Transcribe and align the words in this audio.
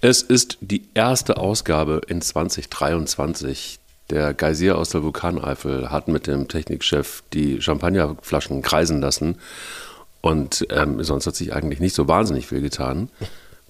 Es 0.00 0.22
ist 0.22 0.58
die 0.60 0.88
erste 0.94 1.38
Ausgabe 1.38 2.02
in 2.06 2.22
2023. 2.22 3.80
Der 4.10 4.32
Geysir 4.32 4.78
aus 4.78 4.90
der 4.90 5.02
Vulkaneifel 5.02 5.90
hat 5.90 6.06
mit 6.06 6.28
dem 6.28 6.46
Technikchef 6.46 7.24
die 7.32 7.60
Champagnerflaschen 7.60 8.62
kreisen 8.62 9.00
lassen. 9.00 9.38
Und 10.20 10.66
ähm, 10.70 11.02
sonst 11.02 11.26
hat 11.26 11.34
sich 11.34 11.52
eigentlich 11.52 11.80
nicht 11.80 11.96
so 11.96 12.06
wahnsinnig 12.06 12.46
viel 12.46 12.60
getan. 12.60 13.10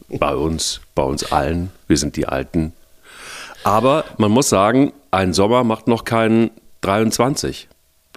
Bei 0.09 0.35
uns, 0.35 0.83
bei 0.95 1.03
uns 1.03 1.33
allen. 1.33 1.71
Wir 1.87 1.97
sind 1.97 2.17
die 2.17 2.29
Alten. 2.29 2.75
Aber 3.65 4.05
man 4.19 4.31
muss 4.31 4.51
sagen, 4.51 4.93
ein 5.11 5.33
Sommer 5.33 5.65
macht 5.65 5.89
noch 5.89 6.05
keinen 6.05 6.51
23. 6.83 7.69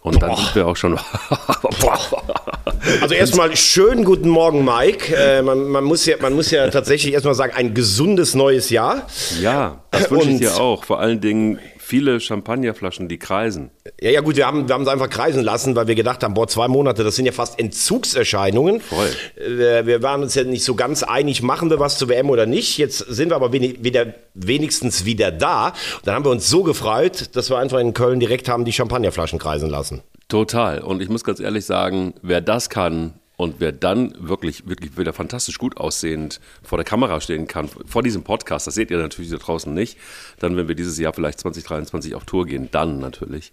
Und 0.02 0.22
dann 0.22 0.36
sind 0.36 0.54
wir 0.56 0.68
auch 0.68 0.76
schon. 0.76 1.00
also 3.02 3.14
erstmal 3.14 3.56
schönen 3.56 4.04
guten 4.04 4.30
Morgen, 4.30 4.66
Mike. 4.66 5.16
Äh, 5.16 5.42
man, 5.42 5.68
man, 5.68 5.84
muss 5.84 6.06
ja, 6.06 6.16
man 6.20 6.34
muss 6.34 6.52
ja 6.52 6.70
tatsächlich 6.70 7.14
erstmal 7.14 7.36
sagen, 7.36 7.54
ein 7.56 7.74
gesundes 7.74 8.36
neues 8.36 8.70
Jahr. 8.70 9.08
Ja, 9.42 9.84
das 9.92 10.10
wünsche 10.10 10.30
ich 10.30 10.40
dir 10.40 10.56
auch. 10.56 10.84
Vor 10.84 11.00
allen 11.00 11.22
Dingen 11.22 11.60
viele 11.92 12.22
Champagnerflaschen, 12.22 13.10
die 13.10 13.20
kreisen. 13.20 13.70
Ja, 14.00 14.12
ja, 14.12 14.22
gut, 14.22 14.38
wir 14.38 14.48
haben, 14.48 14.70
wir 14.70 14.74
haben 14.74 14.84
es 14.84 14.88
einfach 14.88 15.10
kreisen 15.10 15.44
lassen, 15.44 15.76
weil 15.76 15.88
wir 15.88 15.96
gedacht 15.96 16.24
haben, 16.24 16.34
boah, 16.34 16.48
zwei 16.48 16.70
Monate, 16.70 17.04
das 17.04 17.18
sind 17.18 17.26
ja 17.26 17.34
fast 17.34 17.60
Entzugserscheinungen. 17.60 18.80
Voll. 18.80 19.10
Wir, 19.36 19.86
wir 19.86 20.02
waren 20.02 20.24
uns 20.24 20.34
ja 20.36 20.46
nicht 20.46 20.64
so 20.64 20.76
ganz 20.76 21.04
einig, 21.04 21.42
machen 21.42 21.70
wir 21.70 21.80
was 21.80 21.98
zur 21.98 22.08
WM 22.08 22.30
oder 22.30 22.46
nicht. 22.46 22.78
Jetzt 22.78 23.00
sind 23.00 23.30
wir 23.30 23.36
aber 23.36 23.52
wieder, 23.52 24.14
wenigstens 24.34 25.04
wieder 25.04 25.32
da. 25.32 25.68
Und 25.68 25.76
dann 26.06 26.16
haben 26.16 26.24
wir 26.24 26.32
uns 26.32 26.50
so 26.50 26.64
gefreut, 26.64 27.36
dass 27.36 27.50
wir 27.50 27.58
einfach 27.58 27.80
in 27.80 27.94
Köln 27.94 28.22
direkt 28.22 28.48
haben 28.48 28.64
die 28.64 28.72
Champagnerflaschen 28.72 29.38
kreisen 29.38 29.70
lassen. 29.70 30.02
Total. 30.32 30.80
Und 30.80 31.02
ich 31.02 31.10
muss 31.10 31.26
ganz 31.26 31.42
ehrlich 31.42 31.66
sagen, 31.66 32.14
wer 32.22 32.40
das 32.40 32.70
kann, 32.70 33.16
und 33.36 33.56
wer 33.58 33.72
dann 33.72 34.14
wirklich, 34.18 34.68
wirklich 34.68 34.98
wieder 34.98 35.12
fantastisch 35.14 35.58
gut 35.58 35.76
aussehend 35.76 36.40
vor 36.62 36.78
der 36.78 36.86
Kamera 36.86 37.20
stehen 37.20 37.48
kann, 37.48 37.68
vor 37.68 38.02
diesem 38.02 38.24
Podcast, 38.24 38.68
das 38.68 38.76
seht 38.76 38.92
ihr 38.92 38.98
natürlich 38.98 39.32
da 39.32 39.38
draußen 39.38 39.74
nicht, 39.74 39.98
dann, 40.40 40.56
wenn 40.56 40.68
wir 40.70 40.76
dieses 40.76 40.98
Jahr 41.00 41.12
vielleicht 41.12 41.40
2023 41.40 42.16
auf 42.16 42.24
Tour 42.24 42.46
gehen, 42.46 42.70
dann 42.72 43.00
natürlich. 43.00 43.52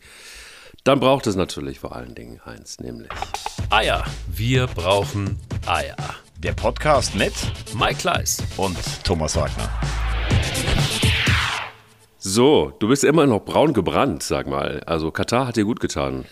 Dann 0.84 1.00
braucht 1.00 1.26
es 1.26 1.34
natürlich 1.34 1.80
vor 1.80 1.96
allen 1.96 2.14
Dingen 2.14 2.38
eins, 2.44 2.78
nämlich 2.78 3.08
Eier. 3.70 4.04
Wir 4.28 4.68
brauchen 4.68 5.36
Eier. 5.66 5.96
Der 6.36 6.52
Podcast 6.52 7.16
mit 7.16 7.32
Mike 7.74 7.96
Kleiss 7.96 8.40
und 8.56 8.76
Thomas 9.02 9.34
Wagner. 9.34 9.68
So, 12.18 12.74
du 12.78 12.88
bist 12.88 13.04
immer 13.04 13.26
noch 13.26 13.44
braun 13.44 13.72
gebrannt, 13.72 14.22
sag 14.22 14.46
mal. 14.46 14.82
Also 14.84 15.10
Katar 15.10 15.46
hat 15.46 15.56
dir 15.56 15.64
gut 15.64 15.80
getan. 15.80 16.26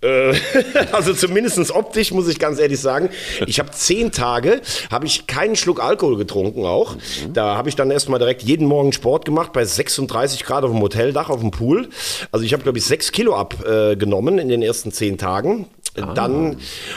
Äh, 0.00 0.34
also 0.92 1.14
zumindest 1.14 1.70
optisch 1.70 2.12
muss 2.12 2.28
ich 2.28 2.38
ganz 2.38 2.58
ehrlich 2.58 2.80
sagen, 2.80 3.10
ich 3.46 3.58
habe 3.58 3.70
zehn 3.70 4.12
Tage, 4.12 4.60
habe 4.90 5.06
ich 5.06 5.26
keinen 5.26 5.56
Schluck 5.56 5.82
Alkohol 5.82 6.16
getrunken 6.16 6.64
auch. 6.64 6.96
Mhm. 6.96 7.32
Da 7.32 7.56
habe 7.56 7.68
ich 7.68 7.76
dann 7.76 7.90
erstmal 7.90 8.18
direkt 8.18 8.42
jeden 8.42 8.66
Morgen 8.66 8.92
Sport 8.92 9.24
gemacht 9.24 9.52
bei 9.52 9.64
36 9.64 10.44
Grad 10.44 10.64
auf 10.64 10.70
dem 10.70 10.80
Hoteldach, 10.80 11.30
auf 11.30 11.40
dem 11.40 11.50
Pool. 11.50 11.88
Also 12.32 12.44
ich 12.44 12.52
habe, 12.52 12.62
glaube 12.62 12.78
ich, 12.78 12.84
sechs 12.84 13.12
Kilo 13.12 13.34
abgenommen 13.34 14.38
in 14.38 14.48
den 14.48 14.62
ersten 14.62 14.92
zehn 14.92 15.18
Tagen. 15.18 15.66
Ah. 15.96 16.12
Dann 16.14 16.56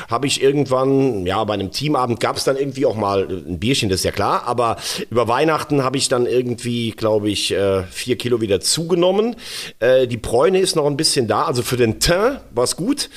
habe 0.10 0.28
ich 0.28 0.42
irgendwann, 0.42 1.26
ja, 1.26 1.44
bei 1.44 1.54
einem 1.54 1.72
Teamabend 1.72 2.20
gab 2.20 2.38
es 2.38 2.44
dann 2.44 2.58
irgendwie 2.58 2.86
auch 2.86 2.96
mal 2.96 3.28
ein 3.30 3.60
Bierchen, 3.60 3.90
das 3.90 4.00
ist 4.00 4.06
ja 4.06 4.12
klar, 4.12 4.44
aber 4.46 4.78
über 5.10 5.28
Weihnachten 5.28 5.84
habe 5.84 5.98
ich 5.98 6.10
dann 6.10 6.26
irgendwie, 6.26 6.92
glaube 6.92 7.30
ich, 7.30 7.54
äh, 7.54 7.84
vier 7.84 8.18
Kilo 8.18 8.42
wieder 8.42 8.60
zugenommen. 8.60 9.36
Äh, 9.80 10.08
die 10.08 10.18
Bräune 10.18 10.60
ist 10.60 10.76
noch 10.76 10.86
ein 10.86 10.98
bisschen 10.98 11.28
da, 11.28 11.44
also 11.44 11.62
für 11.62 11.78
den 11.78 12.00
Teint 12.00 12.42
war 12.52 12.64
es 12.64 12.76
gut. 12.76 13.10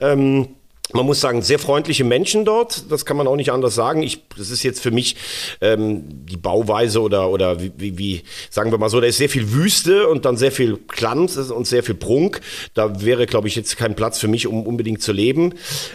Ähm, 0.00 0.48
man 0.92 1.06
muss 1.06 1.20
sagen, 1.20 1.42
sehr 1.42 1.58
freundliche 1.58 2.04
Menschen 2.04 2.44
dort, 2.44 2.90
das 2.90 3.04
kann 3.04 3.16
man 3.16 3.26
auch 3.26 3.36
nicht 3.36 3.50
anders 3.50 3.74
sagen. 3.74 4.02
Ich, 4.02 4.22
das 4.36 4.50
ist 4.50 4.62
jetzt 4.62 4.80
für 4.80 4.90
mich 4.90 5.16
ähm, 5.60 6.04
die 6.06 6.36
Bauweise 6.36 7.00
oder, 7.00 7.30
oder 7.30 7.60
wie, 7.60 7.72
wie, 7.76 7.98
wie, 7.98 8.22
sagen 8.50 8.70
wir 8.70 8.78
mal 8.78 8.88
so, 8.88 9.00
da 9.00 9.06
ist 9.06 9.16
sehr 9.16 9.28
viel 9.28 9.52
Wüste 9.52 10.08
und 10.08 10.24
dann 10.24 10.36
sehr 10.36 10.52
viel 10.52 10.78
Glanz 10.88 11.36
und 11.36 11.66
sehr 11.66 11.82
viel 11.82 11.94
Prunk. 11.94 12.40
Da 12.74 13.02
wäre, 13.02 13.26
glaube 13.26 13.48
ich, 13.48 13.56
jetzt 13.56 13.76
kein 13.76 13.96
Platz 13.96 14.18
für 14.18 14.28
mich, 14.28 14.46
um 14.46 14.64
unbedingt 14.66 15.02
zu 15.02 15.12
leben. 15.12 15.54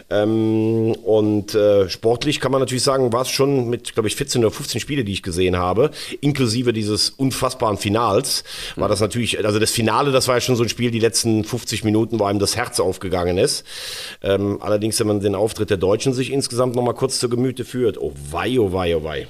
Ähm, 0.09 0.93
und 1.03 1.55
äh, 1.55 1.89
sportlich 1.89 2.39
kann 2.39 2.51
man 2.51 2.59
natürlich 2.59 2.83
sagen, 2.83 3.13
war 3.13 3.21
es 3.21 3.29
schon 3.29 3.69
mit, 3.69 3.93
glaube 3.93 4.09
ich, 4.09 4.15
14 4.15 4.43
oder 4.43 4.53
15 4.53 4.81
Spiele, 4.81 5.03
die 5.03 5.13
ich 5.13 5.23
gesehen 5.23 5.57
habe, 5.57 5.91
inklusive 6.19 6.73
dieses 6.73 7.11
unfassbaren 7.11 7.77
Finals, 7.77 8.43
war 8.75 8.89
das 8.89 8.99
natürlich, 8.99 9.43
also 9.45 9.59
das 9.59 9.71
Finale, 9.71 10.11
das 10.11 10.27
war 10.27 10.35
ja 10.35 10.41
schon 10.41 10.55
so 10.55 10.63
ein 10.63 10.69
Spiel, 10.69 10.91
die 10.91 10.99
letzten 10.99 11.45
50 11.45 11.83
Minuten, 11.85 12.19
wo 12.19 12.25
einem 12.25 12.39
das 12.39 12.57
Herz 12.57 12.79
aufgegangen 12.79 13.37
ist. 13.37 13.63
Ähm, 14.21 14.59
Allerdings, 14.61 14.90
wenn 14.99 15.07
man 15.07 15.19
den 15.19 15.35
Auftritt 15.35 15.69
der 15.69 15.77
Deutschen 15.77 16.13
sich 16.13 16.31
insgesamt 16.31 16.75
noch 16.75 16.83
mal 16.83 16.93
kurz 16.93 17.19
zu 17.19 17.29
Gemüte 17.29 17.65
führt, 17.65 17.97
oh 17.99 18.13
wei, 18.31 18.59
oh 18.59 18.73
wei, 18.73 18.95
oh 18.95 19.03
wei. 19.03 19.27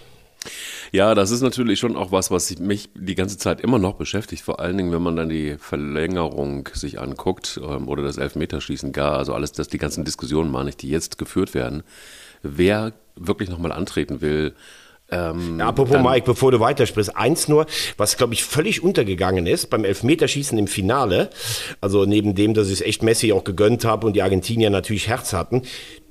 Ja, 0.92 1.16
das 1.16 1.32
ist 1.32 1.42
natürlich 1.42 1.80
schon 1.80 1.96
auch 1.96 2.12
was, 2.12 2.32
was 2.32 2.60
mich 2.60 2.90
die 2.96 3.16
ganze 3.16 3.38
Zeit 3.38 3.62
immer 3.62 3.80
noch 3.80 3.94
beschäftigt. 3.94 4.42
Vor 4.42 4.60
allen 4.60 4.76
Dingen, 4.76 4.92
wenn 4.92 5.02
man 5.02 5.16
dann 5.16 5.30
die 5.30 5.56
Verlängerung 5.58 6.68
sich 6.74 7.00
anguckt 7.00 7.62
ähm, 7.64 7.88
oder 7.88 8.04
das 8.04 8.18
Elfmeterschießen 8.18 8.92
gar, 8.92 9.18
also 9.18 9.34
alles, 9.34 9.54
das 9.54 9.70
die 9.70 9.78
ganzen 9.78 10.04
Diskussionen, 10.04 10.52
meine 10.52 10.70
ich, 10.70 10.78
die 10.78 10.90
jetzt 10.90 11.18
geführt 11.18 11.54
werden. 11.54 11.84
Wer 12.44 12.92
wirklich 13.16 13.50
nochmal 13.50 13.72
antreten 13.72 14.20
will, 14.20 14.54
ähm, 15.12 15.60
ja, 15.60 15.68
apropos 15.68 16.02
Mike, 16.02 16.26
bevor 16.26 16.52
du 16.52 16.60
weitersprichst, 16.60 17.16
eins 17.16 17.48
nur, 17.48 17.66
was 17.98 18.18
glaube 18.18 18.34
ich 18.34 18.44
völlig 18.44 18.82
untergegangen 18.82 19.46
ist 19.46 19.70
beim 19.70 19.84
Elfmeterschießen 19.84 20.58
im 20.58 20.68
Finale, 20.68 21.30
also 21.82 22.06
neben 22.06 22.34
dem, 22.34 22.54
dass 22.54 22.68
ich 22.68 22.76
es 22.76 22.82
echt 22.82 23.04
Messi 23.04 23.34
auch 23.34 23.44
gegönnt 23.44 23.84
habe 23.84 24.08
und 24.08 24.14
die 24.14 24.22
Argentinier 24.22 24.70
natürlich 24.70 25.08
Herz 25.08 25.34
hatten, 25.34 25.64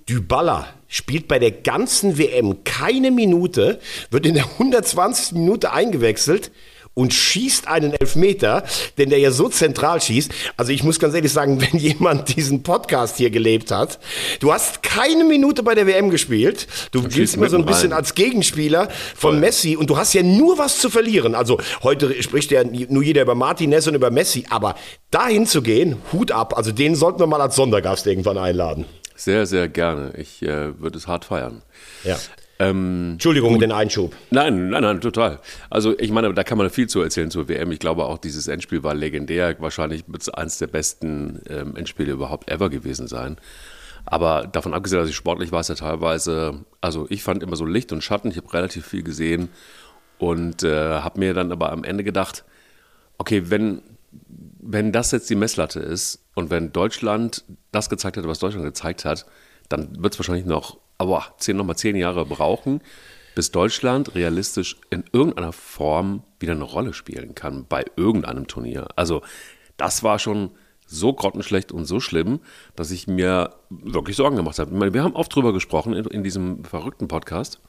Dybala 0.09 0.67
spielt 0.89 1.29
bei 1.29 1.39
der 1.39 1.53
ganzen 1.53 2.19
WM 2.19 2.65
keine 2.65 3.11
Minute, 3.11 3.79
wird 4.11 4.27
in 4.27 4.35
der 4.35 4.45
120. 4.45 5.39
Minute 5.39 5.73
eingewechselt 5.73 6.51
und 6.95 7.15
schießt 7.15 7.69
einen 7.69 7.93
Elfmeter, 7.93 8.65
denn 8.99 9.11
der 9.11 9.19
ja 9.19 9.31
so 9.31 9.49
zentral 9.49 10.01
schießt. 10.01 10.33
Also 10.57 10.73
ich 10.73 10.83
muss 10.83 10.99
ganz 10.99 11.15
ehrlich 11.15 11.33
sagen, 11.33 11.61
wenn 11.73 11.79
jemand 11.79 12.37
diesen 12.37 12.63
Podcast 12.63 13.17
hier 13.17 13.31
gelebt 13.31 13.71
hat, 13.71 13.99
du 14.41 14.53
hast 14.53 14.83
keine 14.83 15.25
Minute 15.25 15.63
bei 15.63 15.75
der 15.75 15.87
WM 15.87 16.11
gespielt, 16.11 16.67
du 16.93 17.03
giltst 17.03 17.37
immer 17.37 17.49
so 17.49 17.57
ein 17.57 17.65
bisschen 17.65 17.93
rein. 17.93 17.99
als 17.99 18.15
Gegenspieler 18.15 18.89
von 19.15 19.33
Voll. 19.33 19.41
Messi 19.41 19.77
und 19.77 19.89
du 19.91 19.97
hast 19.97 20.13
ja 20.13 20.23
nur 20.23 20.59
was 20.59 20.79
zu 20.79 20.91
verlieren. 20.91 21.35
Also 21.35 21.59
heute 21.83 22.23
spricht 22.23 22.51
ja 22.51 22.65
nur 22.65 23.03
jeder 23.03 23.23
über 23.23 23.35
Martinez 23.35 23.87
und 23.87 23.95
über 23.95 24.11
Messi, 24.11 24.45
aber 24.51 24.75
dahin 25.11 25.47
zu 25.47 25.63
gehen, 25.63 25.97
Hut 26.13 26.33
ab, 26.33 26.57
also 26.57 26.73
den 26.73 26.95
sollten 26.95 27.21
wir 27.21 27.27
mal 27.27 27.41
als 27.41 27.57
Sondergast 27.57 28.07
irgendwann 28.07 28.39
einladen. 28.39 28.85
Sehr, 29.21 29.45
sehr 29.45 29.69
gerne. 29.69 30.15
Ich 30.17 30.43
äh, 30.43 30.81
würde 30.81 30.97
es 30.97 31.07
hart 31.07 31.27
feiern. 31.27 31.63
Ja. 32.05 32.17
Ähm, 32.61 33.13
Entschuldigung, 33.13 33.55
gut. 33.55 33.63
den 33.63 33.73
Einschub. 33.73 34.15
Nein, 34.31 34.69
nein, 34.69 34.83
nein, 34.83 35.01
total. 35.01 35.41
Also 35.71 35.99
ich 35.99 36.11
meine, 36.11 36.35
da 36.35 36.45
kann 36.45 36.59
man 36.59 36.69
viel 36.69 36.89
zu 36.89 37.01
erzählen 37.01 37.31
zur 37.31 37.49
WM. 37.49 37.73
Ich 37.73 37.79
glaube 37.79 38.05
auch, 38.05 38.19
dieses 38.19 38.49
Endspiel 38.49 38.83
war 38.83 38.95
legendär. 38.95 39.57
Wahrscheinlich 39.61 40.05
wird 40.07 40.21
es 40.21 40.29
eines 40.29 40.59
der 40.59 40.67
besten 40.67 41.41
ähm, 41.49 41.75
Endspiele 41.75 42.13
überhaupt 42.13 42.51
ever 42.51 42.69
gewesen 42.69 43.09
sein. 43.09 43.39
Aber 44.05 44.47
davon 44.47 44.75
abgesehen, 44.75 45.01
dass 45.01 45.09
ich 45.09 45.17
sportlich 45.17 45.53
war, 45.53 45.61
es 45.61 45.69
ja 45.69 45.75
teilweise, 45.75 46.67
also 46.83 47.07
ich 47.09 47.23
fand 47.23 47.43
immer 47.43 47.57
so 47.57 47.65
Licht 47.65 47.93
und 47.93 48.05
Schatten. 48.05 48.31
Ich 48.31 48.37
habe 48.37 48.53
relativ 48.53 48.87
viel 48.87 49.03
gesehen 49.03 49.49
und 50.19 50.63
äh, 50.63 51.01
habe 51.01 51.19
mir 51.19 51.33
dann 51.33 51.53
aber 51.53 51.73
am 51.73 51.83
Ende 51.83 52.05
gedacht, 52.05 52.45
okay, 53.17 53.45
wenn, 53.49 53.81
wenn 54.61 54.93
das 54.93 55.13
jetzt 55.13 55.31
die 55.31 55.35
Messlatte 55.35 55.81
ist 55.81 56.27
und 56.35 56.51
wenn 56.51 56.73
Deutschland 56.73 57.43
das 57.73 57.89
gezeigt 57.89 58.19
hat, 58.19 58.27
was 58.27 58.39
Deutschland 58.39 58.67
gezeigt 58.67 59.07
hat, 59.07 59.25
dann 59.71 60.03
wird 60.03 60.13
es 60.13 60.19
wahrscheinlich 60.19 60.45
noch 60.45 60.77
aber 61.01 61.25
zehn, 61.39 61.57
nochmal 61.57 61.77
zehn 61.77 61.97
Jahre 61.97 62.27
brauchen, 62.27 62.83
bis 63.35 63.51
Deutschland 63.51 64.15
realistisch 64.15 64.77
in 64.91 65.03
irgendeiner 65.13 65.55
Form 65.55 66.25
wieder 66.39 66.53
eine 66.53 66.65
Rolle 66.65 66.93
spielen 66.93 67.35
kann 67.35 67.65
bei 67.67 67.87
irgendeinem 67.97 68.47
Turnier. 68.47 68.89
Also 68.97 69.23
das 69.79 70.03
war 70.03 70.19
schon 70.19 70.51
so 70.87 71.15
grottenschlecht 71.15 71.73
und 71.73 71.87
so 71.87 72.01
schlimm, 72.01 72.41
dass 72.77 72.91
ich 72.91 73.07
mir 73.07 73.55
wirklich 73.71 74.17
Sorgen 74.17 74.37
gemacht 74.37 74.59
habe. 74.59 74.75
Meine, 74.75 74.93
wir 74.93 75.03
haben 75.03 75.17
oft 75.17 75.35
drüber 75.35 75.55
gesprochen 75.55 75.95
in, 75.95 76.05
in 76.05 76.23
diesem 76.23 76.65
verrückten 76.65 77.09
Podcast 77.09 77.61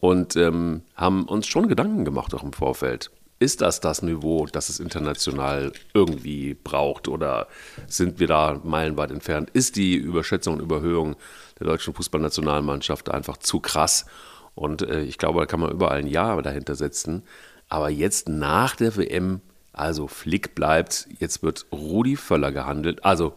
und 0.00 0.34
ähm, 0.34 0.82
haben 0.96 1.26
uns 1.26 1.46
schon 1.46 1.68
Gedanken 1.68 2.04
gemacht 2.04 2.34
auch 2.34 2.42
im 2.42 2.52
Vorfeld. 2.52 3.12
Ist 3.38 3.60
das 3.60 3.78
das 3.78 4.02
Niveau, 4.02 4.46
das 4.46 4.70
es 4.70 4.80
international 4.80 5.72
irgendwie 5.94 6.54
braucht 6.54 7.06
oder 7.06 7.46
sind 7.86 8.18
wir 8.18 8.26
da 8.26 8.60
meilenweit 8.64 9.12
entfernt? 9.12 9.50
Ist 9.50 9.76
die 9.76 9.94
Überschätzung 9.94 10.54
und 10.54 10.62
Überhöhung 10.62 11.14
der 11.60 11.66
deutschen 11.66 11.94
Fußballnationalmannschaft 11.94 13.10
einfach 13.10 13.36
zu 13.36 13.60
krass. 13.60 14.06
Und 14.54 14.82
äh, 14.82 15.02
ich 15.02 15.18
glaube, 15.18 15.40
da 15.40 15.46
kann 15.46 15.60
man 15.60 15.70
überall 15.70 15.98
ein 15.98 16.06
Ja 16.06 16.40
dahinter 16.42 16.74
setzen. 16.74 17.22
Aber 17.68 17.88
jetzt 17.88 18.28
nach 18.28 18.74
der 18.74 18.96
WM, 18.96 19.40
also 19.72 20.08
Flick 20.08 20.54
bleibt, 20.54 21.06
jetzt 21.18 21.42
wird 21.42 21.66
Rudi 21.70 22.16
Völler 22.16 22.50
gehandelt. 22.50 23.04
Also 23.04 23.34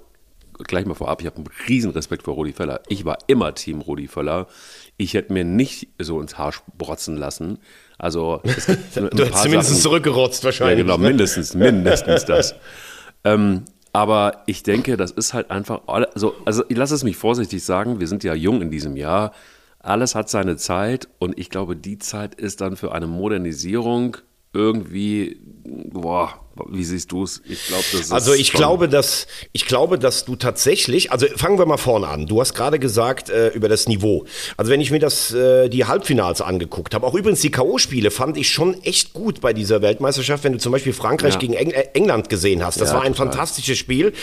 gleich 0.59 0.85
mal 0.85 0.95
vorab, 0.95 1.21
ich 1.21 1.27
habe 1.27 1.37
einen 1.37 1.47
riesen 1.67 1.91
Respekt 1.91 2.23
vor 2.23 2.35
Rudi 2.35 2.53
Völler. 2.53 2.81
Ich 2.87 3.05
war 3.05 3.17
immer 3.27 3.53
Team 3.53 3.81
Rudi 3.81 4.07
Völler. 4.07 4.47
Ich 4.97 5.13
hätte 5.13 5.33
mir 5.33 5.43
nicht 5.43 5.89
so 5.99 6.19
ins 6.19 6.37
Haar 6.37 6.51
sprotzen 6.51 7.17
lassen. 7.17 7.59
Also 7.97 8.41
du 8.43 8.49
hättest 8.49 9.43
zumindest 9.43 9.69
Sachen, 9.69 9.81
zurückgerotzt 9.81 10.43
wahrscheinlich. 10.43 10.79
Ja, 10.79 10.83
genau, 10.83 10.97
ne? 10.97 11.09
mindestens, 11.09 11.53
mindestens 11.53 12.25
das. 12.25 12.55
Ähm, 13.25 13.63
aber 13.93 14.41
ich 14.47 14.63
denke, 14.63 14.97
das 14.97 15.11
ist 15.11 15.33
halt 15.33 15.51
einfach, 15.51 15.81
also, 15.87 16.33
also 16.45 16.63
ich 16.67 16.75
lasse 16.75 16.95
es 16.95 17.03
mich 17.03 17.15
vorsichtig 17.15 17.63
sagen, 17.63 17.99
wir 17.99 18.07
sind 18.07 18.23
ja 18.23 18.33
jung 18.33 18.61
in 18.61 18.71
diesem 18.71 18.97
Jahr, 18.97 19.33
alles 19.79 20.15
hat 20.15 20.29
seine 20.29 20.57
Zeit 20.57 21.07
und 21.19 21.37
ich 21.37 21.49
glaube, 21.49 21.75
die 21.75 21.99
Zeit 21.99 22.35
ist 22.35 22.61
dann 22.61 22.75
für 22.75 22.91
eine 22.91 23.05
Modernisierung 23.05 24.17
irgendwie, 24.51 25.39
boah, 25.91 26.42
wie 26.69 26.83
siehst 26.83 27.11
du 27.11 27.23
es? 27.23 27.41
Ich 27.47 27.67
glaube, 27.67 27.83
das 27.91 28.01
ist 28.01 28.11
Also 28.11 28.33
ich 28.33 28.53
glaube, 28.53 28.87
dass 28.87 29.27
ich 29.53 29.65
glaube, 29.65 29.97
dass 29.97 30.23
du 30.25 30.35
tatsächlich, 30.35 31.11
also 31.11 31.25
fangen 31.35 31.57
wir 31.57 31.65
mal 31.65 31.77
vorne 31.77 32.07
an. 32.07 32.27
Du 32.27 32.39
hast 32.39 32.53
gerade 32.53 32.77
gesagt 32.77 33.29
äh, 33.29 33.49
über 33.49 33.69
das 33.69 33.87
Niveau. 33.87 34.25
Also 34.55 34.71
wenn 34.71 34.79
ich 34.79 34.91
mir 34.91 34.99
das 34.99 35.33
äh, 35.33 35.69
die 35.69 35.85
Halbfinals 35.85 36.41
angeguckt 36.41 36.93
habe, 36.93 37.07
auch 37.07 37.15
übrigens 37.15 37.41
die 37.41 37.49
KO-Spiele 37.49 38.11
fand 38.11 38.37
ich 38.37 38.49
schon 38.49 38.81
echt 38.83 39.13
gut 39.13 39.41
bei 39.41 39.53
dieser 39.53 39.81
Weltmeisterschaft. 39.81 40.43
Wenn 40.43 40.53
du 40.53 40.59
zum 40.59 40.71
Beispiel 40.71 40.93
Frankreich 40.93 41.33
ja. 41.33 41.39
gegen 41.39 41.53
Eng 41.53 41.71
äh, 41.71 41.87
England 41.93 42.29
gesehen 42.29 42.63
hast, 42.63 42.79
das 42.79 42.89
ja, 42.89 42.97
war 42.97 43.03
ein 43.03 43.13
total. 43.13 43.31
fantastisches 43.31 43.77
Spiel. 43.79 44.13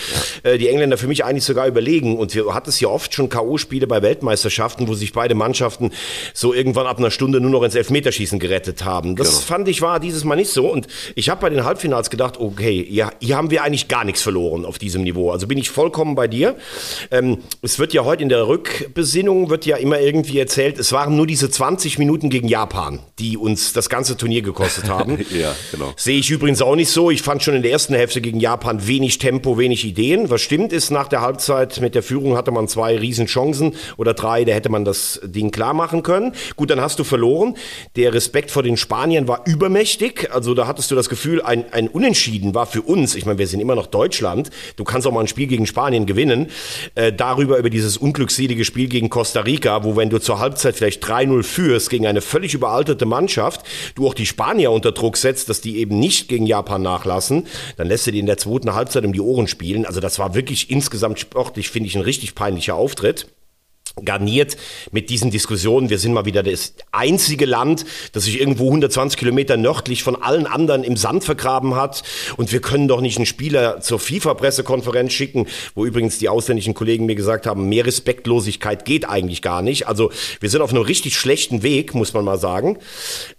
Ja. 0.43 0.51
Äh, 0.51 0.57
die 0.57 0.69
Engländer 0.69 0.97
für 0.97 1.07
mich 1.07 1.25
eigentlich 1.25 1.43
sogar 1.43 1.67
überlegen. 1.67 2.17
Und 2.17 2.33
wir 2.33 2.53
hatten 2.53 2.69
es 2.69 2.79
ja 2.79 2.87
oft 2.87 3.13
schon 3.13 3.29
KO-Spiele 3.29 3.87
bei 3.87 4.01
Weltmeisterschaften, 4.01 4.87
wo 4.87 4.93
sich 4.93 5.11
beide 5.11 5.35
Mannschaften 5.35 5.91
so 6.33 6.53
irgendwann 6.53 6.87
ab 6.87 6.97
einer 6.97 7.11
Stunde 7.11 7.41
nur 7.41 7.51
noch 7.51 7.63
ins 7.63 7.75
Elfmeterschießen 7.75 8.39
gerettet 8.39 8.85
haben. 8.85 9.17
Das 9.17 9.29
genau. 9.29 9.41
fand 9.41 9.67
ich 9.67 9.81
war 9.81 9.99
dieses 9.99 10.23
Mal 10.23 10.37
nicht 10.37 10.51
so. 10.51 10.71
Und 10.71 10.87
ich 11.15 11.29
habe 11.29 11.41
bei 11.41 11.49
den 11.49 11.65
Halbfinals 11.65 12.09
gedacht 12.09 12.20
gedacht, 12.21 12.39
okay, 12.39 12.85
ja, 12.87 13.11
hier 13.19 13.35
haben 13.35 13.49
wir 13.49 13.63
eigentlich 13.63 13.87
gar 13.87 14.03
nichts 14.03 14.21
verloren 14.21 14.63
auf 14.63 14.77
diesem 14.77 15.01
Niveau. 15.01 15.31
Also 15.31 15.47
bin 15.47 15.57
ich 15.57 15.71
vollkommen 15.71 16.13
bei 16.13 16.27
dir. 16.27 16.55
Ähm, 17.09 17.39
es 17.63 17.79
wird 17.79 17.93
ja 17.93 18.05
heute 18.05 18.21
in 18.21 18.29
der 18.29 18.47
Rückbesinnung, 18.47 19.49
wird 19.49 19.65
ja 19.65 19.77
immer 19.77 19.99
irgendwie 19.99 20.37
erzählt, 20.37 20.77
es 20.77 20.91
waren 20.91 21.15
nur 21.15 21.25
diese 21.25 21.49
20 21.49 21.97
Minuten 21.97 22.29
gegen 22.29 22.47
Japan, 22.47 22.99
die 23.17 23.37
uns 23.37 23.73
das 23.73 23.89
ganze 23.89 24.17
Turnier 24.17 24.43
gekostet 24.43 24.87
haben. 24.89 25.17
ja, 25.31 25.55
genau. 25.71 25.93
Sehe 25.95 26.19
ich 26.19 26.29
übrigens 26.29 26.61
auch 26.61 26.75
nicht 26.75 26.89
so. 26.89 27.09
Ich 27.09 27.23
fand 27.23 27.41
schon 27.41 27.55
in 27.55 27.63
der 27.63 27.71
ersten 27.71 27.95
Hälfte 27.95 28.21
gegen 28.21 28.39
Japan 28.39 28.85
wenig 28.85 29.17
Tempo, 29.17 29.57
wenig 29.57 29.83
Ideen. 29.83 30.29
Was 30.29 30.41
stimmt 30.41 30.73
ist, 30.73 30.91
nach 30.91 31.07
der 31.07 31.21
Halbzeit 31.21 31.81
mit 31.81 31.95
der 31.95 32.03
Führung 32.03 32.37
hatte 32.37 32.51
man 32.51 32.67
zwei 32.67 32.97
Riesenchancen 32.97 33.73
oder 33.97 34.13
drei, 34.13 34.45
da 34.45 34.53
hätte 34.53 34.69
man 34.69 34.85
das 34.85 35.19
Ding 35.23 35.49
klar 35.49 35.73
machen 35.73 36.03
können. 36.03 36.33
Gut, 36.55 36.69
dann 36.69 36.81
hast 36.81 36.99
du 36.99 37.03
verloren. 37.03 37.55
Der 37.95 38.13
Respekt 38.13 38.51
vor 38.51 38.61
den 38.61 38.77
Spaniern 38.77 39.27
war 39.27 39.41
übermächtig. 39.47 40.29
Also 40.31 40.53
da 40.53 40.67
hattest 40.67 40.91
du 40.91 40.95
das 40.95 41.09
Gefühl, 41.09 41.41
ein, 41.41 41.65
ein 41.71 41.87
Unentschieden 41.87 42.10
Unentschieden 42.11 42.53
war 42.53 42.65
für 42.65 42.81
uns, 42.81 43.15
ich 43.15 43.25
meine, 43.25 43.39
wir 43.39 43.47
sind 43.47 43.61
immer 43.61 43.73
noch 43.73 43.87
Deutschland, 43.87 44.49
du 44.75 44.83
kannst 44.83 45.07
auch 45.07 45.13
mal 45.13 45.21
ein 45.21 45.29
Spiel 45.29 45.47
gegen 45.47 45.65
Spanien 45.65 46.05
gewinnen, 46.05 46.47
äh, 46.95 47.13
darüber 47.13 47.57
über 47.57 47.69
dieses 47.69 47.95
unglückselige 47.95 48.65
Spiel 48.65 48.89
gegen 48.89 49.09
Costa 49.09 49.39
Rica, 49.39 49.85
wo 49.85 49.95
wenn 49.95 50.09
du 50.09 50.19
zur 50.19 50.39
Halbzeit 50.39 50.75
vielleicht 50.75 51.01
3-0 51.05 51.41
führst 51.43 51.89
gegen 51.89 52.05
eine 52.07 52.19
völlig 52.19 52.53
überalterte 52.53 53.05
Mannschaft, 53.05 53.65
du 53.95 54.05
auch 54.05 54.13
die 54.13 54.25
Spanier 54.25 54.71
unter 54.71 54.91
Druck 54.91 55.15
setzt, 55.15 55.47
dass 55.47 55.61
die 55.61 55.77
eben 55.77 55.99
nicht 55.99 56.27
gegen 56.27 56.45
Japan 56.45 56.81
nachlassen, 56.81 57.47
dann 57.77 57.87
lässt 57.87 58.07
du 58.07 58.11
die 58.11 58.19
in 58.19 58.25
der 58.25 58.37
zweiten 58.37 58.75
Halbzeit 58.75 59.05
um 59.05 59.13
die 59.13 59.21
Ohren 59.21 59.47
spielen. 59.47 59.85
Also 59.85 60.01
das 60.01 60.19
war 60.19 60.35
wirklich 60.35 60.69
insgesamt 60.69 61.17
sportlich, 61.17 61.69
finde 61.69 61.87
ich, 61.87 61.95
ein 61.95 62.01
richtig 62.01 62.35
peinlicher 62.35 62.75
Auftritt 62.75 63.27
garniert 64.03 64.57
mit 64.91 65.09
diesen 65.09 65.31
Diskussionen. 65.31 65.89
Wir 65.89 65.99
sind 65.99 66.13
mal 66.13 66.25
wieder 66.25 66.43
das 66.43 66.73
einzige 66.91 67.45
Land, 67.45 67.85
das 68.13 68.23
sich 68.23 68.39
irgendwo 68.39 68.67
120 68.67 69.17
Kilometer 69.17 69.57
nördlich 69.57 70.03
von 70.03 70.21
allen 70.21 70.47
anderen 70.47 70.83
im 70.83 70.97
Sand 70.97 71.23
vergraben 71.23 71.75
hat. 71.75 72.03
Und 72.37 72.51
wir 72.51 72.61
können 72.61 72.87
doch 72.87 73.01
nicht 73.01 73.17
einen 73.17 73.25
Spieler 73.25 73.81
zur 73.81 73.99
FIFA-Pressekonferenz 73.99 75.11
schicken, 75.13 75.47
wo 75.75 75.85
übrigens 75.85 76.19
die 76.19 76.29
ausländischen 76.29 76.73
Kollegen 76.73 77.05
mir 77.05 77.15
gesagt 77.15 77.45
haben, 77.45 77.69
mehr 77.69 77.85
Respektlosigkeit 77.85 78.85
geht 78.85 79.07
eigentlich 79.07 79.41
gar 79.41 79.61
nicht. 79.61 79.87
Also 79.87 80.11
wir 80.39 80.49
sind 80.49 80.61
auf 80.61 80.71
einem 80.71 80.83
richtig 80.83 81.17
schlechten 81.17 81.63
Weg, 81.63 81.93
muss 81.93 82.13
man 82.13 82.25
mal 82.25 82.39
sagen. 82.39 82.77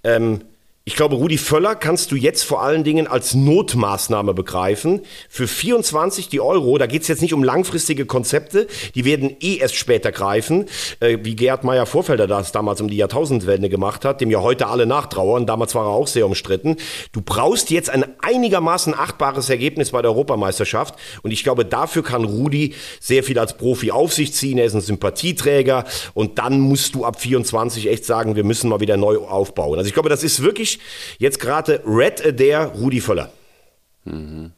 Ähm, 0.05 0.43
ich 0.85 0.97
glaube, 0.97 1.15
Rudi 1.15 1.39
Völler 1.39 1.77
kannst 1.77 2.11
du 2.11 2.17
jetzt 2.17 2.43
vor 2.43 2.61
allen 2.61 2.83
Dingen 2.83 3.07
als 3.07 3.35
Notmaßnahme 3.35 4.35
begreifen. 4.35 5.03
Für 5.29 5.47
24 5.47 6.29
die 6.29 6.41
Euro, 6.41 6.77
da 6.77 6.87
geht 6.87 7.03
es 7.03 7.09
jetzt 7.09 7.23
nicht 7.23 7.35
um 7.35 7.45
langfristige 7.45 8.05
Konzepte, 8.05 8.67
die 8.97 9.05
werden 9.05 9.37
eh 9.41 9.59
erst 9.59 9.77
später 9.77 10.11
greifen, 10.11 10.67
äh, 10.99 11.19
wie 11.23 11.37
Gerhard 11.37 11.63
Meyer 11.63 11.87
Vorfelder 11.87 12.27
das 12.27 12.51
damals 12.51 12.81
um 12.81 12.89
die 12.89 12.97
Jahrtausendwende 12.97 13.69
gemacht 13.69 14.05
hat, 14.05 14.21
dem 14.21 14.29
ja 14.33 14.41
heute 14.41 14.67
alle 14.67 14.87
nachtrauern. 14.87 15.47
Damals 15.47 15.77
war 15.77 15.87
er 15.87 15.91
auch 15.91 16.09
sehr 16.09 16.27
umstritten. 16.27 16.75
Du 17.13 17.23
brauchst 17.23 17.71
jetzt 17.71 17.89
ein 17.89 18.05
einigermaßen 18.21 18.93
achtbares 18.93 19.51
Ergebnis 19.51 19.93
bei 19.93 20.03
der 20.03 20.11
Europameisterschaft 20.11 20.97
und 21.23 21.31
ich 21.31 21.45
glaube, 21.45 21.65
dafür 21.65 22.03
kann 22.03 22.25
Rudi 22.25 22.75
sehr 22.99 23.23
viel 23.23 23.39
als 23.39 23.57
Profi 23.57 23.93
auf 23.93 24.13
sich 24.13 24.35
ziehen. 24.35 24.59
Er 24.59 24.65
ist 24.65 24.75
ein 24.75 24.81
Sympathieträger 24.81 25.85
und 26.13 26.41
dann 26.41 26.59
musst 26.59 26.97
du 26.97 27.05
ab 27.05 27.21
24 27.21 27.89
echt 27.89 28.05
sagen, 28.05 28.35
wir 28.35 28.43
müssen 28.43 28.69
mal 28.69 28.81
wieder 28.81 28.97
neu 28.97 29.19
aufbauen. 29.19 29.79
Also 29.79 29.87
ich 29.87 29.95
glaube, 29.95 30.09
das 30.09 30.25
ist 30.25 30.43
wirklich 30.43 30.72
jetzt 31.19 31.41
gerade 31.41 31.83
Red 31.87 32.25
Adair 32.25 32.67
Rudi 32.67 33.01
Völler. 33.01 33.33
Mhm. 34.05 34.53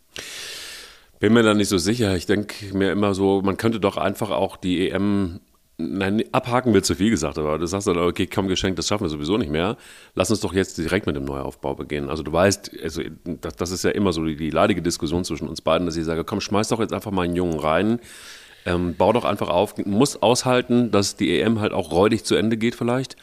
Bin 1.21 1.33
mir 1.33 1.43
da 1.43 1.55
nicht 1.55 1.69
so 1.69 1.79
sicher. 1.79 2.17
Ich 2.17 2.27
denke 2.27 2.75
mir 2.75 2.93
immer 2.93 3.15
so, 3.15 3.41
man 3.43 3.57
könnte 3.57 3.81
doch 3.81 3.97
einfach 3.97 4.31
auch 4.31 4.57
die 4.57 4.91
EM 4.91 5.41
Nein, 5.77 6.23
abhaken 6.31 6.73
wird 6.73 6.85
zu 6.85 6.95
viel 6.95 7.11
gesagt, 7.11 7.37
aber 7.37 7.59
du 7.59 7.67
sagst 7.67 7.89
dann, 7.89 7.99
okay, 7.99 8.29
komm, 8.33 8.47
geschenkt, 8.47 8.79
das 8.79 8.87
schaffen 8.87 9.05
wir 9.05 9.09
sowieso 9.09 9.39
nicht 9.39 9.51
mehr. 9.51 9.77
Lass 10.15 10.31
uns 10.31 10.39
doch 10.39 10.55
jetzt 10.55 10.79
direkt 10.79 11.07
mit 11.07 11.17
dem 11.17 11.25
Neuaufbau 11.25 11.75
beginnen. 11.75 12.11
Also 12.11 12.23
du 12.23 12.33
weißt, 12.33 12.71
also 12.81 13.03
das, 13.25 13.57
das 13.57 13.71
ist 13.73 13.83
ja 13.83 13.91
immer 13.91 14.13
so 14.13 14.25
die, 14.25 14.37
die, 14.37 14.51
leidige 14.51 14.83
Diskussion 14.83 15.25
zwischen 15.25 15.49
uns 15.49 15.63
beiden, 15.63 15.85
dass 15.85 15.97
ich 15.97 16.05
sage, 16.05 16.23
komm, 16.23 16.41
schmeiß 16.41 16.69
doch 16.69 16.79
jetzt 16.79 16.93
einfach 16.93 17.11
mal 17.11 17.23
einen 17.23 17.35
Jungen 17.35 17.59
rein, 17.59 17.99
ähm, 18.67 18.95
bau 18.97 19.13
doch 19.13 19.25
einfach 19.25 19.49
auf, 19.49 19.77
muss 19.85 20.23
aushalten, 20.23 20.93
dass 20.93 21.17
die 21.17 21.41
EM 21.41 21.59
halt 21.59 21.73
auch 21.73 21.91
räudig 21.91 22.25
zu 22.25 22.37
Ende 22.37 22.57
geht 22.57 22.77
vielleicht 22.77 23.17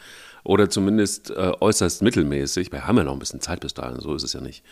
oder 0.44 0.68
zumindest 0.68 1.30
äh, 1.30 1.52
äußerst 1.60 2.02
mittelmäßig. 2.02 2.72
Wir 2.72 2.86
haben 2.86 2.96
ja 2.96 3.04
noch 3.04 3.12
ein 3.12 3.18
bisschen 3.18 3.40
Zeit 3.40 3.60
bis 3.60 3.74
dahin, 3.74 4.00
so 4.00 4.14
ist 4.14 4.22
es 4.22 4.32
ja 4.32 4.40
nicht. 4.40 4.62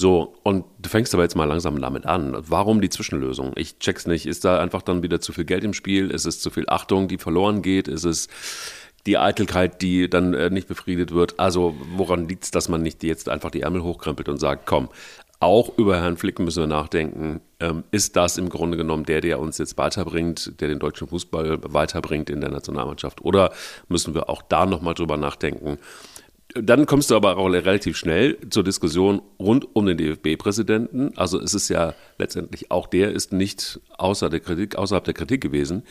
So, 0.00 0.36
und 0.44 0.64
du 0.78 0.88
fängst 0.88 1.12
aber 1.12 1.24
jetzt 1.24 1.34
mal 1.34 1.46
langsam 1.46 1.80
damit 1.80 2.06
an. 2.06 2.36
Warum 2.38 2.80
die 2.80 2.88
Zwischenlösung? 2.88 3.52
Ich 3.56 3.80
check's 3.80 4.06
nicht. 4.06 4.26
Ist 4.26 4.44
da 4.44 4.60
einfach 4.60 4.82
dann 4.82 5.02
wieder 5.02 5.20
zu 5.20 5.32
viel 5.32 5.44
Geld 5.44 5.64
im 5.64 5.74
Spiel? 5.74 6.12
Ist 6.12 6.24
es 6.24 6.40
zu 6.40 6.50
viel 6.50 6.66
Achtung, 6.68 7.08
die 7.08 7.18
verloren 7.18 7.62
geht? 7.62 7.88
Ist 7.88 8.04
es 8.04 8.28
die 9.06 9.18
Eitelkeit, 9.18 9.82
die 9.82 10.08
dann 10.08 10.34
äh, 10.34 10.50
nicht 10.50 10.68
befriedet 10.68 11.12
wird? 11.12 11.40
Also, 11.40 11.74
woran 11.96 12.28
liegt's, 12.28 12.52
dass 12.52 12.68
man 12.68 12.80
nicht 12.80 13.02
jetzt 13.02 13.28
einfach 13.28 13.50
die 13.50 13.62
Ärmel 13.62 13.82
hochkrempelt 13.82 14.28
und 14.28 14.38
sagt, 14.38 14.66
komm, 14.66 14.88
auch 15.40 15.78
über 15.78 16.00
Herrn 16.00 16.16
Flick 16.16 16.38
müssen 16.38 16.62
wir 16.62 16.66
nachdenken. 16.66 17.40
Ähm, 17.60 17.84
ist 17.90 18.16
das 18.16 18.38
im 18.38 18.48
Grunde 18.48 18.76
genommen 18.76 19.04
der, 19.04 19.20
der 19.20 19.38
uns 19.38 19.58
jetzt 19.58 19.78
weiterbringt, 19.78 20.60
der 20.60 20.68
den 20.68 20.78
deutschen 20.78 21.08
Fußball 21.08 21.58
weiterbringt 21.72 22.30
in 22.30 22.40
der 22.40 22.50
Nationalmannschaft? 22.50 23.24
Oder 23.24 23.52
müssen 23.88 24.14
wir 24.14 24.28
auch 24.28 24.42
da 24.42 24.66
nochmal 24.66 24.94
drüber 24.94 25.16
nachdenken? 25.16 25.78
Dann 26.54 26.86
kommst 26.86 27.10
du 27.10 27.16
aber 27.16 27.36
auch 27.36 27.46
relativ 27.46 27.96
schnell 27.96 28.38
zur 28.50 28.64
Diskussion 28.64 29.20
rund 29.38 29.68
um 29.76 29.86
den 29.86 29.98
DFB-Präsidenten. 29.98 31.12
Also 31.16 31.38
es 31.40 31.54
ist 31.54 31.68
ja 31.68 31.94
letztendlich 32.16 32.70
auch 32.70 32.86
der 32.86 33.12
ist 33.12 33.32
nicht 33.32 33.80
außer 33.98 34.30
der 34.30 34.40
Kritik, 34.40 34.76
außerhalb 34.76 35.04
der 35.04 35.14
Kritik 35.14 35.42
gewesen. 35.42 35.82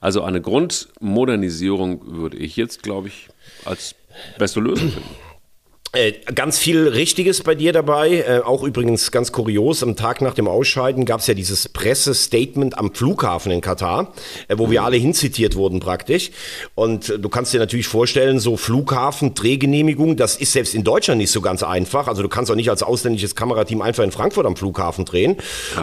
Also 0.00 0.22
eine 0.22 0.42
Grundmodernisierung 0.42 2.16
würde 2.18 2.36
ich 2.36 2.56
jetzt, 2.56 2.82
glaube 2.82 3.08
ich, 3.08 3.28
als 3.64 3.94
beste 4.36 4.60
Lösung 4.60 4.90
finden. 4.90 5.08
Äh, 5.94 6.12
ganz 6.34 6.58
viel 6.58 6.88
Richtiges 6.88 7.42
bei 7.42 7.54
dir 7.54 7.72
dabei. 7.72 8.24
Äh, 8.26 8.40
auch 8.44 8.64
übrigens 8.64 9.12
ganz 9.12 9.30
kurios, 9.30 9.80
am 9.84 9.94
Tag 9.94 10.22
nach 10.22 10.34
dem 10.34 10.48
Ausscheiden 10.48 11.04
gab 11.04 11.20
es 11.20 11.28
ja 11.28 11.34
dieses 11.34 11.68
Pressestatement 11.68 12.76
am 12.76 12.92
Flughafen 12.92 13.52
in 13.52 13.60
Katar, 13.60 14.12
äh, 14.48 14.58
wo 14.58 14.72
wir 14.72 14.82
alle 14.82 14.96
hinzitiert 14.96 15.54
wurden 15.54 15.78
praktisch. 15.78 16.32
Und 16.74 17.10
äh, 17.10 17.18
du 17.20 17.28
kannst 17.28 17.54
dir 17.54 17.60
natürlich 17.60 17.86
vorstellen, 17.86 18.40
so 18.40 18.56
Flughafen, 18.56 19.34
Drehgenehmigung, 19.34 20.16
das 20.16 20.34
ist 20.34 20.52
selbst 20.52 20.74
in 20.74 20.82
Deutschland 20.82 21.18
nicht 21.18 21.30
so 21.30 21.40
ganz 21.40 21.62
einfach. 21.62 22.08
Also 22.08 22.22
du 22.22 22.28
kannst 22.28 22.50
auch 22.50 22.56
nicht 22.56 22.70
als 22.70 22.82
ausländisches 22.82 23.36
Kamerateam 23.36 23.80
einfach 23.80 24.02
in 24.02 24.10
Frankfurt 24.10 24.46
am 24.46 24.56
Flughafen 24.56 25.04
drehen. 25.04 25.36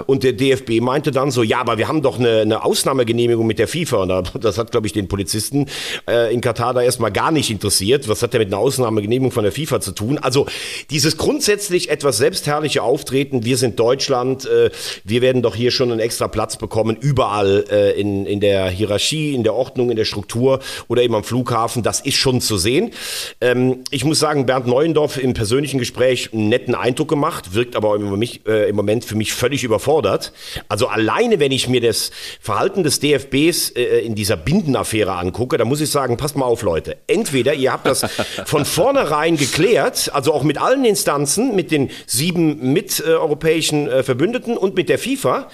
Und 0.08 0.24
der 0.24 0.34
DFB 0.34 0.82
meinte 0.82 1.12
dann 1.12 1.32
so, 1.32 1.42
ja, 1.42 1.62
aber 1.62 1.78
wir 1.78 1.88
haben 1.88 2.02
doch 2.02 2.20
eine, 2.20 2.42
eine 2.42 2.66
Ausnahmegenehmigung 2.66 3.48
mit 3.48 3.60
der 3.60 3.70
FIFA. 3.70 4.04
Und 4.04 4.44
das 4.44 4.58
hat, 4.58 4.72
glaube 4.72 4.88
ich, 4.88 4.94
den 4.94 5.08
Polizisten 5.08 5.68
äh, 6.06 6.34
in 6.34 6.42
Katar 6.42 6.74
da 6.74 6.82
erstmal 6.82 7.14
gar 7.14 7.32
nicht 7.32 7.50
interessiert. 7.50 8.10
Was 8.10 8.22
hat 8.22 8.34
der 8.34 8.42
mit 8.42 8.50
einer 8.50 8.58
Ausnahmegenehmigung 8.58 9.32
von 9.32 9.44
der 9.44 9.54
FIFA 9.54 9.80
zu 9.80 9.94
tun? 9.94 10.01
Tun. 10.02 10.18
Also 10.18 10.48
dieses 10.90 11.18
grundsätzlich 11.18 11.90
etwas 11.90 12.18
selbstherrliche 12.18 12.84
Auftreten, 12.84 13.46
wir 13.46 13.58
sind 13.58 13.80
Deutschland, 13.80 14.46
äh, 14.46 14.72
wir 15.04 15.22
werden 15.22 15.42
doch 15.42 15.56
hier 15.56 15.72
schon 15.72 15.92
einen 15.92 16.00
extra 16.00 16.28
Platz 16.28 16.58
bekommen, 16.58 16.98
überall 17.00 17.66
äh, 17.72 18.00
in, 18.00 18.26
in 18.26 18.40
der 18.40 18.70
Hierarchie, 18.70 19.34
in 19.34 19.44
der 19.44 19.54
Ordnung, 19.54 19.90
in 19.90 19.96
der 19.96 20.06
Struktur 20.06 20.60
oder 20.88 21.04
eben 21.04 21.16
am 21.16 21.24
Flughafen, 21.24 21.84
das 21.84 22.02
ist 22.02 22.16
schon 22.16 22.42
zu 22.42 22.58
sehen. 22.58 22.92
Ähm, 23.40 23.84
ich 23.92 24.04
muss 24.04 24.20
sagen, 24.20 24.46
Bernd 24.46 24.68
Neuendorf 24.68 25.18
im 25.18 25.34
persönlichen 25.34 25.80
Gespräch 25.80 26.34
einen 26.34 26.50
netten 26.50 26.76
Eindruck 26.76 27.10
gemacht, 27.10 27.54
wirkt 27.54 27.76
aber 27.76 27.96
im, 27.96 28.18
mich, 28.18 28.42
äh, 28.48 28.70
im 28.70 28.76
Moment 28.76 29.06
für 29.06 29.16
mich 29.16 29.34
völlig 29.34 29.64
überfordert. 29.64 30.34
Also 30.68 30.88
alleine, 30.88 31.40
wenn 31.40 31.52
ich 31.52 31.68
mir 31.68 31.82
das 31.82 32.12
Verhalten 32.40 32.84
des 32.84 33.00
DFBs 33.00 33.72
äh, 33.72 34.00
in 34.00 34.16
dieser 34.16 34.38
Bindenaffäre 34.38 35.14
angucke, 35.14 35.58
da 35.58 35.66
muss 35.66 35.82
ich 35.82 35.90
sagen, 35.90 36.18
passt 36.18 36.36
mal 36.36 36.46
auf, 36.46 36.62
Leute. 36.64 36.98
Entweder 37.08 37.54
ihr 37.54 37.72
habt 37.72 37.86
das 37.86 38.06
von 38.46 38.66
vornherein 38.72 39.38
geklärt, 39.38 39.91
erklärt, 39.92 40.16
also 40.16 40.34
auch 40.34 40.44
mit 40.44 40.60
allen 40.60 40.86
Instanzen, 40.86 41.56
mit 41.56 41.72
den 41.72 41.90
sieben 42.06 42.74
miteuropäischen 42.74 43.88
äh, 43.88 44.04
Verbündeten 44.04 44.58
und 44.58 44.76
mit 44.76 44.90
der 44.90 44.98
FIFA. 44.98 45.48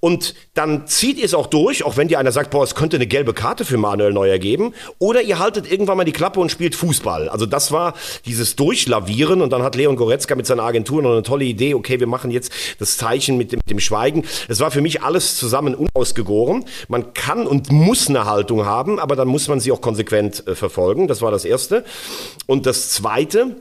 Und 0.00 0.34
dann 0.54 0.86
zieht 0.86 1.18
ihr 1.18 1.24
es 1.24 1.34
auch 1.34 1.46
durch, 1.46 1.84
auch 1.84 1.96
wenn 1.96 2.08
dir 2.08 2.18
einer 2.18 2.32
sagt, 2.32 2.50
boah, 2.50 2.62
es 2.62 2.74
könnte 2.74 2.96
eine 2.96 3.06
gelbe 3.06 3.34
Karte 3.34 3.64
für 3.64 3.76
Manuel 3.76 4.12
Neuer 4.12 4.38
geben. 4.38 4.74
Oder 4.98 5.22
ihr 5.22 5.38
haltet 5.38 5.70
irgendwann 5.70 5.96
mal 5.96 6.04
die 6.04 6.12
Klappe 6.12 6.40
und 6.40 6.50
spielt 6.50 6.74
Fußball. 6.74 7.28
Also 7.28 7.46
das 7.46 7.72
war 7.72 7.94
dieses 8.26 8.56
Durchlavieren 8.56 9.42
und 9.42 9.50
dann 9.50 9.62
hat 9.62 9.74
Leon 9.74 9.96
Goretzka 9.96 10.34
mit 10.34 10.46
seiner 10.46 10.62
Agentur 10.62 11.02
noch 11.02 11.12
eine 11.12 11.22
tolle 11.22 11.44
Idee, 11.44 11.74
okay, 11.74 12.00
wir 12.00 12.06
machen 12.06 12.30
jetzt 12.30 12.52
das 12.78 12.96
Zeichen 12.96 13.36
mit 13.36 13.52
dem, 13.52 13.58
mit 13.58 13.70
dem 13.70 13.80
Schweigen. 13.80 14.24
Es 14.48 14.60
war 14.60 14.70
für 14.70 14.80
mich 14.80 15.02
alles 15.02 15.36
zusammen 15.36 15.74
unausgegoren. 15.74 16.64
Man 16.88 17.14
kann 17.14 17.46
und 17.46 17.70
muss 17.70 18.08
eine 18.08 18.24
Haltung 18.24 18.64
haben, 18.64 18.98
aber 18.98 19.16
dann 19.16 19.28
muss 19.28 19.48
man 19.48 19.60
sie 19.60 19.72
auch 19.72 19.80
konsequent 19.80 20.46
äh, 20.46 20.54
verfolgen. 20.54 21.08
Das 21.08 21.22
war 21.22 21.30
das 21.30 21.44
Erste. 21.44 21.84
Und 22.46 22.66
das 22.66 22.90
Zweite, 22.90 23.56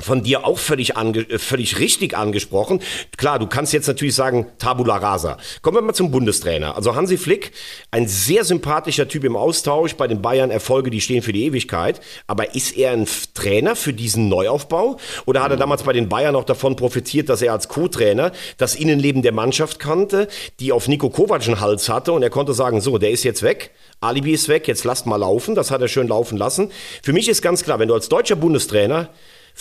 von 0.00 0.22
dir 0.22 0.46
auch 0.46 0.58
völlig, 0.58 0.96
ange, 0.96 1.20
äh, 1.20 1.38
völlig 1.38 1.78
richtig 1.78 2.16
angesprochen. 2.16 2.80
Klar, 3.16 3.38
du 3.38 3.46
kannst 3.46 3.72
jetzt 3.72 3.86
natürlich 3.86 4.14
sagen, 4.14 4.46
Tabula 4.58 4.96
rasa. 4.96 5.38
Kommen 5.62 5.76
wir 5.76 5.82
mal 5.82 5.94
zum 5.94 6.10
Bundestrainer. 6.10 6.76
Also 6.76 6.94
Hansi 6.94 7.16
Flick, 7.16 7.52
ein 7.90 8.08
sehr 8.08 8.44
sympathischer 8.44 9.08
Typ 9.08 9.24
im 9.24 9.36
Austausch, 9.36 9.94
bei 9.94 10.06
den 10.06 10.22
Bayern 10.22 10.50
Erfolge, 10.50 10.90
die 10.90 11.00
stehen 11.00 11.22
für 11.22 11.32
die 11.32 11.44
Ewigkeit. 11.44 12.00
Aber 12.26 12.54
ist 12.54 12.76
er 12.76 12.92
ein 12.92 13.06
Trainer 13.34 13.76
für 13.76 13.92
diesen 13.92 14.28
Neuaufbau? 14.28 14.98
Oder 15.26 15.42
hat 15.42 15.50
er 15.50 15.56
damals 15.56 15.82
bei 15.82 15.92
den 15.92 16.08
Bayern 16.08 16.36
auch 16.36 16.44
davon 16.44 16.76
profitiert, 16.76 17.28
dass 17.28 17.42
er 17.42 17.52
als 17.52 17.68
Co-Trainer 17.68 18.32
das 18.58 18.74
Innenleben 18.74 19.22
der 19.22 19.32
Mannschaft 19.32 19.78
kannte, 19.78 20.28
die 20.58 20.72
auf 20.72 20.88
Nico 20.88 21.10
Kovac 21.10 21.46
einen 21.46 21.60
Hals 21.60 21.88
hatte 21.88 22.12
und 22.12 22.22
er 22.22 22.30
konnte 22.30 22.54
sagen, 22.54 22.80
so, 22.80 22.98
der 22.98 23.10
ist 23.10 23.24
jetzt 23.24 23.42
weg, 23.42 23.70
Alibi 24.00 24.32
ist 24.32 24.48
weg, 24.48 24.66
jetzt 24.66 24.84
lasst 24.84 25.06
mal 25.06 25.16
laufen. 25.16 25.54
Das 25.54 25.70
hat 25.70 25.82
er 25.82 25.88
schön 25.88 26.08
laufen 26.08 26.38
lassen. 26.38 26.70
Für 27.02 27.12
mich 27.12 27.28
ist 27.28 27.42
ganz 27.42 27.62
klar, 27.62 27.78
wenn 27.78 27.88
du 27.88 27.94
als 27.94 28.08
deutscher 28.08 28.36
Bundestrainer 28.36 29.10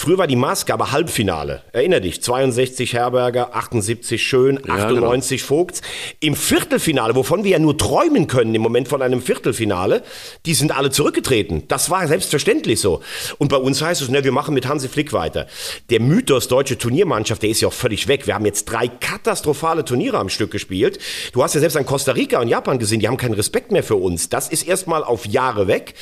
Früher 0.02 0.18
war 0.18 0.28
die 0.28 0.38
Maßgabe 0.38 0.94
Halbfinale. 0.94 1.62
Erinner 1.74 2.00
dich, 2.00 2.24
62 2.24 2.94
Herberger, 2.94 3.54
78 3.54 4.24
Schön, 4.24 4.58
98 4.58 5.42
ja, 5.42 5.46
genau. 5.46 5.58
Vogts. 5.58 5.82
Im 6.22 6.38
Viertelfinale, 6.38 7.16
wovon 7.16 7.44
wir 7.44 7.52
ja 7.52 7.60
nur 7.60 7.78
träumen 7.78 8.28
können 8.28 8.56
im 8.56 8.62
Moment 8.62 8.88
von 8.88 9.02
einem 9.02 9.22
Viertelfinale, 9.22 10.02
die 10.46 10.54
sind 10.54 10.72
alle 10.72 10.90
zurückgetreten. 10.90 11.64
Das 11.68 11.90
war 11.90 12.08
selbstverständlich 12.08 12.80
so. 12.80 13.02
Und 13.40 13.50
bei 13.50 13.58
uns 13.58 13.82
heißt 13.82 14.02
es, 14.02 14.08
ne, 14.08 14.24
wir 14.24 14.32
machen 14.32 14.54
mit 14.54 14.70
Hansi 14.70 14.88
Flick 14.88 15.12
weiter. 15.12 15.48
Der 15.90 16.00
Mythos 16.00 16.48
deutsche 16.48 16.78
Turniermannschaft, 16.78 17.44
der 17.44 17.50
ist 17.50 17.60
ja 17.60 17.68
auch 17.68 17.74
völlig 17.74 18.08
weg. 18.08 18.26
Wir 18.26 18.36
haben 18.36 18.46
jetzt 18.46 18.72
drei 18.72 18.88
katastrophale 18.88 19.84
Turniere 19.84 20.18
am 20.18 20.30
Stück 20.30 20.52
gespielt. 20.52 20.98
Du 21.34 21.44
hast 21.44 21.56
ja 21.56 21.60
selbst 21.60 21.76
an 21.76 21.86
Costa 21.86 22.14
Rica 22.14 22.40
und 22.40 22.48
Japan 22.48 22.80
gesehen, 22.80 23.02
die 23.02 23.10
haben 23.10 23.18
keinen 23.18 23.34
Respekt 23.34 23.74
mehr 23.74 23.84
für 23.84 23.98
uns. 23.98 24.30
Das 24.30 24.48
ist 24.48 24.66
erstmal 24.66 25.04
auf 25.04 25.26
Jahre 25.26 25.68
weg. 25.68 25.94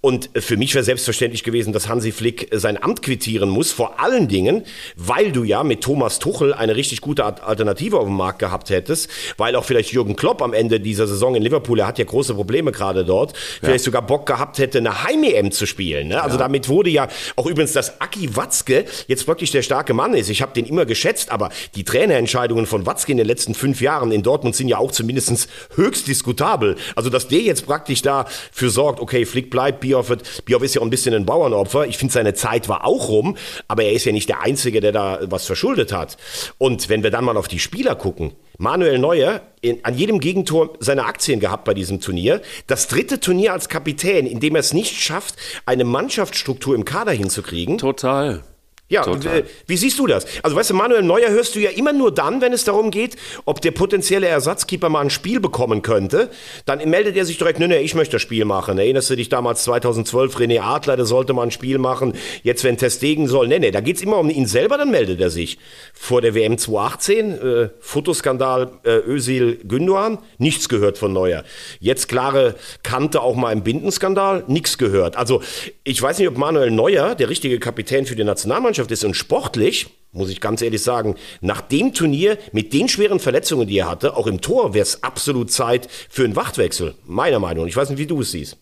Und 0.00 0.30
für 0.36 0.56
mich 0.56 0.72
wäre 0.76 0.84
selbstverständlich 0.84 1.42
gewesen, 1.42 1.72
dass 1.72 1.88
Hansi 1.88 2.12
Flick 2.12 2.48
sein 2.52 2.80
Amt 2.80 3.02
quittiert 3.02 3.39
akzeptieren 3.40 3.48
muss, 3.48 3.72
vor 3.72 4.00
allen 4.00 4.28
Dingen, 4.28 4.64
weil 4.96 5.32
du 5.32 5.44
ja 5.44 5.64
mit 5.64 5.82
Thomas 5.82 6.18
Tuchel 6.18 6.52
eine 6.54 6.76
richtig 6.76 7.00
gute 7.00 7.24
Alternative 7.24 7.98
auf 7.98 8.04
dem 8.04 8.16
Markt 8.16 8.38
gehabt 8.38 8.70
hättest, 8.70 9.08
weil 9.36 9.56
auch 9.56 9.64
vielleicht 9.64 9.92
Jürgen 9.92 10.16
Klopp 10.16 10.42
am 10.42 10.52
Ende 10.52 10.80
dieser 10.80 11.06
Saison 11.06 11.34
in 11.34 11.42
Liverpool, 11.42 11.80
er 11.80 11.86
hat 11.86 11.98
ja 11.98 12.04
große 12.04 12.34
Probleme 12.34 12.72
gerade 12.72 13.04
dort, 13.04 13.32
vielleicht 13.60 13.84
sogar 13.84 14.02
Bock 14.02 14.26
gehabt 14.26 14.58
hätte, 14.58 14.78
eine 14.78 15.04
Heim-EM 15.04 15.52
zu 15.52 15.66
spielen. 15.66 16.08
Ne? 16.08 16.22
Also 16.22 16.36
ja. 16.36 16.42
damit 16.42 16.68
wurde 16.68 16.90
ja 16.90 17.08
auch 17.36 17.46
übrigens, 17.46 17.72
dass 17.72 18.00
Aki 18.00 18.36
Watzke 18.36 18.84
jetzt 19.06 19.26
wirklich 19.26 19.50
der 19.50 19.62
starke 19.62 19.94
Mann 19.94 20.14
ist. 20.14 20.28
Ich 20.28 20.42
habe 20.42 20.52
den 20.52 20.66
immer 20.66 20.84
geschätzt, 20.84 21.30
aber 21.30 21.50
die 21.74 21.84
Trainerentscheidungen 21.84 22.66
von 22.66 22.86
Watzke 22.86 23.12
in 23.12 23.18
den 23.18 23.26
letzten 23.26 23.54
fünf 23.54 23.80
Jahren 23.80 24.12
in 24.12 24.22
Dortmund 24.22 24.54
sind 24.54 24.68
ja 24.68 24.78
auch 24.78 24.92
zumindest 24.92 25.48
höchst 25.76 26.08
diskutabel. 26.08 26.76
Also 26.96 27.10
dass 27.10 27.28
der 27.28 27.40
jetzt 27.40 27.66
praktisch 27.66 28.02
dafür 28.02 28.70
sorgt, 28.70 29.00
okay, 29.00 29.24
Flick 29.24 29.50
bleibt, 29.50 29.80
Bioff, 29.80 30.12
Bioff 30.44 30.62
ist 30.62 30.74
ja 30.74 30.80
auch 30.80 30.86
ein 30.86 30.90
bisschen 30.90 31.14
ein 31.14 31.26
Bauernopfer. 31.26 31.86
Ich 31.86 31.98
finde, 31.98 32.12
seine 32.12 32.34
Zeit 32.34 32.68
war 32.68 32.84
auch 32.84 33.08
rum 33.08 33.19
rum, 33.20 33.36
aber 33.68 33.84
er 33.84 33.92
ist 33.92 34.04
ja 34.04 34.12
nicht 34.12 34.28
der 34.28 34.40
Einzige, 34.40 34.80
der 34.80 34.92
da 34.92 35.18
was 35.22 35.46
verschuldet 35.46 35.92
hat. 35.92 36.16
Und 36.58 36.88
wenn 36.88 37.02
wir 37.02 37.10
dann 37.10 37.24
mal 37.24 37.36
auf 37.36 37.48
die 37.48 37.58
Spieler 37.58 37.94
gucken, 37.94 38.32
Manuel 38.58 38.98
Neuer 38.98 39.40
in, 39.62 39.84
an 39.84 39.96
jedem 39.96 40.20
Gegentor 40.20 40.74
seine 40.80 41.06
Aktien 41.06 41.40
gehabt 41.40 41.64
bei 41.64 41.72
diesem 41.72 42.00
Turnier. 42.00 42.42
Das 42.66 42.88
dritte 42.88 43.18
Turnier 43.18 43.54
als 43.54 43.70
Kapitän, 43.70 44.26
in 44.26 44.38
dem 44.38 44.54
er 44.54 44.60
es 44.60 44.74
nicht 44.74 45.00
schafft, 45.00 45.36
eine 45.64 45.84
Mannschaftsstruktur 45.84 46.74
im 46.74 46.84
Kader 46.84 47.12
hinzukriegen. 47.12 47.78
Total. 47.78 48.42
Ja, 48.90 49.04
Total. 49.04 49.44
wie 49.68 49.76
siehst 49.76 50.00
du 50.00 50.08
das? 50.08 50.26
Also 50.42 50.56
weißt 50.56 50.70
du, 50.70 50.74
Manuel 50.74 51.04
Neuer 51.04 51.30
hörst 51.30 51.54
du 51.54 51.60
ja 51.60 51.70
immer 51.70 51.92
nur 51.92 52.12
dann, 52.12 52.40
wenn 52.40 52.52
es 52.52 52.64
darum 52.64 52.90
geht, 52.90 53.14
ob 53.44 53.60
der 53.60 53.70
potenzielle 53.70 54.26
Ersatzkeeper 54.26 54.88
mal 54.88 55.02
ein 55.02 55.10
Spiel 55.10 55.38
bekommen 55.38 55.82
könnte. 55.82 56.28
Dann 56.66 56.90
meldet 56.90 57.16
er 57.16 57.24
sich 57.24 57.38
direkt, 57.38 57.60
nee, 57.60 57.68
nee, 57.68 57.78
ich 57.78 57.94
möchte 57.94 58.16
das 58.16 58.22
Spiel 58.22 58.44
machen. 58.44 58.78
Erinnerst 58.78 59.08
du 59.08 59.14
dich 59.14 59.28
damals 59.28 59.62
2012, 59.62 60.36
René 60.36 60.60
Adler, 60.60 60.96
der 60.96 61.06
sollte 61.06 61.32
mal 61.32 61.44
ein 61.44 61.52
Spiel 61.52 61.78
machen. 61.78 62.14
Jetzt, 62.42 62.64
wenn 62.64 62.78
Testegen 62.78 63.28
soll, 63.28 63.46
nee, 63.46 63.60
nee, 63.60 63.70
da 63.70 63.80
geht's 63.80 64.02
immer 64.02 64.18
um 64.18 64.28
ihn 64.28 64.46
selber, 64.46 64.76
dann 64.76 64.90
meldet 64.90 65.20
er 65.20 65.30
sich. 65.30 65.58
Vor 65.94 66.20
der 66.20 66.34
WM 66.34 66.58
2018, 66.58 67.30
äh, 67.30 67.68
Fotoskandal 67.78 68.72
äh, 68.82 68.96
Özil 69.06 69.60
Gündoğan, 69.68 70.18
nichts 70.38 70.68
gehört 70.68 70.98
von 70.98 71.12
Neuer. 71.12 71.44
Jetzt 71.78 72.08
klare 72.08 72.56
Kante 72.82 73.22
auch 73.22 73.36
mal 73.36 73.52
im 73.52 73.62
Bindenskandal, 73.62 74.42
nichts 74.48 74.78
gehört. 74.78 75.16
Also 75.16 75.42
ich 75.84 76.02
weiß 76.02 76.18
nicht, 76.18 76.26
ob 76.26 76.36
Manuel 76.36 76.72
Neuer 76.72 77.14
der 77.14 77.28
richtige 77.28 77.60
Kapitän 77.60 78.04
für 78.04 78.16
die 78.16 78.24
Nationalmannschaft 78.24 78.79
Mannschaft 78.80 78.92
ist 78.92 79.04
und 79.04 79.14
sportlich, 79.14 79.88
muss 80.12 80.30
ich 80.30 80.40
ganz 80.40 80.62
ehrlich 80.62 80.82
sagen, 80.82 81.16
nach 81.42 81.60
dem 81.60 81.92
Turnier 81.92 82.38
mit 82.52 82.72
den 82.72 82.88
schweren 82.88 83.20
Verletzungen, 83.20 83.66
die 83.68 83.78
er 83.78 83.90
hatte, 83.90 84.16
auch 84.16 84.26
im 84.26 84.40
Tor 84.40 84.72
wäre 84.72 84.82
es 84.82 85.02
absolut 85.02 85.50
Zeit 85.50 85.86
für 86.08 86.24
einen 86.24 86.34
Wachtwechsel, 86.34 86.94
meiner 87.04 87.38
Meinung. 87.38 87.66
Ich 87.66 87.76
weiß 87.76 87.90
nicht, 87.90 87.98
wie 87.98 88.06
du 88.06 88.22
es 88.22 88.30
siehst. 88.30 88.56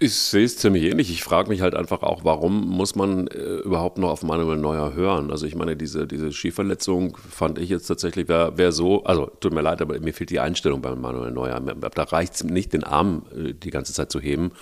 Ich 0.00 0.14
sehe 0.14 0.44
es 0.44 0.58
ziemlich 0.58 0.84
ähnlich. 0.84 1.10
Ich 1.10 1.22
frage 1.22 1.48
mich 1.48 1.60
halt 1.60 1.74
einfach 1.74 2.02
auch, 2.02 2.24
warum 2.24 2.68
muss 2.68 2.96
man 2.96 3.28
äh, 3.28 3.58
überhaupt 3.64 3.98
noch 3.98 4.10
auf 4.10 4.22
Manuel 4.22 4.56
Neuer 4.56 4.92
hören? 4.94 5.30
Also 5.30 5.46
ich 5.46 5.54
meine, 5.54 5.76
diese, 5.76 6.06
diese 6.06 6.32
Skiverletzung 6.32 7.16
fand 7.16 7.58
ich 7.58 7.68
jetzt 7.68 7.86
tatsächlich, 7.86 8.28
wäre 8.28 8.58
wär 8.58 8.72
so, 8.72 9.04
also 9.04 9.26
tut 9.40 9.52
mir 9.54 9.62
leid, 9.62 9.80
aber 9.80 9.98
mir 10.00 10.12
fehlt 10.12 10.30
die 10.30 10.40
Einstellung 10.40 10.82
bei 10.82 10.94
Manuel 10.94 11.32
Neuer. 11.32 11.60
Da 11.60 12.02
reicht 12.02 12.34
es 12.34 12.44
nicht, 12.44 12.72
den 12.72 12.84
Arm 12.84 13.22
äh, 13.36 13.54
die 13.54 13.70
ganze 13.70 13.92
Zeit 13.92 14.10
zu 14.10 14.20
heben, 14.20 14.52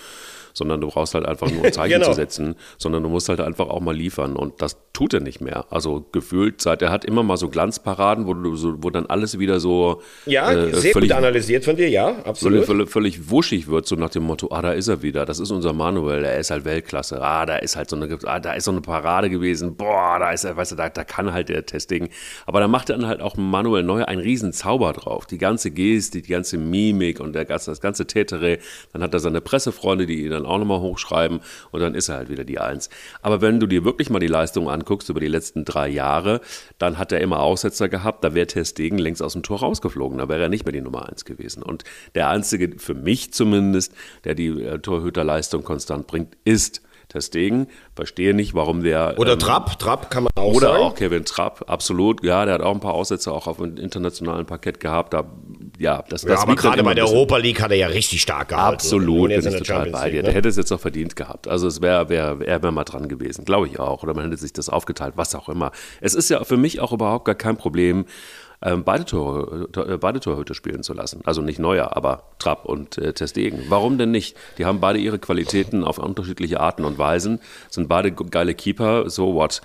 sondern 0.57 0.81
du 0.81 0.89
brauchst 0.89 1.15
halt 1.15 1.27
einfach 1.27 1.51
nur 1.51 1.65
ein 1.65 1.73
Zeichen 1.75 2.01
genau. 2.01 2.07
zu 2.07 2.15
setzen, 2.15 2.57
sondern 2.79 3.03
du 3.03 3.09
musst 3.09 3.29
halt 3.29 3.41
einfach 3.41 3.69
auch 3.69 3.81
mal 3.81 3.95
liefern 3.95 4.37
und 4.37 4.63
das 4.63 4.79
tut 4.93 5.13
er 5.13 5.21
nicht 5.21 5.41
mehr. 5.41 5.67
Also 5.71 6.07
gefühlt, 6.13 6.63
seit 6.63 6.81
er 6.81 6.91
hat 6.91 7.05
immer 7.05 7.23
mal 7.23 7.37
so 7.37 7.49
Glanzparaden, 7.49 8.27
wo, 8.27 8.33
du 8.35 8.57
so, 8.57 8.83
wo 8.83 8.91
dann 8.91 9.07
alles 9.07 9.39
wieder 9.39 9.61
so 9.61 10.01
ja, 10.25 10.51
äh, 10.51 10.75
sehr 10.75 10.93
völlig, 10.93 11.11
gut 11.11 11.19
analysiert 11.19 11.65
von 11.65 11.77
dir, 11.77 11.89
ja, 11.91 12.17
absolut. 12.25 12.65
Völlig, 12.65 12.89
völlig 12.89 13.31
wuschig 13.31 13.69
wird, 13.69 13.87
so 13.87 13.97
nach 13.97 14.11
dem 14.11 14.23
Motto, 14.23 14.49
ah, 14.51 14.63
da 14.63 14.73
ist 14.73 14.89
er 14.89 15.03
wieder, 15.03 15.27
das 15.27 15.39
ist 15.39 15.51
unser 15.51 15.73
Manuel, 15.73 16.23
der 16.23 16.39
ist 16.39 16.51
halt 16.51 16.65
Weltklasse, 16.65 17.21
ah, 17.21 17.45
da 17.45 17.57
ist 17.57 17.77
halt 17.77 17.91
so 17.91 17.97
eine, 17.97 18.19
ah, 18.25 18.41
da 18.41 18.55
ist 18.55 18.65
so 18.65 18.71
eine 18.71 18.81
Parade 18.81 19.29
gewesen, 19.29 19.77
boah, 19.77 20.19
da 20.19 20.31
ist 20.31 20.45
er, 20.45 20.57
weißt 20.57 20.73
du, 20.73 20.77
da, 20.77 20.89
da 20.89 21.05
kann 21.05 21.33
halt 21.33 21.49
der 21.49 21.67
Testing. 21.67 22.09
Aber 22.47 22.61
da 22.61 22.69
macht 22.69 22.89
dann 22.89 23.07
halt 23.07 23.21
auch 23.21 23.37
Manuel 23.37 23.83
Neuer 23.83 24.09
einen 24.09 24.21
riesen 24.21 24.53
Zauber 24.53 24.93
drauf. 24.93 25.27
Die 25.27 25.39
ganze 25.39 25.71
Gestik, 25.71 26.25
die 26.25 26.33
ganze 26.33 26.59
Mimik 26.59 27.21
und 27.21 27.35
der, 27.35 27.45
das 27.45 27.81
ganze 27.81 28.07
Tätere. 28.07 28.59
Dann 28.93 29.03
hat 29.03 29.13
er 29.15 29.21
seine 29.21 29.41
Pressefreunde, 29.41 30.07
die 30.07 30.25
ihn 30.25 30.31
dann 30.31 30.46
auch 30.47 30.59
nochmal 30.59 30.81
hochschreiben 30.81 31.41
und 31.71 31.81
dann 31.81 31.95
ist 31.95 32.09
er 32.09 32.17
halt 32.17 32.29
wieder 32.29 32.45
die 32.45 32.59
Eins. 32.59 32.89
Aber 33.23 33.41
wenn 33.41 33.61
du 33.61 33.67
dir 33.67 33.85
wirklich 33.85 34.11
mal 34.11 34.19
die 34.19 34.27
Leistung 34.27 34.69
anguckst 34.69 35.09
über 35.09 35.21
die 35.21 35.29
letzten 35.29 35.65
drei 35.65 35.89
Jahre, 35.89 36.41
dann 36.79 36.99
hat 36.99 37.13
er 37.13 37.21
immer 37.21 37.41
Aussetzer 37.41 37.89
gehabt, 37.89 38.25
da 38.25 38.35
wäre 38.35 38.47
Testegen 38.47 38.99
längst 38.99 39.23
aus 39.23 39.35
dem 39.35 39.43
Tor 39.43 39.61
rausgeflogen, 39.61 40.19
da 40.19 40.29
wäre 40.29 40.43
er 40.43 40.49
nicht 40.49 40.65
mehr 40.65 40.73
die 40.73 40.81
Nummer 40.81 41.09
Eins 41.09 41.25
gewesen. 41.25 41.63
Und 41.63 41.85
der 42.15 42.29
Einzige, 42.29 42.79
für 42.79 42.95
mich 42.95 43.33
zumindest, 43.33 43.93
der 44.25 44.35
die 44.35 44.49
äh, 44.49 44.79
Torhüterleistung 44.79 45.65
konstant 45.65 46.07
bringt, 46.07 46.37
ist 46.45 46.83
Testegen. 47.09 47.69
Verstehe 47.95 48.35
nicht, 48.35 48.55
warum 48.55 48.83
der. 48.83 49.15
Oder 49.19 49.35
ähm, 49.35 49.39
Trapp, 49.39 49.79
Trapp 49.79 50.11
kann 50.11 50.25
man 50.25 50.33
auch 50.35 50.55
oder 50.55 50.69
sagen. 50.69 50.79
Oder 50.79 50.87
auch 50.87 50.95
Kevin 50.95 51.25
Trapp, 51.25 51.65
absolut. 51.69 52.23
Ja, 52.25 52.45
der 52.45 52.55
hat 52.55 52.63
auch 52.63 52.75
ein 52.75 52.81
paar 52.81 52.95
Aussätze 52.95 53.33
auch 53.33 53.47
auf 53.47 53.59
dem 53.59 53.77
internationalen 53.77 54.47
Parkett 54.47 54.81
gehabt. 54.81 55.15
Da, 55.15 55.25
ja, 55.79 56.03
das, 56.09 56.23
ja, 56.23 56.31
das 56.31 56.43
aber 56.43 56.57
gerade 56.57 56.83
bei 56.83 56.95
der 56.95 57.05
Europa 57.07 57.37
League 57.37 57.61
hat 57.61 57.71
er 57.71 57.77
ja 57.77 57.87
richtig 57.89 58.23
stark 58.23 58.49
gehabt. 58.49 58.75
Absolut, 58.75 59.29
bin 59.29 59.47
ich 59.47 59.57
total 59.57 59.91
bei 59.91 60.11
dir. 60.11 60.19
Ne? 60.19 60.25
Der 60.25 60.35
hätte 60.35 60.49
es 60.49 60.57
jetzt 60.57 60.73
auch 60.73 60.81
verdient 60.81 61.17
gehabt. 61.17 61.49
Also 61.49 61.67
es 61.67 61.81
wäre 61.81 62.09
wär, 62.09 62.41
wär, 62.41 62.63
wär 62.63 62.71
mal 62.71 62.85
dran 62.85 63.09
gewesen, 63.09 63.45
glaube 63.45 63.67
ich 63.69 63.79
auch. 63.79 64.03
Oder 64.03 64.15
man 64.15 64.25
hätte 64.25 64.37
sich 64.37 64.53
das 64.53 64.69
aufgeteilt, 64.69 65.15
was 65.17 65.35
auch 65.35 65.49
immer. 65.49 65.73
Es 66.01 66.15
ist 66.15 66.31
ja 66.31 66.45
für 66.45 66.57
mich 66.57 66.81
auch 66.81 66.93
überhaupt 66.93 67.25
gar 67.25 67.35
kein 67.35 67.57
Problem, 67.57 68.07
ähm, 68.63 68.85
beide, 68.85 69.05
Tore, 69.05 69.69
äh, 69.77 69.99
beide 69.99 70.21
Torhüter 70.21 70.55
spielen 70.55 70.83
zu 70.83 70.95
lassen. 70.95 71.21
Also 71.25 71.43
nicht 71.43 71.59
Neuer, 71.59 71.97
aber 71.97 72.25
Trapp 72.39 72.65
und 72.65 72.97
äh, 72.99 73.13
Testegen. 73.13 73.65
Warum 73.69 73.99
denn 73.99 74.11
nicht? 74.11 74.37
Die 74.59 74.65
haben 74.65 74.81
beide 74.81 74.99
ihre 74.99 75.19
Qualitäten 75.19 75.85
auf 75.85 75.99
unterschiedliche 75.99 76.61
Arten 76.61 76.85
und 76.85 76.99
Weisen, 76.99 77.41
sind 77.69 77.89
beide 77.89 78.13
geile 78.13 78.55
Keeper, 78.55 79.11
so 79.11 79.35
what. 79.35 79.61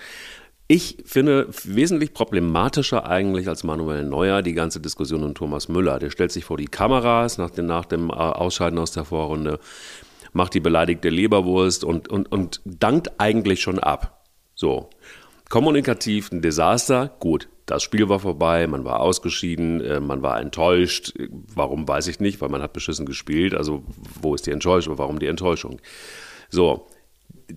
Ich 0.74 1.04
finde 1.04 1.50
wesentlich 1.66 2.14
problematischer 2.14 3.06
eigentlich 3.06 3.50
als 3.50 3.66
Manuel 3.66 4.06
Neuer 4.06 4.42
die 4.42 4.54
ganze 4.54 4.80
Diskussion 4.80 5.22
um 5.22 5.36
Thomas 5.36 5.68
Müller. 5.68 6.00
Der 6.00 6.12
stellt 6.12 6.32
sich 6.32 6.46
vor 6.46 6.56
die 6.56 6.68
Kameras 6.68 7.38
nach 7.38 7.50
dem, 7.50 7.66
nach 7.66 7.84
dem 7.84 8.10
äh, 8.10 8.14
Ausscheiden 8.14 8.80
aus 8.80 8.94
der 8.94 9.04
Vorrunde, 9.04 9.60
macht 10.32 10.54
die 10.54 10.62
beleidigte 10.62 11.10
Leberwurst 11.10 11.84
und, 11.84 12.08
und, 12.08 12.32
und 12.32 12.62
dankt 12.64 13.20
eigentlich 13.20 13.60
schon 13.60 13.80
ab. 13.80 14.24
So. 14.56 14.90
Kommunikativ 15.50 16.32
ein 16.32 16.42
Desaster, 16.42 17.12
gut. 17.20 17.50
Das 17.66 17.84
Spiel 17.84 18.08
war 18.08 18.20
vorbei, 18.20 18.66
man 18.66 18.86
war 18.86 19.02
ausgeschieden, 19.02 19.82
äh, 19.82 20.00
man 20.00 20.22
war 20.22 20.40
enttäuscht. 20.40 21.12
Warum 21.54 21.86
weiß 21.86 22.08
ich 22.08 22.22
nicht, 22.22 22.40
weil 22.40 22.48
man 22.48 22.62
hat 22.62 22.72
beschissen 22.72 23.06
gespielt. 23.06 23.54
Also 23.54 23.84
wo 24.22 24.36
ist 24.36 24.48
die 24.48 24.52
Enttäuschung? 24.52 24.98
Warum 24.98 25.20
die 25.20 25.28
Enttäuschung? 25.28 25.82
So, 26.50 26.88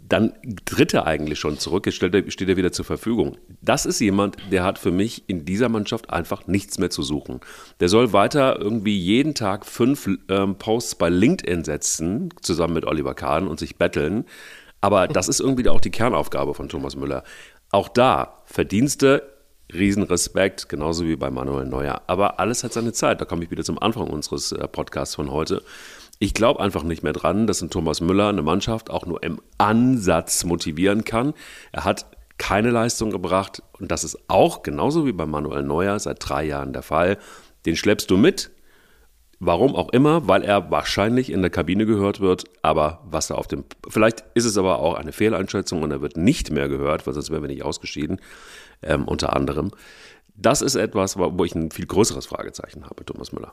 dann 0.08 0.34
tritt 0.64 0.94
er 0.94 1.06
eigentlich 1.06 1.38
schon 1.38 1.58
zurück, 1.58 1.86
jetzt 1.86 1.96
steht 1.96 2.14
er, 2.14 2.30
steht 2.30 2.48
er 2.48 2.56
wieder 2.56 2.72
zur 2.72 2.84
Verfügung. 2.84 3.36
Das 3.62 3.86
ist 3.86 4.00
jemand, 4.00 4.36
der 4.50 4.64
hat 4.64 4.78
für 4.78 4.90
mich 4.90 5.24
in 5.28 5.44
dieser 5.44 5.68
Mannschaft 5.68 6.10
einfach 6.10 6.46
nichts 6.46 6.78
mehr 6.78 6.90
zu 6.90 7.02
suchen. 7.02 7.40
Der 7.80 7.88
soll 7.88 8.12
weiter 8.12 8.58
irgendwie 8.60 8.98
jeden 8.98 9.34
Tag 9.34 9.66
fünf 9.66 10.08
ähm, 10.28 10.56
Posts 10.56 10.96
bei 10.96 11.08
LinkedIn 11.08 11.64
setzen, 11.64 12.30
zusammen 12.40 12.74
mit 12.74 12.86
Oliver 12.86 13.14
Kahn 13.14 13.48
und 13.48 13.58
sich 13.58 13.76
betteln. 13.76 14.24
Aber 14.80 15.08
das 15.08 15.28
ist 15.28 15.40
irgendwie 15.40 15.68
auch 15.68 15.80
die 15.80 15.90
Kernaufgabe 15.90 16.54
von 16.54 16.68
Thomas 16.68 16.96
Müller. 16.96 17.24
Auch 17.70 17.88
da 17.88 18.42
Verdienste, 18.44 19.34
Riesenrespekt, 19.72 20.68
genauso 20.68 21.06
wie 21.06 21.16
bei 21.16 21.30
Manuel 21.30 21.66
Neuer. 21.66 22.02
Aber 22.06 22.38
alles 22.38 22.64
hat 22.64 22.72
seine 22.72 22.92
Zeit. 22.92 23.20
Da 23.20 23.24
komme 23.24 23.44
ich 23.44 23.50
wieder 23.50 23.64
zum 23.64 23.78
Anfang 23.78 24.08
unseres 24.08 24.52
äh, 24.52 24.68
Podcasts 24.68 25.14
von 25.14 25.30
heute. 25.30 25.62
Ich 26.24 26.32
glaube 26.32 26.60
einfach 26.60 26.84
nicht 26.84 27.02
mehr 27.02 27.12
dran, 27.12 27.46
dass 27.46 27.60
ein 27.60 27.68
Thomas 27.68 28.00
Müller 28.00 28.30
eine 28.30 28.40
Mannschaft 28.40 28.88
auch 28.88 29.04
nur 29.04 29.22
im 29.22 29.42
Ansatz 29.58 30.44
motivieren 30.44 31.04
kann. 31.04 31.34
Er 31.70 31.84
hat 31.84 32.06
keine 32.38 32.70
Leistung 32.70 33.10
gebracht 33.10 33.62
und 33.78 33.90
das 33.90 34.04
ist 34.04 34.18
auch 34.26 34.62
genauso 34.62 35.04
wie 35.04 35.12
bei 35.12 35.26
Manuel 35.26 35.64
Neuer 35.64 35.98
seit 35.98 36.26
drei 36.26 36.44
Jahren 36.46 36.72
der 36.72 36.80
Fall. 36.80 37.18
Den 37.66 37.76
schleppst 37.76 38.10
du 38.10 38.16
mit, 38.16 38.50
Warum 39.38 39.76
auch 39.76 39.90
immer, 39.90 40.26
weil 40.26 40.42
er 40.42 40.70
wahrscheinlich 40.70 41.30
in 41.30 41.42
der 41.42 41.50
Kabine 41.50 41.84
gehört 41.84 42.20
wird, 42.20 42.44
aber 42.62 43.02
was 43.04 43.26
da 43.26 43.34
auf 43.34 43.46
dem. 43.46 43.64
Vielleicht 43.90 44.24
ist 44.32 44.46
es 44.46 44.56
aber 44.56 44.78
auch 44.78 44.94
eine 44.94 45.12
Fehleinschätzung 45.12 45.82
und 45.82 45.90
er 45.90 46.00
wird 46.00 46.16
nicht 46.16 46.50
mehr 46.50 46.68
gehört, 46.68 47.06
weil 47.06 47.12
sonst 47.12 47.30
wären 47.30 47.42
wir 47.42 47.48
nicht 47.48 47.64
ausgeschieden, 47.64 48.20
ähm, 48.80 49.06
unter 49.06 49.36
anderem. 49.36 49.72
Das 50.34 50.62
ist 50.62 50.76
etwas, 50.76 51.18
wo 51.18 51.44
ich 51.44 51.54
ein 51.54 51.70
viel 51.72 51.84
größeres 51.84 52.24
Fragezeichen 52.24 52.84
habe, 52.86 53.04
Thomas 53.04 53.32
Müller. 53.32 53.52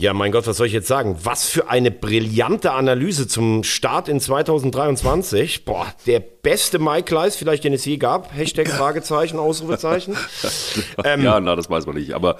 Ja, 0.00 0.14
mein 0.14 0.30
Gott, 0.30 0.46
was 0.46 0.58
soll 0.58 0.68
ich 0.68 0.72
jetzt 0.72 0.86
sagen? 0.86 1.16
Was 1.24 1.48
für 1.50 1.70
eine 1.70 1.90
brillante 1.90 2.70
Analyse 2.70 3.26
zum 3.26 3.64
Start 3.64 4.08
in 4.08 4.20
2023. 4.20 5.64
Boah, 5.64 5.92
der 6.06 6.20
beste 6.20 6.78
Mike 6.78 7.12
Leis, 7.12 7.34
vielleicht 7.34 7.64
den 7.64 7.72
es 7.72 7.84
je 7.84 7.96
gab. 7.96 8.32
Hashtag 8.32 8.68
Fragezeichen, 8.68 9.40
Ausrufezeichen. 9.40 10.16
ähm, 11.04 11.24
ja, 11.24 11.40
na, 11.40 11.56
das 11.56 11.68
weiß 11.68 11.86
man 11.86 11.96
nicht. 11.96 12.12
Aber, 12.12 12.38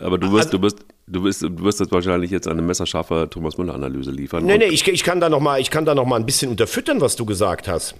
aber 0.00 0.16
du 0.16 0.32
wirst, 0.32 0.46
also, 0.46 0.56
du 0.56 0.62
wirst, 0.62 0.78
du 1.06 1.24
wirst, 1.24 1.42
du 1.42 1.62
wirst 1.62 1.80
jetzt 1.80 1.92
wahrscheinlich 1.92 2.30
jetzt 2.30 2.48
eine 2.48 2.62
messerscharfe 2.62 3.28
Thomas 3.30 3.58
Müller 3.58 3.74
Analyse 3.74 4.10
liefern. 4.10 4.46
Nee, 4.46 4.56
nee, 4.56 4.68
ich, 4.68 4.88
ich 4.88 5.04
kann 5.04 5.20
da 5.20 5.28
noch 5.28 5.40
mal, 5.40 5.60
ich 5.60 5.70
kann 5.70 5.84
da 5.84 5.94
noch 5.94 6.06
mal 6.06 6.16
ein 6.16 6.24
bisschen 6.24 6.50
unterfüttern, 6.50 7.02
was 7.02 7.16
du 7.16 7.26
gesagt 7.26 7.68
hast. 7.68 7.96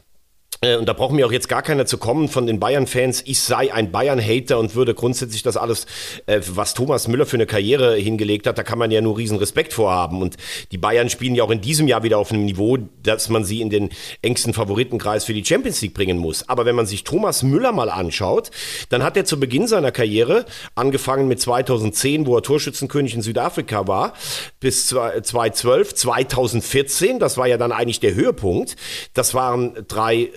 Äh, 0.61 0.77
und 0.77 0.87
da 0.87 0.93
braucht 0.93 1.13
mir 1.13 1.27
auch 1.27 1.33
jetzt 1.33 1.49
gar 1.49 1.63
keiner 1.63 1.87
zu 1.87 1.99
kommen 1.99 2.29
von 2.29 2.47
den 2.47 2.59
Bayern-Fans, 2.59 3.23
ich 3.27 3.41
sei 3.41 3.73
ein 3.73 3.93
Bayern-Hater 3.93 4.59
und 4.59 4.75
würde 4.75 4.95
grundsätzlich 4.95 5.43
das 5.43 5.57
alles, 5.57 5.87
äh, 6.27 6.41
was 6.49 6.75
Thomas 6.75 7.07
Müller 7.07 7.27
für 7.27 7.37
eine 7.37 7.47
Karriere 7.47 7.97
hingelegt 7.97 8.47
hat, 8.47 8.59
da 8.59 8.63
kann 8.63 8.79
man 8.79 8.91
ja 8.91 9.01
nur 9.01 9.17
riesen 9.17 9.39
Respekt 9.39 9.73
vorhaben. 9.73 10.21
Und 10.21 10.37
die 10.73 10.79
Bayern 10.79 11.11
spielen 11.11 11.35
ja 11.35 11.45
auch 11.45 11.51
in 11.51 11.61
diesem 11.61 11.87
Jahr 11.87 12.03
wieder 12.03 12.19
auf 12.19 12.33
einem 12.33 12.45
Niveau, 12.45 12.79
dass 13.03 13.29
man 13.29 13.45
sie 13.45 13.61
in 13.61 13.71
den 13.71 13.91
engsten 14.23 14.53
Favoritenkreis 14.53 15.25
für 15.25 15.35
die 15.35 15.45
Champions 15.45 15.81
League 15.81 15.95
bringen 15.95 16.19
muss. 16.19 16.49
Aber 16.49 16.65
wenn 16.65 16.75
man 16.75 16.87
sich 16.87 17.05
Thomas 17.05 17.43
Müller 17.43 17.73
mal 17.73 17.91
anschaut, 17.91 18.51
dann 18.89 19.05
hat 19.05 19.17
er 19.17 19.25
zu 19.25 19.39
Beginn 19.39 19.67
seiner 19.69 19.93
Karriere, 19.93 20.45
angefangen 20.75 21.29
mit 21.29 21.41
2010, 21.41 22.27
wo 22.27 22.37
er 22.37 22.43
Torschützenkönig 22.43 23.15
in 23.15 23.23
Südafrika 23.23 23.87
war, 23.87 24.15
bis 24.59 24.89
2012, 24.89 25.95
2014, 25.95 27.19
das 27.19 27.37
war 27.37 27.47
ja 27.47 27.59
dann 27.59 27.71
eigentlich 27.71 28.01
der 28.01 28.15
Höhepunkt. 28.15 28.77
Das 29.15 29.35
waren 29.35 29.85
drei 29.87 30.31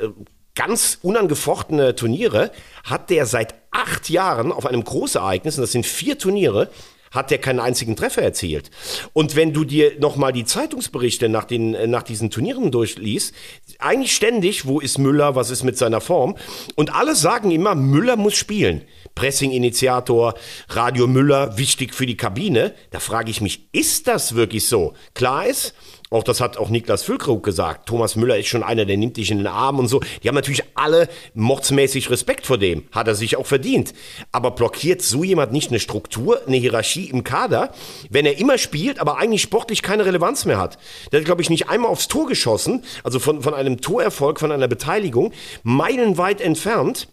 ganz 0.56 1.00
unangefochtene 1.02 1.96
Turniere, 1.96 2.52
hat 2.84 3.10
der 3.10 3.26
seit 3.26 3.56
acht 3.72 4.10
Jahren 4.10 4.52
auf 4.52 4.66
einem 4.66 4.84
Großereignis, 4.84 5.58
und 5.58 5.62
das 5.62 5.72
sind 5.72 5.86
vier 5.86 6.18
Turniere, 6.18 6.70
hat 7.12 7.30
der 7.30 7.40
keinen 7.40 7.60
einzigen 7.60 7.96
Treffer 7.96 8.22
erzielt. 8.22 8.72
Und 9.14 9.36
wenn 9.36 9.52
du 9.54 9.66
dir 9.66 10.00
nochmal 10.00 10.32
die 10.32 10.46
Zeitungsberichte 10.46 11.28
nach, 11.28 11.44
den, 11.44 11.90
nach 11.90 12.04
diesen 12.04 12.30
Turnieren 12.30 12.72
durchliest, 12.72 13.36
eigentlich 13.80 14.16
ständig, 14.16 14.66
wo 14.66 14.80
ist 14.80 14.98
Müller, 14.98 15.36
was 15.36 15.50
ist 15.50 15.64
mit 15.64 15.78
seiner 15.78 16.00
Form? 16.00 16.38
Und 16.76 16.96
alle 16.96 17.16
sagen 17.16 17.52
immer, 17.52 17.76
Müller 17.76 18.16
muss 18.16 18.36
spielen. 18.36 18.84
Pressing-Initiator, 19.16 20.36
Radio 20.70 21.06
Müller, 21.06 21.58
wichtig 21.58 21.94
für 21.94 22.06
die 22.06 22.16
Kabine. 22.16 22.74
Da 22.92 23.00
frage 23.00 23.30
ich 23.30 23.42
mich, 23.42 23.68
ist 23.74 24.08
das 24.08 24.36
wirklich 24.36 24.68
so? 24.68 24.94
Klar 25.14 25.48
ist, 25.48 25.76
auch 26.12 26.24
das 26.24 26.42
hat 26.42 26.58
auch 26.58 26.70
Niklas 26.70 27.04
Füllkrug 27.04 27.42
gesagt. 27.42 27.88
Thomas 27.88 28.18
Müller 28.18 28.38
ist 28.38 28.48
schon 28.48 28.64
einer, 28.64 28.84
der 28.84 28.98
nimmt 28.98 29.16
dich 29.16 29.32
in 29.32 29.38
den 29.38 29.48
Arm 29.48 29.80
und 29.80 29.88
so. 29.88 30.02
Die 30.22 30.28
haben 30.28 30.36
natürlich 30.36 30.64
alle 30.76 31.08
mordsmäßig 31.36 32.10
Respekt 32.10 32.46
vor 32.46 32.58
dem. 32.58 32.84
Hat 32.92 33.08
er 33.08 33.16
sich 33.16 33.38
auch 33.38 33.46
verdient. 33.46 33.94
Aber 34.34 34.52
blockiert 34.52 35.02
so 35.02 35.24
jemand 35.24 35.54
nicht 35.54 35.70
eine 35.70 35.80
Struktur, 35.80 36.42
eine 36.46 36.58
Hierarchie 36.58 37.06
im 37.06 37.24
Kader, 37.24 37.74
wenn 38.10 38.26
er 38.26 38.38
immer 38.38 38.58
spielt, 38.58 39.00
aber 39.00 39.20
eigentlich 39.20 39.42
sportlich 39.42 39.82
keine 39.82 40.06
Relevanz 40.06 40.44
mehr 40.44 40.60
hat? 40.60 40.78
Der 41.14 41.22
hat, 41.22 41.26
glaube 41.26 41.42
ich, 41.42 41.50
nicht 41.50 41.70
einmal 41.70 41.90
aufs 41.90 42.10
Tor 42.10 42.28
geschossen, 42.28 42.84
also 43.06 43.20
von, 43.20 43.42
von 43.42 43.54
einem 43.54 43.80
Torerfolg, 43.80 44.38
von 44.40 44.52
einer 44.52 44.68
Beteiligung, 44.68 45.32
meilenweit 45.64 46.42
entfernt 46.42 47.08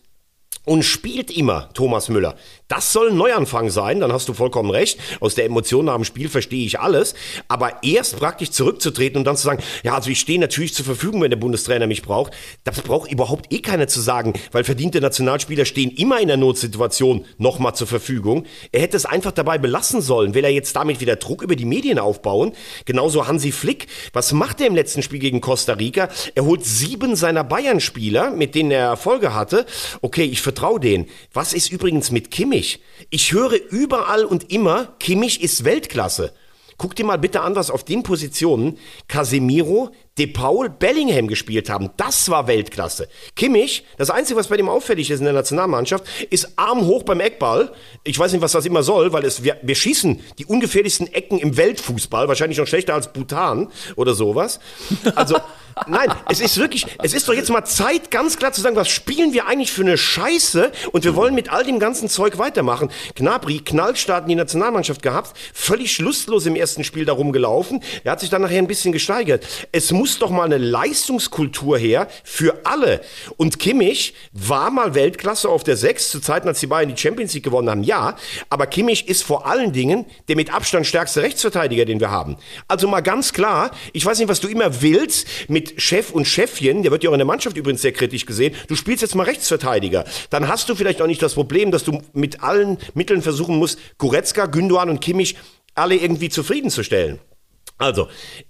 und 0.65 0.83
spielt 0.83 1.31
immer 1.31 1.71
Thomas 1.73 2.09
Müller. 2.09 2.37
Das 2.69 2.93
soll 2.93 3.09
ein 3.09 3.17
Neuanfang 3.17 3.71
sein, 3.71 4.01
dann 4.01 4.13
hast 4.13 4.29
du 4.29 4.35
vollkommen 4.35 4.71
recht. 4.71 5.01
Aus 5.21 5.35
der 5.35 5.47
Emotion 5.47 5.87
nach 5.87 5.95
dem 5.95 6.05
Spiel 6.05 6.29
verstehe 6.29 6.67
ich 6.67 6.79
alles. 6.79 7.15
Aber 7.49 7.83
erst 7.83 8.19
praktisch 8.19 8.51
zurückzutreten 8.51 9.17
und 9.17 9.25
dann 9.25 9.39
zu 9.39 9.45
sagen, 9.45 9.63
ja, 9.83 9.95
also 9.95 10.11
ich 10.11 10.21
stehe 10.21 10.39
natürlich 10.39 10.75
zur 10.75 10.85
Verfügung, 10.85 11.23
wenn 11.23 11.31
der 11.31 11.39
Bundestrainer 11.39 11.87
mich 11.87 12.03
braucht, 12.03 12.35
das 12.65 12.83
braucht 12.83 13.11
überhaupt 13.11 13.51
eh 13.55 13.61
keiner 13.61 13.89
zu 13.89 14.03
sagen, 14.03 14.35
weil 14.53 14.65
verdiente 14.65 15.01
Nationalspieler 15.01 15.65
stehen 15.65 15.91
immer 15.91 16.21
in 16.21 16.29
der 16.29 16.37
Notsituation 16.37 17.25
nochmal 17.39 17.75
zur 17.75 17.87
Verfügung. 17.87 18.45
Er 18.71 18.83
hätte 18.83 18.99
es 18.99 19.07
einfach 19.07 19.33
dabei 19.33 19.57
belassen 19.57 20.03
sollen. 20.03 20.35
Will 20.35 20.45
er 20.45 20.53
jetzt 20.53 20.77
damit 20.77 21.01
wieder 21.01 21.17
Druck 21.17 21.41
über 21.41 21.57
die 21.57 21.65
Medien 21.65 21.99
aufbauen? 21.99 22.53
Genauso 22.85 23.27
Hansi 23.27 23.51
Flick. 23.51 23.87
Was 24.13 24.33
macht 24.33 24.61
er 24.61 24.67
im 24.67 24.75
letzten 24.75 25.03
Spiel 25.03 25.21
gegen 25.21 25.41
Costa 25.41 25.73
Rica? 25.73 26.11
Er 26.35 26.45
holt 26.45 26.67
sieben 26.67 27.17
seiner 27.17 27.45
Bayern-Spieler, 27.45 28.31
mit 28.31 28.55
denen 28.55 28.73
er 28.73 28.89
Erfolge 28.89 29.35
hatte. 29.35 29.65
Okay, 30.03 30.25
ich 30.25 30.43
vertraue 30.43 30.81
denen. 30.81 31.07
Was 31.33 31.55
ist 31.55 31.73
übrigens 31.73 32.11
mit 32.11 32.31
Kimmich? 32.31 32.58
Kimmich. 32.59 32.81
Ich 33.11 33.33
höre 33.33 33.55
überall 33.71 34.25
und 34.25 34.53
immer, 34.53 34.95
Kimmich 34.99 35.41
ist 35.43 35.65
Weltklasse. 35.65 36.33
Guck 36.77 36.97
dir 36.97 37.05
mal 37.05 37.19
bitte 37.19 37.41
an, 37.43 37.55
was 37.57 37.71
auf 37.71 37.85
den 37.85 38.03
Positionen 38.03 38.79
Casemiro, 39.07 39.91
De 40.19 40.27
Paul, 40.27 40.69
Bellingham 40.69 41.29
gespielt 41.29 41.71
haben. 41.71 41.91
Das 41.97 42.29
war 42.29 42.49
Weltklasse. 42.49 43.09
Kimmich, 43.37 43.85
das 43.97 44.11
Einzige, 44.11 44.39
was 44.39 44.49
bei 44.49 44.57
dem 44.57 44.69
auffällig 44.69 45.11
ist 45.11 45.21
in 45.21 45.25
der 45.25 45.35
Nationalmannschaft, 45.35 46.05
ist 46.31 46.53
Arm 46.57 46.87
hoch 46.87 47.05
beim 47.05 47.21
Eckball. 47.21 47.73
Ich 48.03 48.19
weiß 48.19 48.33
nicht, 48.33 48.43
was 48.43 48.53
das 48.53 48.67
immer 48.67 48.83
soll, 48.83 49.13
weil 49.13 49.25
es, 49.25 49.45
wir, 49.45 49.59
wir 49.63 49.75
schießen 49.75 50.21
die 50.39 50.47
ungefährlichsten 50.47 51.13
Ecken 51.13 51.39
im 51.39 51.57
Weltfußball, 51.57 52.27
wahrscheinlich 52.27 52.59
noch 52.59 52.67
schlechter 52.67 52.95
als 52.95 53.13
Bhutan 53.13 53.69
oder 53.97 54.15
sowas. 54.15 54.59
Also, 55.15 55.37
nein, 55.87 56.09
es 56.29 56.41
ist 56.41 56.57
wirklich, 56.57 56.87
es 57.03 57.15
ist 57.15 57.29
doch 57.29 57.35
jetzt 57.35 57.51
mal 57.51 57.65
Zeit, 57.65 58.11
ganz 58.11 58.37
klar 58.37 58.53
zu 58.53 58.61
sagen, 58.61 58.77
was 58.77 58.89
spielen 58.89 59.33
wir 59.33 59.47
eigentlich 59.47 59.73
für 59.73 59.83
eine 59.83 59.97
Scheiße 59.97 60.73
und 60.93 61.05
wir 61.05 61.15
wollen 61.15 61.35
mit 61.35 61.53
all 61.53 61.65
dem 61.65 61.79
ganzen 61.79 62.09
Zeug 62.09 62.39
weitermachen. 62.39 62.91
Gnabry, 63.15 63.61
Knallstart 63.61 64.25
in 64.25 64.31
die 64.31 64.35
Nationalmannschaft 64.35 65.03
gehabt, 65.03 65.37
völlig 65.55 65.99
lustlos 65.99 66.47
im 66.47 66.57
ersten 66.57 66.83
Spiel 66.83 67.05
darum 67.05 67.33
gelaufen. 67.33 67.83
Er 68.05 68.13
hat 68.13 68.21
sich 68.21 68.31
dann 68.31 68.43
nachher 68.43 68.59
ein 68.59 68.67
bisschen 68.67 68.93
gesteigert. 68.93 69.47
Es 69.73 69.93
muss 69.93 70.08
muss 70.09 70.19
doch 70.19 70.31
mal 70.31 70.45
eine 70.45 70.57
Leistungskultur 70.57 71.77
her 71.77 72.09
für 72.25 72.65
alle. 72.65 73.03
Und 73.37 73.59
Kimmich 73.59 74.15
war 74.33 74.71
mal 74.71 74.95
Weltklasse 74.95 75.51
auf 75.51 75.65
der 75.65 75.77
6 75.77 76.09
zu 76.09 76.21
Zeiten, 76.21 76.49
als 76.49 76.61
die 76.61 76.67
Bayern 76.67 76.89
die 76.89 76.97
Champions 76.97 77.35
League 77.35 77.45
gewonnen 77.45 77.69
haben, 77.69 77.83
ja. 77.83 78.17
Aber 78.49 78.67
Kimmich 78.67 79.07
ist 79.07 79.23
vor 79.23 79.47
allen 79.47 79.75
Dingen 79.75 80.07
der 80.29 80.37
mit 80.37 80.55
Abstand 80.55 80.87
stärkste 80.87 81.21
Rechtsverteidiger, 81.21 81.85
den 81.85 82.01
wir 82.01 82.11
haben. 82.11 82.39
Also 82.69 82.89
mal 82.89 83.03
ganz 83.03 83.35
klar, 83.35 83.71
ich 83.93 84.07
weiß 84.07 84.19
nicht, 84.19 84.31
was 84.31 84.41
du 84.41 84.49
immer 84.49 84.81
willst 84.81 85.27
mit 85.49 85.79
Chef 85.79 86.11
und 86.11 86.25
Chefchen, 86.25 86.83
der 86.83 86.91
wird 86.91 87.05
ja 87.05 87.11
auch 87.11 87.15
in 87.15 87.19
der 87.19 87.27
Mannschaft 87.27 87.59
übrigens 87.59 87.83
sehr 87.83 87.93
kritisch 87.93 88.25
gesehen, 88.25 88.55
du 88.67 88.77
spielst 88.77 89.03
jetzt 89.03 89.15
mal 89.15 89.25
Rechtsverteidiger. 89.25 90.07
Dann 90.31 90.49
hast 90.49 90.71
du 90.71 90.75
vielleicht 90.75 91.03
auch 91.03 91.07
nicht 91.07 91.21
das 91.21 91.35
Problem, 91.35 91.71
dass 91.71 91.85
du 91.85 92.01
mit 92.15 92.43
allen 92.43 92.79
Mitteln 92.95 93.21
versuchen 93.21 93.57
musst, 93.57 93.79
Goretzka, 93.99 94.47
Gündogan 94.47 94.89
und 94.89 95.03
Kimmich 95.03 95.37
alle 95.75 95.97
irgendwie 95.97 96.31
zufriedenzustellen. 96.31 97.19
Also, 97.79 98.09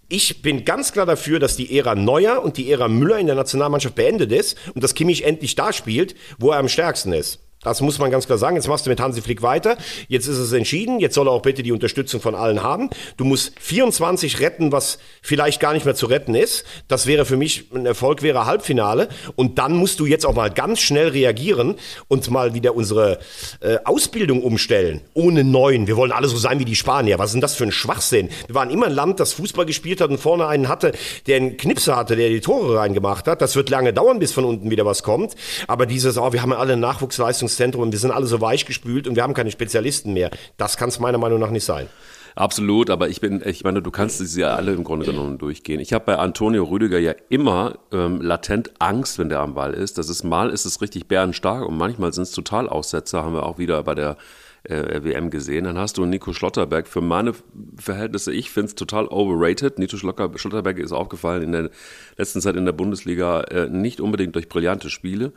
ich 0.08 0.40
bin 0.40 0.64
ganz 0.64 0.92
klar 0.92 1.04
dafür, 1.04 1.38
dass 1.38 1.56
die 1.56 1.78
Ära 1.78 1.94
Neuer 1.94 2.42
und 2.42 2.56
die 2.56 2.70
Ära 2.70 2.88
Müller 2.88 3.18
in 3.18 3.26
der 3.26 3.36
Nationalmannschaft 3.36 3.94
beendet 3.94 4.32
ist 4.32 4.56
und 4.74 4.82
dass 4.82 4.94
Kimmich 4.94 5.24
endlich 5.24 5.54
da 5.54 5.72
spielt, 5.72 6.14
wo 6.38 6.50
er 6.50 6.58
am 6.58 6.68
stärksten 6.68 7.12
ist. 7.12 7.47
Das 7.62 7.80
muss 7.80 7.98
man 7.98 8.10
ganz 8.10 8.26
klar 8.26 8.38
sagen. 8.38 8.54
Jetzt 8.54 8.68
machst 8.68 8.86
du 8.86 8.90
mit 8.90 9.00
Hansi 9.00 9.20
Flick 9.20 9.42
weiter. 9.42 9.76
Jetzt 10.06 10.28
ist 10.28 10.38
es 10.38 10.52
entschieden. 10.52 11.00
Jetzt 11.00 11.14
soll 11.14 11.26
er 11.26 11.32
auch 11.32 11.42
bitte 11.42 11.64
die 11.64 11.72
Unterstützung 11.72 12.20
von 12.20 12.36
allen 12.36 12.62
haben. 12.62 12.88
Du 13.16 13.24
musst 13.24 13.52
24 13.58 14.38
retten, 14.38 14.70
was 14.70 14.98
vielleicht 15.22 15.58
gar 15.58 15.72
nicht 15.72 15.84
mehr 15.84 15.96
zu 15.96 16.06
retten 16.06 16.36
ist. 16.36 16.64
Das 16.86 17.06
wäre 17.06 17.24
für 17.24 17.36
mich 17.36 17.72
ein 17.74 17.84
Erfolg, 17.84 18.22
wäre 18.22 18.46
Halbfinale. 18.46 19.08
Und 19.34 19.58
dann 19.58 19.74
musst 19.74 19.98
du 19.98 20.06
jetzt 20.06 20.24
auch 20.24 20.34
mal 20.34 20.50
ganz 20.50 20.78
schnell 20.78 21.08
reagieren 21.08 21.74
und 22.06 22.30
mal 22.30 22.54
wieder 22.54 22.76
unsere 22.76 23.18
äh, 23.60 23.78
Ausbildung 23.84 24.44
umstellen. 24.44 25.00
Ohne 25.14 25.42
Neuen. 25.42 25.88
Wir 25.88 25.96
wollen 25.96 26.12
alle 26.12 26.28
so 26.28 26.36
sein 26.36 26.60
wie 26.60 26.64
die 26.64 26.76
Spanier. 26.76 27.18
Was 27.18 27.30
ist 27.30 27.34
denn 27.34 27.40
das 27.40 27.56
für 27.56 27.64
ein 27.64 27.72
Schwachsinn? 27.72 28.28
Wir 28.46 28.54
waren 28.54 28.70
immer 28.70 28.86
ein 28.86 28.92
Land, 28.92 29.18
das 29.18 29.32
Fußball 29.32 29.66
gespielt 29.66 30.00
hat 30.00 30.10
und 30.10 30.18
vorne 30.18 30.46
einen 30.46 30.68
hatte, 30.68 30.92
der 31.26 31.38
einen 31.38 31.56
Knipser 31.56 31.96
hatte, 31.96 32.14
der 32.14 32.28
die 32.28 32.40
Tore 32.40 32.78
reingemacht 32.78 33.26
hat. 33.26 33.42
Das 33.42 33.56
wird 33.56 33.68
lange 33.68 33.92
dauern, 33.92 34.20
bis 34.20 34.32
von 34.32 34.44
unten 34.44 34.70
wieder 34.70 34.86
was 34.86 35.02
kommt. 35.02 35.34
Aber 35.66 35.86
dieses, 35.86 36.18
oh, 36.18 36.32
wir 36.32 36.40
haben 36.40 36.52
ja 36.52 36.58
alle 36.58 36.76
Nachwuchsleistung 36.76 37.47
Leistungszentrum 37.48 37.90
wir 37.92 37.98
sind 37.98 38.10
alle 38.10 38.26
so 38.26 38.40
weichgespült 38.40 39.08
und 39.08 39.16
wir 39.16 39.22
haben 39.22 39.34
keine 39.34 39.50
Spezialisten 39.50 40.12
mehr. 40.12 40.30
Das 40.56 40.76
kann 40.76 40.88
es 40.88 41.00
meiner 41.00 41.18
Meinung 41.18 41.40
nach 41.40 41.50
nicht 41.50 41.64
sein. 41.64 41.88
Absolut, 42.34 42.88
aber 42.90 43.08
ich 43.08 43.20
bin, 43.20 43.42
ich 43.44 43.64
meine, 43.64 43.82
du 43.82 43.90
kannst 43.90 44.18
sie 44.18 44.40
ja 44.40 44.54
alle 44.54 44.72
im 44.72 44.84
Grunde 44.84 45.06
genommen 45.06 45.38
durchgehen. 45.38 45.80
Ich 45.80 45.92
habe 45.92 46.04
bei 46.04 46.18
Antonio 46.18 46.62
Rüdiger 46.64 46.98
ja 46.98 47.12
immer 47.30 47.78
ähm, 47.90 48.20
latent 48.20 48.70
Angst, 48.78 49.18
wenn 49.18 49.28
der 49.28 49.40
am 49.40 49.54
Ball 49.54 49.74
ist. 49.74 49.98
Das 49.98 50.08
ist 50.08 50.22
mal 50.22 50.50
ist 50.50 50.64
es 50.64 50.80
richtig 50.80 51.08
bärenstark 51.08 51.66
und 51.66 51.76
manchmal 51.76 52.12
sind 52.12 52.24
es 52.24 52.32
Totalaussetzer, 52.32 53.24
haben 53.24 53.34
wir 53.34 53.44
auch 53.44 53.58
wieder 53.58 53.82
bei 53.82 53.94
der 53.96 54.16
äh, 54.64 55.02
WM 55.02 55.30
gesehen. 55.30 55.64
Dann 55.64 55.78
hast 55.78 55.96
du 55.98 56.04
Nico 56.04 56.32
Schlotterberg. 56.32 56.86
Für 56.86 57.00
meine 57.00 57.32
Verhältnisse, 57.76 58.32
ich 58.32 58.50
finde 58.50 58.68
es 58.68 58.74
total 58.76 59.08
overrated. 59.08 59.80
Nico 59.80 59.96
Schlotterberg 59.96 60.78
ist 60.78 60.92
aufgefallen 60.92 61.42
in 61.42 61.52
der 61.52 61.70
letzten 62.16 62.40
Zeit 62.40 62.54
in 62.54 62.66
der 62.66 62.72
Bundesliga 62.72 63.40
äh, 63.42 63.68
nicht 63.68 64.00
unbedingt 64.00 64.36
durch 64.36 64.48
brillante 64.48 64.90
Spiele. 64.90 65.32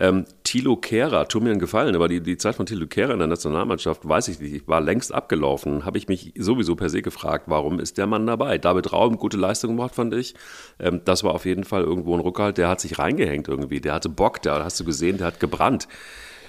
Ähm, 0.00 0.26
Thilo 0.44 0.76
Kehrer, 0.76 1.26
tut 1.26 1.42
mir 1.42 1.50
einen 1.50 1.58
Gefallen, 1.58 1.96
aber 1.96 2.06
die, 2.06 2.20
die 2.20 2.36
Zeit 2.36 2.54
von 2.54 2.66
Thilo 2.66 2.86
Kehrer 2.86 3.12
in 3.12 3.18
der 3.18 3.26
Nationalmannschaft, 3.26 4.08
weiß 4.08 4.28
ich 4.28 4.38
nicht, 4.38 4.68
war 4.68 4.80
längst 4.80 5.12
abgelaufen. 5.12 5.84
Habe 5.84 5.98
ich 5.98 6.06
mich 6.06 6.32
sowieso 6.38 6.76
per 6.76 6.88
se 6.88 7.02
gefragt, 7.02 7.44
warum 7.48 7.80
ist 7.80 7.98
der 7.98 8.06
Mann 8.06 8.24
dabei? 8.24 8.58
David 8.58 8.92
Raum, 8.92 9.16
gute 9.16 9.36
Leistung 9.36 9.76
gemacht, 9.76 9.96
fand 9.96 10.14
ich. 10.14 10.34
Ähm, 10.78 11.00
das 11.04 11.24
war 11.24 11.34
auf 11.34 11.44
jeden 11.44 11.64
Fall 11.64 11.82
irgendwo 11.82 12.14
ein 12.14 12.20
Rückhalt. 12.20 12.58
Der 12.58 12.68
hat 12.68 12.80
sich 12.80 12.98
reingehängt 12.98 13.48
irgendwie. 13.48 13.80
Der 13.80 13.92
hatte 13.92 14.08
Bock, 14.08 14.40
da 14.40 14.64
hast 14.64 14.78
du 14.78 14.84
gesehen, 14.84 15.18
der 15.18 15.26
hat 15.26 15.40
gebrannt. 15.40 15.88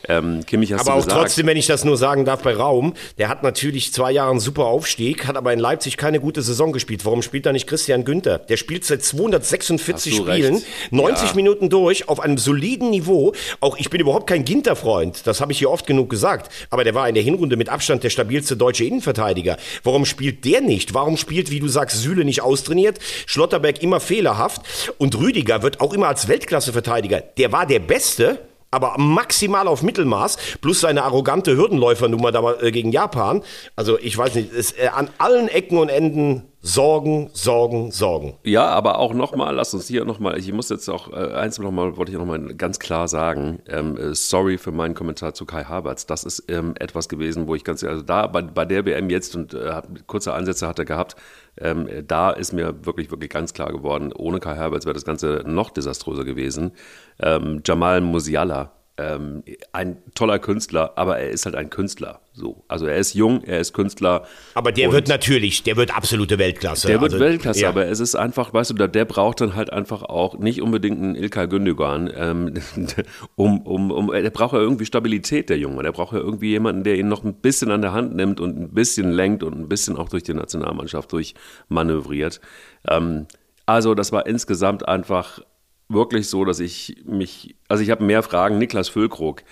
Ähm, 0.08 0.46
Kimmich 0.46 0.74
hast 0.74 0.82
aber 0.82 0.94
auch 0.94 1.04
gesagt. 1.04 1.22
trotzdem, 1.22 1.48
wenn 1.48 1.58
ich 1.58 1.68
das 1.68 1.84
nur 1.84 1.98
sagen 1.98 2.26
darf 2.26 2.42
bei 2.42 2.54
Raum, 2.56 2.94
der 3.18 3.30
hat 3.30 3.44
natürlich 3.44 3.94
zwei 3.94 4.12
Jahre 4.12 4.32
einen 4.32 4.40
super 4.40 4.66
Aufstieg, 4.66 5.28
hat 5.28 5.36
aber 5.38 5.52
in 5.54 5.60
Leipzig 5.60 5.98
keine 5.98 6.20
gute 6.20 6.42
Saison 6.42 6.72
gespielt. 6.72 7.06
Warum 7.06 7.22
spielt 7.22 7.46
da 7.46 7.52
nicht 7.52 7.68
Christian 7.68 8.06
Günther? 8.06 8.40
Der 8.40 8.58
spielt 8.58 8.86
seit 8.86 9.04
246 9.04 10.16
Spielen, 10.16 10.56
recht. 10.56 10.66
90 10.92 11.30
Ja. 11.30 11.36
Minuten 11.36 11.70
durch, 11.70 12.08
auf 12.10 12.20
einem 12.20 12.38
soliden 12.38 12.90
Niveau. 12.90 13.34
Auch 13.60 13.78
ich 13.78 13.90
bin 13.90 14.02
überhaupt 14.02 14.28
kein 14.28 14.46
Ginter-Freund, 14.46 15.26
das 15.28 15.42
habe 15.42 15.52
ich 15.52 15.60
hier 15.60 15.70
oft 15.70 15.86
genug 15.86 16.10
gesagt. 16.10 16.52
Aber 16.70 16.84
der 16.84 16.96
war 16.96 17.08
in 17.08 17.16
der 17.16 17.24
Hinrunde 17.24 17.58
mit 17.58 17.70
Abstand 17.70 18.04
der 18.04 18.10
stabilste 18.10 18.56
deutsche 18.58 18.86
Innenverteidiger. 18.86 19.58
Warum 19.84 20.06
spielt 20.06 20.46
der 20.46 20.62
nicht? 20.62 20.94
Warum 20.94 21.18
spielt, 21.18 21.52
wie 21.52 21.60
du 21.60 21.68
sagst, 21.68 21.98
Süle 22.02 22.26
nicht 22.26 22.42
austrainiert? 22.42 23.00
Schlotterberg 23.26 23.82
immer 23.84 24.00
fehlerhaft 24.00 24.62
und 24.98 25.18
Rüdiger 25.20 25.62
wird 25.62 25.82
auch 25.82 25.94
immer 25.94 26.08
als 26.08 26.28
Weltklasse-Verteidiger. 26.28 27.22
Der 27.38 27.52
war 27.52 27.66
der 27.66 27.80
Beste 27.80 28.40
aber 28.72 28.96
maximal 28.98 29.68
auf 29.68 29.82
Mittelmaß, 29.82 30.38
plus 30.62 30.82
seine 30.82 31.04
arrogante 31.04 31.56
Hürdenläufernummer 31.56 32.32
da 32.32 32.54
äh, 32.62 32.72
gegen 32.72 32.92
Japan. 32.92 33.44
Also 33.76 33.98
ich 34.00 34.18
weiß 34.18 34.36
nicht, 34.36 34.54
es, 34.54 34.72
äh, 34.74 34.90
an 34.94 35.10
allen 35.18 35.48
Ecken 35.48 35.78
und 35.78 35.90
Enden 35.90 36.44
Sorgen, 36.62 37.30
Sorgen, 37.32 37.90
Sorgen. 37.92 38.38
Ja, 38.44 38.68
aber 38.68 39.00
auch 39.00 39.14
nochmal, 39.14 39.56
lass 39.56 39.74
uns 39.74 39.88
hier 39.88 40.04
nochmal, 40.04 40.38
ich 40.38 40.52
muss 40.52 40.68
jetzt 40.68 40.90
auch, 40.90 41.10
äh, 41.14 41.34
eins 41.34 41.58
nochmal, 41.58 41.96
wollte 41.96 42.12
ich 42.12 42.18
nochmal 42.18 42.54
ganz 42.56 42.80
klar 42.80 43.08
sagen, 43.08 43.60
ähm, 43.66 43.96
äh, 43.96 44.14
sorry 44.14 44.58
für 44.58 44.74
meinen 44.74 44.94
Kommentar 44.94 45.34
zu 45.34 45.46
Kai 45.46 45.64
Havertz. 45.64 46.06
Das 46.06 46.26
ist 46.26 46.44
ähm, 46.50 46.74
etwas 46.78 47.08
gewesen, 47.08 47.48
wo 47.48 47.56
ich 47.56 47.64
ganz, 47.64 47.82
also 47.86 48.02
da 48.04 48.28
bei, 48.28 48.42
bei 48.42 48.66
der 48.66 48.86
WM 48.86 49.10
jetzt 49.10 49.38
und 49.38 49.54
äh, 49.54 49.82
kurze 50.06 50.34
Ansätze 50.34 50.68
hat 50.68 50.80
er 50.80 50.86
gehabt, 50.86 51.16
ähm, 51.58 51.88
äh, 51.88 52.04
da 52.04 52.32
ist 52.32 52.52
mir 52.52 52.86
wirklich, 52.86 53.10
wirklich 53.10 53.30
ganz 53.30 53.54
klar 53.54 53.72
geworden, 53.72 54.12
ohne 54.12 54.42
Kai 54.42 54.58
Havertz 54.58 54.86
wäre 54.86 54.94
das 54.94 55.06
Ganze 55.06 55.44
noch 55.46 55.70
desaströser 55.70 56.26
gewesen. 56.26 56.74
Ähm, 57.22 57.62
Jamal 57.64 58.02
Musiala, 58.02 58.74
ähm, 59.00 59.44
ein 59.72 59.98
toller 60.14 60.40
Künstler, 60.40 60.94
aber 60.98 61.20
er 61.20 61.30
ist 61.30 61.46
halt 61.46 61.56
ein 61.56 61.70
Künstler. 61.70 62.20
So. 62.34 62.64
Also 62.68 62.86
er 62.86 62.98
ist 62.98 63.14
jung, 63.14 63.44
er 63.44 63.60
ist 63.60 63.74
Künstler. 63.74 64.26
Aber 64.54 64.72
der 64.72 64.92
wird 64.92 65.08
natürlich, 65.08 65.64
der 65.64 65.78
wird 65.78 65.96
absolute 65.96 66.38
Weltklasse. 66.38 66.88
der 66.88 67.02
wird 67.02 67.14
Also, 67.14 67.24
Weltklasse, 67.24 67.62
ja. 67.62 67.70
aber 67.70 67.88
es 67.88 68.00
ist 68.00 68.16
einfach, 68.16 68.54
weißt 68.54 68.72
du, 68.72 68.74
der, 68.76 68.88
der 68.88 69.06
braucht 69.06 69.42
dann 69.42 69.56
halt 69.56 69.72
einfach 69.72 70.04
auch 70.04 70.38
nicht 70.38 70.62
unbedingt 70.62 71.02
einen 71.02 71.16
Ilkay 71.16 71.48
Gündogan, 71.48 72.12
ähm, 72.14 72.54
um, 73.36 73.62
um, 73.62 73.92
um, 73.92 74.12
der 74.12 74.30
braucht 74.30 74.54
ja 74.54 74.60
irgendwie 74.60 74.86
Stabilität, 74.86 75.50
der 75.50 75.58
Junge. 75.58 75.84
Der 75.84 75.92
braucht 75.92 76.14
ja 76.14 76.20
irgendwie 76.20 76.50
jemanden, 76.50 76.84
der 76.84 76.98
ihn 76.98 77.08
noch 77.08 77.24
ein 77.24 77.36
bisschen 77.36 77.72
an 77.72 77.82
der 77.82 77.94
Hand 77.94 78.16
nimmt 78.16 78.40
und 78.40 78.60
ein 78.60 78.70
bisschen 78.74 79.12
lenkt 79.12 79.44
und 79.44 79.54
ein 79.54 79.70
bisschen 79.70 79.98
auch 79.98 80.10
durch 80.10 80.24
die 80.24 80.34
Nationalmannschaft 80.34 81.12
durchmanövriert. 81.12 82.42
Ähm, 82.88 83.28
also 83.66 83.94
das 83.94 84.12
war 84.12 84.26
insgesamt 84.26 84.88
einfach 84.88 85.42
wirklich 85.90 86.30
so, 86.30 86.46
dass 86.46 86.60
ich 86.60 87.02
mich, 87.06 87.56
also 87.68 87.84
ich 87.84 87.90
habe 87.90 88.04
mehr 88.04 88.24
Fragen. 88.24 88.58
Niklas 88.58 88.90
Füllkrug, 88.90 89.44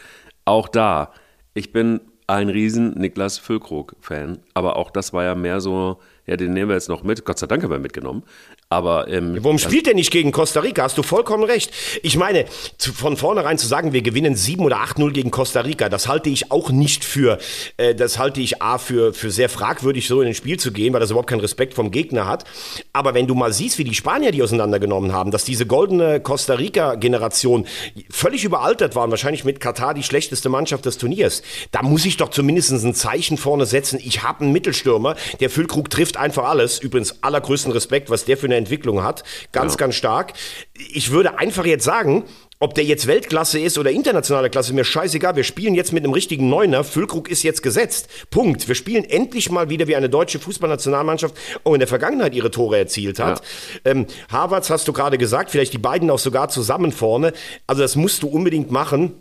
auch 0.46 0.70
da, 0.70 1.12
ich 1.54 1.74
bin 1.74 2.00
ein 2.28 2.50
riesen 2.50 2.92
Niklas 2.92 3.38
Füllkrug-Fan, 3.38 4.40
aber 4.54 4.76
auch 4.76 4.92
das 4.92 5.14
war 5.14 5.24
ja 5.24 5.34
mehr 5.34 5.62
so, 5.62 6.00
ja, 6.26 6.36
den 6.38 6.54
nehmen 6.54 6.70
wir 6.70 6.76
jetzt 6.76 6.90
noch 6.90 7.04
mit. 7.04 7.26
Gott 7.26 7.40
sei 7.40 7.48
Dank 7.48 7.64
haben 7.64 7.72
wir 7.72 7.80
mitgenommen. 7.80 8.24
Aber 8.70 9.08
ähm, 9.08 9.38
Warum 9.40 9.60
spielt 9.60 9.88
er 9.88 9.94
nicht 9.94 10.12
gegen 10.12 10.34
Costa 10.34 10.60
Rica? 10.60 10.84
Hast 10.84 10.98
du 10.98 11.04
vollkommen 11.04 11.46
recht. 11.46 11.72
Ich 12.04 12.18
meine, 12.18 12.44
zu, 12.78 12.92
von 12.92 13.16
vornherein 13.16 13.58
zu 13.58 13.66
sagen, 13.66 13.94
wir 13.94 14.02
gewinnen 14.02 14.36
7 14.36 14.62
oder 14.62 14.84
8-0 14.84 15.12
gegen 15.12 15.32
Costa 15.32 15.62
Rica, 15.62 15.88
das 15.88 16.10
halte 16.10 16.30
ich 16.30 16.52
auch 16.52 16.70
nicht 16.70 17.06
für, 17.06 17.38
äh, 17.78 17.96
das 17.96 18.20
halte 18.20 18.42
ich 18.42 18.62
A 18.62 18.78
für, 18.78 19.14
für 19.14 19.32
sehr 19.32 19.48
fragwürdig, 19.48 20.06
so 20.06 20.22
in 20.22 20.28
ein 20.28 20.34
Spiel 20.34 20.60
zu 20.60 20.74
gehen, 20.74 20.92
weil 20.92 21.00
das 21.00 21.12
überhaupt 21.12 21.30
keinen 21.30 21.40
Respekt 21.40 21.76
vom 21.76 21.92
Gegner 21.92 22.28
hat. 22.28 22.44
Aber 22.92 23.14
wenn 23.14 23.26
du 23.26 23.36
mal 23.36 23.54
siehst, 23.54 23.78
wie 23.78 23.86
die 23.86 23.94
Spanier 23.94 24.34
die 24.34 24.44
auseinandergenommen 24.44 25.14
haben, 25.14 25.32
dass 25.32 25.46
diese 25.46 25.66
goldene 25.66 26.20
Costa 26.20 26.56
Rica-Generation 26.56 27.66
völlig 28.10 28.44
überaltert 28.44 28.98
waren, 28.98 29.12
wahrscheinlich 29.12 29.46
mit 29.46 29.62
Katar 29.62 29.94
die 29.94 30.04
schlechteste 30.04 30.50
Mannschaft 30.50 30.86
des 30.86 30.98
Turniers, 30.98 31.42
da 31.72 31.84
muss 31.84 32.04
ich 32.04 32.18
doch 32.18 32.32
zumindest 32.32 32.72
ein 32.72 32.94
Zeichen 32.94 33.38
vorne 33.38 33.66
setzen. 33.66 33.98
Ich 34.04 34.24
habe 34.24 34.42
einen 34.42 34.52
Mittelstürmer, 34.52 35.16
der 35.40 35.50
Füllkrug 35.50 35.90
trifft 35.90 36.18
einfach 36.18 36.44
alles. 36.44 36.80
Übrigens 36.80 37.24
allergrößten 37.24 37.72
Respekt, 37.72 38.10
was 38.10 38.26
der 38.26 38.36
für 38.36 38.48
eine 38.48 38.57
Entwicklung 38.58 39.04
hat. 39.04 39.24
Ganz, 39.52 39.78
ganz 39.78 39.96
stark. 39.96 40.34
Ich 40.74 41.12
würde 41.12 41.40
einfach 41.40 41.66
jetzt 41.66 41.84
sagen, 41.84 42.24
ob 42.60 42.74
der 42.74 42.86
jetzt 42.86 43.06
Weltklasse 43.06 43.60
ist 43.60 43.78
oder 43.78 43.92
internationale 43.92 44.50
Klasse, 44.50 44.74
mir 44.74 44.84
scheißegal. 44.84 45.36
Wir 45.36 45.44
spielen 45.44 45.76
jetzt 45.76 45.94
mit 45.94 46.04
einem 46.04 46.14
richtigen 46.14 46.50
Neuner. 46.50 46.84
Füllkrug 46.84 47.30
ist 47.30 47.44
jetzt 47.44 47.62
gesetzt. 47.62 48.10
Punkt. 48.32 48.68
Wir 48.68 48.74
spielen 48.74 49.04
endlich 49.04 49.52
mal 49.52 49.70
wieder 49.70 49.88
wie 49.88 49.96
eine 49.96 50.10
deutsche 50.10 50.40
Fußballnationalmannschaft 50.40 51.36
auch 51.64 51.74
in 51.74 51.80
der 51.80 51.88
Vergangenheit 51.88 52.34
ihre 52.34 52.50
Tore 52.50 52.78
erzielt 52.80 53.20
hat. 53.20 53.44
Ähm, 53.86 54.08
Harvards 54.32 54.72
hast 54.72 54.88
du 54.88 54.94
gerade 54.94 55.20
gesagt, 55.20 55.52
vielleicht 55.52 55.74
die 55.74 55.78
beiden 55.78 56.10
auch 56.10 56.20
sogar 56.20 56.50
zusammen 56.50 56.92
vorne. 56.92 57.34
Also 57.68 57.84
das 57.84 57.96
musst 57.96 58.24
du 58.24 58.28
unbedingt 58.28 58.72
machen. 58.72 59.14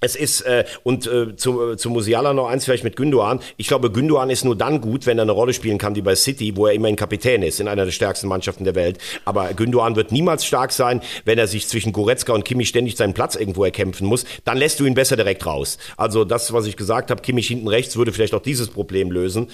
Es 0.00 0.16
ist, 0.16 0.40
äh, 0.42 0.64
und 0.82 1.06
äh, 1.06 1.36
zu, 1.36 1.72
äh, 1.72 1.76
zu 1.76 1.90
Musiala 1.90 2.32
noch 2.32 2.48
eins 2.48 2.64
vielleicht 2.64 2.84
mit 2.84 2.96
Gündogan. 2.96 3.40
Ich 3.58 3.68
glaube, 3.68 3.90
Gündogan 3.90 4.30
ist 4.30 4.44
nur 4.44 4.56
dann 4.56 4.80
gut, 4.80 5.04
wenn 5.06 5.18
er 5.18 5.22
eine 5.22 5.32
Rolle 5.32 5.52
spielen 5.52 5.76
kann 5.76 5.94
wie 5.94 6.00
bei 6.00 6.14
City, 6.14 6.56
wo 6.56 6.66
er 6.66 6.72
immerhin 6.72 6.96
Kapitän 6.96 7.42
ist, 7.42 7.60
in 7.60 7.68
einer 7.68 7.84
der 7.84 7.92
stärksten 7.92 8.26
Mannschaften 8.26 8.64
der 8.64 8.74
Welt. 8.74 8.98
Aber 9.26 9.52
Gündogan 9.52 9.96
wird 9.96 10.10
niemals 10.10 10.46
stark 10.46 10.72
sein, 10.72 11.02
wenn 11.26 11.38
er 11.38 11.46
sich 11.46 11.68
zwischen 11.68 11.92
Goretzka 11.92 12.32
und 12.32 12.46
Kimmich 12.46 12.68
ständig 12.68 12.96
seinen 12.96 13.12
Platz 13.12 13.34
irgendwo 13.34 13.64
erkämpfen 13.64 14.06
muss. 14.06 14.24
Dann 14.44 14.56
lässt 14.56 14.80
du 14.80 14.86
ihn 14.86 14.94
besser 14.94 15.16
direkt 15.16 15.44
raus. 15.44 15.76
Also 15.98 16.24
das, 16.24 16.52
was 16.52 16.66
ich 16.66 16.78
gesagt 16.78 17.10
habe, 17.10 17.20
Kimmich 17.20 17.48
hinten 17.48 17.68
rechts 17.68 17.96
würde 17.96 18.12
vielleicht 18.12 18.32
auch 18.34 18.42
dieses 18.42 18.68
Problem 18.68 19.10
lösen. 19.10 19.48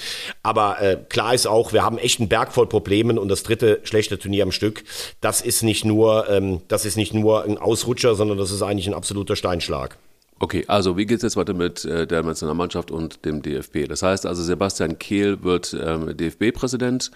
Aber 0.44 0.80
äh, 0.80 0.96
klar 1.08 1.34
ist 1.34 1.46
auch, 1.46 1.72
wir 1.72 1.82
haben 1.82 1.98
echt 1.98 2.20
einen 2.20 2.28
Berg 2.28 2.52
voll 2.52 2.68
Problemen 2.68 3.18
und 3.18 3.28
das 3.28 3.42
dritte 3.42 3.80
schlechte 3.82 4.18
Turnier 4.18 4.44
am 4.44 4.52
Stück, 4.52 4.84
das 5.20 5.40
ist 5.40 5.62
nicht 5.62 5.84
nur, 5.84 6.28
ähm, 6.30 6.60
das 6.68 6.84
ist 6.84 6.96
nicht 6.96 7.14
nur 7.14 7.44
ein 7.44 7.58
Ausrutscher, 7.58 8.14
sondern 8.14 8.38
das 8.38 8.52
ist 8.52 8.62
eigentlich 8.62 8.86
ein 8.86 8.94
absoluter 8.94 9.34
Steinschlag. 9.34 9.98
Okay, 10.38 10.64
also 10.68 10.98
wie 10.98 11.06
geht 11.06 11.18
es 11.18 11.22
jetzt 11.22 11.36
weiter 11.36 11.54
mit 11.54 11.84
äh, 11.86 12.06
der 12.06 12.22
Nationalmannschaft 12.22 12.90
und 12.90 13.24
dem 13.24 13.40
DFB? 13.40 13.88
Das 13.88 14.02
heißt 14.02 14.26
also, 14.26 14.42
Sebastian 14.42 14.98
Kehl 14.98 15.42
wird 15.42 15.74
ähm, 15.80 16.14
DFB-Präsident, 16.14 17.10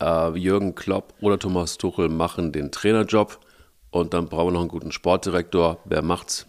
äh, 0.00 0.30
Jürgen 0.38 0.74
Klopp 0.74 1.12
oder 1.20 1.38
Thomas 1.38 1.76
Tuchel 1.76 2.08
machen 2.08 2.52
den 2.52 2.72
Trainerjob 2.72 3.38
und 3.90 4.14
dann 4.14 4.28
brauchen 4.28 4.48
wir 4.48 4.52
noch 4.52 4.60
einen 4.60 4.68
guten 4.70 4.92
Sportdirektor. 4.92 5.78
Wer 5.84 6.00
macht's? 6.00 6.46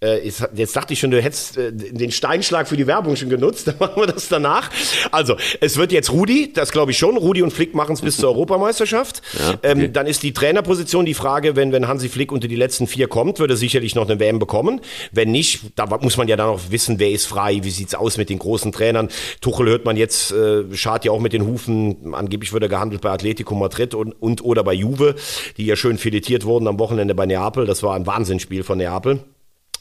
Äh, 0.00 0.26
jetzt, 0.26 0.76
dachte 0.76 0.92
ich 0.92 1.00
schon, 1.00 1.10
du 1.10 1.20
hättest 1.20 1.56
äh, 1.56 1.72
den 1.72 2.10
Steinschlag 2.10 2.68
für 2.68 2.76
die 2.76 2.86
Werbung 2.86 3.16
schon 3.16 3.28
genutzt. 3.28 3.66
Dann 3.66 3.76
machen 3.78 4.00
wir 4.00 4.06
das 4.06 4.28
danach. 4.28 4.70
Also, 5.10 5.36
es 5.60 5.76
wird 5.76 5.92
jetzt 5.92 6.12
Rudi, 6.12 6.52
das 6.52 6.72
glaube 6.72 6.92
ich 6.92 6.98
schon. 6.98 7.16
Rudi 7.16 7.42
und 7.42 7.52
Flick 7.52 7.74
machen 7.74 7.94
es 7.94 8.00
bis 8.00 8.16
zur 8.16 8.30
Europameisterschaft. 8.30 9.22
Ja, 9.38 9.50
okay. 9.50 9.58
ähm, 9.62 9.92
dann 9.92 10.06
ist 10.06 10.22
die 10.22 10.32
Trainerposition 10.32 11.04
die 11.04 11.14
Frage, 11.14 11.56
wenn, 11.56 11.72
wenn 11.72 11.88
Hansi 11.88 12.08
Flick 12.08 12.32
unter 12.32 12.48
die 12.48 12.56
letzten 12.56 12.86
vier 12.86 13.08
kommt, 13.08 13.38
würde 13.38 13.54
er 13.54 13.56
sicherlich 13.56 13.94
noch 13.94 14.08
eine 14.08 14.20
WM 14.20 14.38
bekommen. 14.38 14.80
Wenn 15.12 15.30
nicht, 15.30 15.60
da 15.76 15.86
muss 15.86 16.16
man 16.16 16.28
ja 16.28 16.36
dann 16.36 16.48
noch 16.48 16.70
wissen, 16.70 16.98
wer 16.98 17.10
ist 17.10 17.26
frei, 17.26 17.60
wie 17.62 17.70
sieht's 17.70 17.94
aus 17.94 18.16
mit 18.16 18.30
den 18.30 18.38
großen 18.38 18.72
Trainern. 18.72 19.08
Tuchel 19.40 19.68
hört 19.68 19.84
man 19.84 19.96
jetzt, 19.96 20.32
äh, 20.32 20.64
schart 20.74 21.04
ja 21.04 21.12
auch 21.12 21.20
mit 21.20 21.32
den 21.32 21.46
Hufen. 21.46 22.14
Angeblich 22.14 22.52
wird 22.52 22.62
er 22.62 22.68
gehandelt 22.68 23.00
bei 23.00 23.10
Atletico 23.10 23.54
Madrid 23.54 23.94
und, 23.94 24.12
und 24.20 24.44
oder 24.44 24.64
bei 24.64 24.72
Juve, 24.72 25.14
die 25.56 25.66
ja 25.66 25.76
schön 25.76 25.98
filetiert 25.98 26.44
wurden 26.44 26.68
am 26.68 26.78
Wochenende 26.78 27.14
bei 27.14 27.26
Neapel. 27.26 27.66
Das 27.66 27.82
war 27.82 27.94
ein 27.94 28.06
Wahnsinnsspiel 28.06 28.62
von 28.62 28.78
Neapel. 28.78 29.20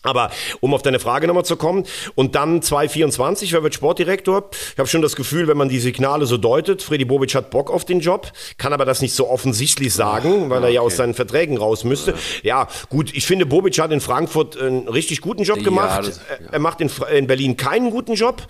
Aber 0.03 0.31
um 0.61 0.73
auf 0.73 0.81
deine 0.81 0.99
Frage 0.99 1.27
nochmal 1.27 1.45
zu 1.45 1.55
kommen, 1.57 1.85
und 2.15 2.35
dann 2.35 2.61
2024, 2.61 3.51
wer 3.53 3.63
wird 3.63 3.73
Sportdirektor? 3.73 4.49
Ich 4.73 4.77
habe 4.79 4.87
schon 4.87 5.01
das 5.01 5.15
Gefühl, 5.15 5.47
wenn 5.47 5.57
man 5.57 5.69
die 5.69 5.79
Signale 5.79 6.25
so 6.25 6.37
deutet, 6.37 6.81
Freddy 6.81 7.05
Bobic 7.05 7.35
hat 7.35 7.49
Bock 7.49 7.69
auf 7.71 7.85
den 7.85 7.99
Job, 7.99 8.31
kann 8.57 8.73
aber 8.73 8.85
das 8.85 9.01
nicht 9.01 9.13
so 9.13 9.29
offensichtlich 9.29 9.93
sagen, 9.93 10.49
weil 10.49 10.63
er 10.63 10.69
ja 10.69 10.81
aus 10.81 10.95
seinen 10.97 11.13
Verträgen 11.13 11.57
raus 11.57 11.83
müsste. 11.83 12.13
Ja, 12.43 12.67
gut, 12.89 13.13
ich 13.13 13.25
finde, 13.25 13.45
Bobic 13.45 13.77
hat 13.79 13.91
in 13.91 14.01
Frankfurt 14.01 14.59
einen 14.59 14.87
richtig 14.87 15.21
guten 15.21 15.43
Job 15.43 15.57
Ja, 15.57 15.63
gemacht. 15.63 16.07
das- 16.07 16.17
Er- 16.29 16.53
Er 16.53 16.59
macht 16.59 16.81
in, 16.81 16.89
in 17.15 17.27
Berlin 17.27 17.57
keinen 17.57 17.89
guten 17.91 18.13
Job, 18.15 18.41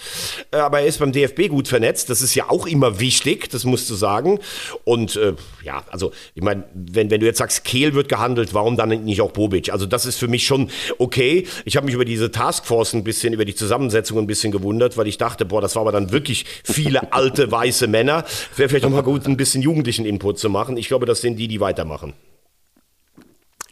äh, 0.52 0.58
aber 0.58 0.82
er 0.82 0.86
ist 0.88 1.00
beim 1.00 1.12
DFB 1.12 1.48
gut 1.50 1.68
vernetzt. 1.68 2.10
Das 2.10 2.22
ist 2.22 2.36
ja 2.36 2.50
auch 2.50 2.68
immer 2.68 3.00
wichtig, 3.00 3.50
das 3.50 3.64
musst 3.64 3.90
du 3.90 3.96
sagen. 3.96 4.40
Und 4.84 5.16
äh, 5.16 5.34
ja, 5.64 5.84
also 5.90 6.12
ich 6.36 6.44
meine, 6.44 6.64
wenn, 6.74 7.10
wenn 7.10 7.20
du 7.20 7.26
jetzt 7.26 7.38
sagst, 7.40 7.64
Kehl 7.64 7.94
wird 7.94 8.10
gehandelt, 8.10 8.54
warum 8.54 8.78
dann 8.78 8.90
nicht 8.90 9.22
auch 9.22 9.32
Bobic? 9.32 9.72
Also 9.72 9.86
das 9.86 10.06
ist 10.06 10.18
für 10.18 10.28
mich 10.28 10.46
schon 10.46 10.70
okay. 11.00 11.37
Okay. 11.40 11.62
Ich 11.66 11.76
habe 11.76 11.86
mich 11.86 11.96
über 11.96 12.06
diese 12.06 12.32
Taskforce 12.32 12.94
ein 12.94 13.04
bisschen, 13.04 13.34
über 13.34 13.46
die 13.46 13.56
Zusammensetzung 13.56 14.18
ein 14.18 14.28
bisschen 14.28 14.52
gewundert, 14.52 14.98
weil 14.98 15.08
ich 15.08 15.18
dachte, 15.18 15.46
boah, 15.46 15.62
das 15.62 15.76
war 15.76 15.82
aber 15.82 15.92
dann 15.92 16.12
wirklich 16.12 16.46
viele 16.64 17.12
alte 17.14 17.52
weiße 17.52 17.88
Männer. 17.88 18.26
Wäre 18.56 18.70
vielleicht 18.70 18.84
nochmal 18.84 19.04
gut, 19.04 19.26
ein 19.28 19.38
bisschen 19.38 19.62
jugendlichen 19.62 20.06
Input 20.06 20.40
zu 20.40 20.50
machen. 20.50 20.78
Ich 20.78 20.88
glaube, 20.88 21.06
das 21.06 21.22
sind 21.22 21.38
die, 21.38 21.48
die 21.48 21.60
weitermachen. 21.60 22.14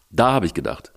Da 0.10 0.32
habe 0.32 0.46
ich 0.46 0.54
gedacht, 0.54 0.94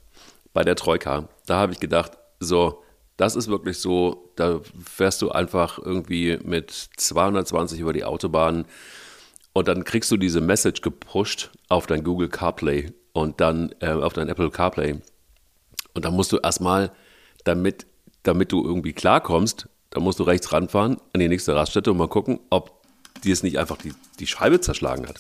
bei 0.53 0.63
der 0.63 0.77
Troika, 0.77 1.29
da 1.47 1.57
habe 1.57 1.73
ich 1.73 1.81
gedacht, 1.81 2.13
so, 2.41 2.83
das 3.17 3.35
ist 3.35 3.49
wirklich 3.49 3.79
so, 3.79 4.33
da 4.37 4.61
fährst 4.85 5.23
du 5.23 5.31
einfach 5.31 5.79
irgendwie 5.79 6.39
mit 6.43 6.71
220 6.71 7.81
über 7.81 7.93
die 7.93 8.05
Autobahn 8.05 8.65
und 9.53 9.67
dann 9.67 9.83
kriegst 9.83 10.11
du 10.13 10.17
diese 10.17 10.41
Message 10.41 10.83
gepusht 10.83 11.51
auf 11.69 11.89
dein 11.89 12.05
Google 12.05 12.29
CarPlay 12.29 12.93
und 13.13 13.41
dann 13.41 13.75
äh, 13.81 13.91
auf 13.91 14.13
dein 14.13 14.29
Apple 14.29 14.51
CarPlay. 14.51 15.01
Und 15.99 16.05
dann 16.05 16.15
musst 16.15 16.31
du 16.31 16.37
erstmal, 16.37 16.93
damit, 17.43 17.85
damit 18.23 18.53
du 18.53 18.65
irgendwie 18.65 18.93
klarkommst, 18.93 19.69
dann 19.91 20.05
musst 20.05 20.21
du 20.21 20.23
rechts 20.23 20.53
ranfahren 20.53 20.99
an 21.13 21.19
die 21.19 21.27
nächste 21.27 21.57
Raststätte 21.57 21.91
und 21.91 21.97
mal 21.97 22.07
gucken, 22.07 22.39
ob 22.51 22.85
die 23.25 23.33
es 23.33 23.43
nicht 23.43 23.59
einfach 23.59 23.79
die, 23.79 23.93
die 24.21 24.29
Scheibe 24.29 24.61
zerschlagen 24.61 25.09
hat. 25.09 25.19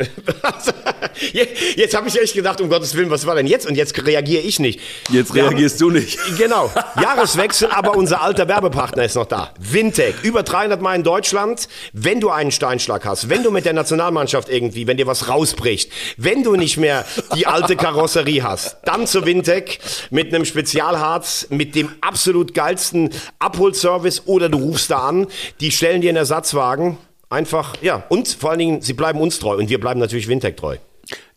Jetzt 1.76 1.94
habe 1.94 2.08
ich 2.08 2.20
echt 2.20 2.34
gedacht, 2.34 2.60
um 2.60 2.68
Gottes 2.68 2.94
Willen, 2.94 3.10
was 3.10 3.26
war 3.26 3.34
denn 3.34 3.46
jetzt? 3.46 3.66
Und 3.66 3.74
jetzt 3.74 4.06
reagiere 4.06 4.42
ich 4.42 4.58
nicht. 4.58 4.80
Jetzt 5.10 5.34
Wir 5.34 5.44
reagierst 5.44 5.80
du 5.80 5.90
nicht. 5.90 6.18
Genau. 6.38 6.70
Jahreswechsel, 7.00 7.68
aber 7.70 7.96
unser 7.96 8.22
alter 8.22 8.48
Werbepartner 8.48 9.04
ist 9.04 9.14
noch 9.14 9.26
da. 9.26 9.52
Wintec. 9.58 10.14
Über 10.22 10.42
300 10.42 10.80
Mal 10.80 10.94
in 10.94 11.02
Deutschland. 11.02 11.68
Wenn 11.92 12.20
du 12.20 12.30
einen 12.30 12.50
Steinschlag 12.50 13.04
hast, 13.04 13.28
wenn 13.28 13.42
du 13.42 13.50
mit 13.50 13.66
der 13.66 13.74
Nationalmannschaft 13.74 14.48
irgendwie, 14.48 14.86
wenn 14.86 14.96
dir 14.96 15.06
was 15.06 15.28
rausbricht, 15.28 15.92
wenn 16.16 16.42
du 16.42 16.56
nicht 16.56 16.78
mehr 16.78 17.04
die 17.34 17.46
alte 17.46 17.76
Karosserie 17.76 18.42
hast, 18.42 18.78
dann 18.84 19.06
zu 19.06 19.26
Wintec 19.26 19.80
mit 20.10 20.32
einem 20.32 20.44
Spezialharz, 20.44 21.48
mit 21.50 21.74
dem 21.74 21.90
absolut 22.00 22.54
geilsten 22.54 23.10
Abholservice 23.38 24.22
oder 24.26 24.48
du 24.48 24.58
rufst 24.58 24.90
da 24.90 25.00
an. 25.00 25.26
Die 25.60 25.70
stellen 25.70 26.00
dir 26.00 26.08
einen 26.10 26.18
Ersatzwagen. 26.18 26.96
Einfach, 27.30 27.76
ja. 27.80 28.04
Und 28.08 28.28
vor 28.28 28.50
allen 28.50 28.58
Dingen, 28.58 28.82
sie 28.82 28.92
bleiben 28.92 29.20
uns 29.20 29.38
treu. 29.38 29.56
Und 29.56 29.70
wir 29.70 29.80
bleiben 29.80 30.00
natürlich 30.00 30.26
Wintec 30.28 30.56
treu. 30.56 30.76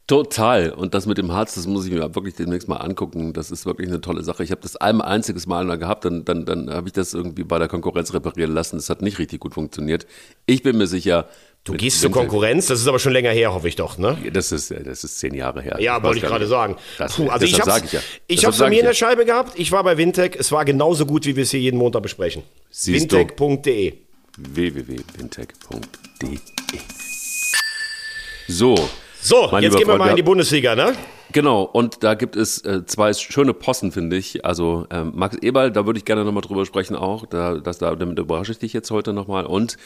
Total. 0.08 0.71
Und 0.71 0.93
das 0.93 1.06
mit 1.06 1.17
dem 1.17 1.32
Harz, 1.32 1.56
das 1.56 1.65
muss 1.65 1.86
ich 1.86 1.91
mir 1.91 2.13
wirklich 2.13 2.36
demnächst 2.36 2.67
mal 2.67 2.77
angucken. 2.77 3.32
Das 3.32 3.51
ist 3.51 3.65
wirklich 3.65 3.88
eine 3.88 4.01
tolle 4.01 4.21
Sache. 4.23 4.43
Ich 4.43 4.51
habe 4.51 4.60
das 4.60 4.75
ein 4.75 4.99
einziges 4.99 5.47
Mal 5.47 5.63
mal 5.63 5.77
gehabt, 5.77 6.03
dann, 6.03 6.25
dann, 6.25 6.45
dann 6.45 6.69
habe 6.69 6.88
ich 6.88 6.93
das 6.93 7.13
irgendwie 7.13 7.45
bei 7.45 7.58
der 7.58 7.69
Konkurrenz 7.69 8.13
reparieren 8.13 8.53
lassen. 8.53 8.75
Das 8.75 8.89
hat 8.89 9.01
nicht 9.01 9.17
richtig 9.19 9.39
gut 9.39 9.53
funktioniert. 9.53 10.06
Ich 10.45 10.62
bin 10.62 10.77
mir 10.77 10.88
sicher. 10.88 11.29
Du 11.63 11.73
gehst 11.73 12.01
zur 12.01 12.12
Konkurrenz, 12.12 12.65
das 12.65 12.82
ist 12.82 12.88
aber 12.88 12.99
schon 12.99 13.13
länger 13.13 13.29
her, 13.29 13.53
hoffe 13.53 13.69
ich 13.69 13.77
doch, 13.77 13.97
ne? 13.97 14.17
Das 14.34 14.51
ist, 14.51 14.69
das 14.71 15.06
ist 15.06 15.19
zehn 15.19 15.34
Jahre 15.34 15.62
her. 15.62 15.77
Ja, 15.79 16.03
wollte 16.03 16.17
ich 16.17 16.25
gerade 16.25 16.45
sagen. 16.47 16.75
Das, 16.97 17.15
Puh, 17.15 17.29
also 17.29 17.45
ich 17.45 17.56
sag 17.56 17.86
ich 17.86 17.93
ja. 17.93 18.01
ich 18.27 18.43
hab's 18.43 18.58
bei 18.58 18.69
mir 18.69 18.79
in 18.79 18.86
der. 18.86 18.93
Scheibe 18.93 19.23
gehabt. 19.23 19.58
Ich 19.58 19.71
war 19.71 19.82
bei 19.86 19.97
Wintec. 19.97 20.36
Es 20.38 20.51
war 20.51 20.65
genauso 20.65 21.06
gut, 21.06 21.25
wie 21.25 21.38
wir 21.38 21.43
es 21.43 21.51
hier 21.51 21.62
jeden 21.62 21.77
Montag 21.77 22.03
besprechen. 22.03 22.43
Wintec.de. 22.84 24.02
www.wintech.de 24.37 26.39
So. 28.47 28.75
So, 29.21 29.57
jetzt 29.57 29.77
gehen 29.77 29.79
wir 29.79 29.85
Freund, 29.85 29.99
mal 29.99 30.09
in 30.09 30.15
die 30.17 30.23
Bundesliga, 30.23 30.75
ne? 30.75 30.93
Genau, 31.31 31.63
und 31.63 32.03
da 32.03 32.13
gibt 32.13 32.35
es 32.35 32.63
äh, 32.65 32.85
zwei 32.85 33.13
schöne 33.13 33.53
Posten, 33.53 33.91
finde 33.91 34.17
ich. 34.17 34.45
Also 34.45 34.85
ähm, 34.91 35.13
Max 35.15 35.37
Eberl, 35.37 35.71
da 35.71 35.85
würde 35.85 35.97
ich 35.97 36.05
gerne 36.05 36.25
nochmal 36.25 36.41
drüber 36.41 36.65
sprechen 36.65 36.95
auch. 36.95 37.25
Da, 37.25 37.55
das, 37.55 37.77
da, 37.77 37.95
damit 37.95 38.19
überrasche 38.19 38.51
ich 38.51 38.59
dich 38.59 38.73
jetzt 38.73 38.91
heute 38.91 39.13
nochmal. 39.13 39.45
Und 39.45 39.77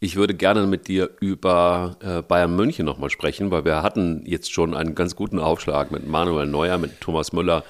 ich 0.00 0.16
würde 0.16 0.34
gerne 0.34 0.66
mit 0.66 0.88
dir 0.88 1.10
über 1.20 1.96
äh, 2.00 2.22
Bayern 2.22 2.56
München 2.56 2.84
nochmal 2.84 3.10
sprechen, 3.10 3.50
weil 3.50 3.64
wir 3.64 3.82
hatten 3.82 4.24
jetzt 4.26 4.52
schon 4.52 4.74
einen 4.74 4.94
ganz 4.94 5.14
guten 5.14 5.38
Aufschlag 5.38 5.90
mit 5.90 6.08
Manuel 6.08 6.46
Neuer, 6.46 6.78
mit 6.78 7.00
Thomas 7.00 7.32
Müller. 7.32 7.64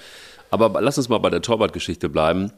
Aber 0.50 0.80
lass 0.80 0.96
uns 0.96 1.08
mal 1.08 1.18
bei 1.18 1.30
der 1.30 1.42
Torwartgeschichte 1.42 2.08
bleiben. 2.08 2.52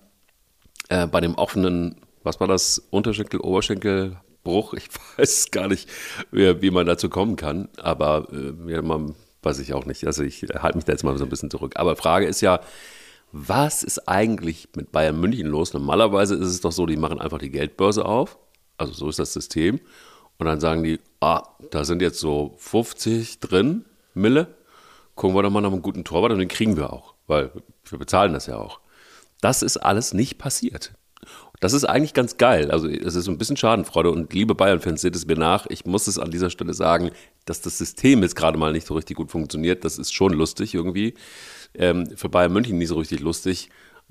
Äh, 0.89 1.07
bei 1.07 1.21
dem 1.21 1.35
offenen, 1.35 1.97
was 2.23 2.41
war 2.41 2.49
das, 2.49 2.79
Unterschenkel, 2.91 3.41
Oberschenkelbruch? 3.41 4.75
Ich 4.75 4.89
weiß 5.17 5.51
gar 5.51 5.69
nicht, 5.69 5.89
wie, 6.31 6.61
wie 6.63 6.71
man 6.71 6.87
dazu 6.87 7.09
kommen 7.09 7.37
kann. 7.37 7.69
Aber 7.79 8.29
äh, 8.33 8.83
man 8.83 9.15
weiß 9.43 9.59
ich 9.59 9.75
auch 9.75 9.87
nicht. 9.87 10.07
Also 10.07 10.23
ich 10.23 10.43
halte 10.43 10.79
mich 10.79 10.85
da 10.85 10.93
jetzt 10.93 11.05
mal 11.05 11.17
so 11.19 11.25
ein 11.25 11.31
bisschen 11.31 11.51
zurück. 11.51 11.75
Aber 11.77 11.97
Frage 11.97 12.27
ist 12.27 12.41
ja, 12.41 12.61
was 13.33 13.83
ist 13.83 14.09
eigentlich 14.09 14.69
mit 14.77 14.93
Bayern 14.93 15.19
München 15.19 15.49
los? 15.49 15.73
Normalerweise 15.73 16.35
ist 16.35 16.49
es 16.49 16.61
doch 16.61 16.73
so, 16.73 16.87
die 16.87 16.97
machen 16.97 17.21
einfach 17.21 17.39
die 17.39 17.51
Geldbörse 17.51 18.05
auf. 18.05 18.39
Also 18.79 18.93
so 18.93 19.09
ist 19.09 19.19
das 19.19 19.33
System. 19.33 19.81
Und 20.39 20.47
dann 20.47 20.61
sagen 20.61 20.83
die, 20.83 21.01
ah, 21.21 21.43
da 21.71 21.85
sind 21.85 22.03
jetzt 22.03 22.19
so 22.19 22.55
50 22.59 23.41
drin, 23.41 23.85
Mille. 24.15 24.55
Gucken 25.15 25.37
wir 25.37 25.43
doch 25.43 25.51
mal 25.51 25.61
nach 25.61 25.73
einem 25.73 25.83
guten 25.83 26.05
Torwart 26.05 26.33
und 26.33 26.39
den 26.39 26.49
kriegen 26.49 26.77
wir 26.77 26.93
auch, 26.93 27.15
weil 27.27 27.53
wir 27.85 27.99
bezahlen 27.99 28.33
das 28.33 28.47
ja 28.47 28.57
auch. 28.57 28.81
Das 29.41 29.63
ist 29.63 29.77
alles 29.77 30.15
nicht 30.15 30.39
passiert. 30.39 30.93
Das 31.63 31.75
ist 31.75 31.85
eigentlich 31.85 32.13
ganz 32.13 32.39
geil. 32.39 32.73
Also 32.73 32.89
es 32.89 33.15
ist 33.15 33.29
ein 33.29 33.39
bisschen 33.39 33.57
Schadenfreude 33.57 34.11
und 34.11 34.33
liebe 34.33 34.57
Bayern-Fans, 34.57 35.01
seht 35.01 35.15
es 35.15 35.27
mir 35.27 35.37
nach. 35.37 35.67
Ich 35.69 35.87
muss 35.87 36.09
es 36.09 36.19
an 36.19 36.33
dieser 36.33 36.51
Stelle 36.51 36.75
sagen, 36.75 37.13
dass 37.45 37.61
das 37.61 37.79
System 37.79 38.25
jetzt 38.25 38.35
gerade 38.35 38.59
mal 38.59 38.73
nicht 38.73 38.85
so 38.85 38.95
richtig 38.95 39.17
gut 39.17 39.31
funktioniert. 39.31 39.85
Das 39.85 39.97
ist 39.97 40.13
schon 40.13 40.33
lustig 40.33 40.75
irgendwie. 40.75 41.15
Ähm, 41.75 42.09
für 42.17 42.29
Bayern 42.29 42.53
München 42.53 42.79
nicht 42.79 42.89
so 42.89 42.97
richtig 42.97 43.21
lustig. 43.21 43.71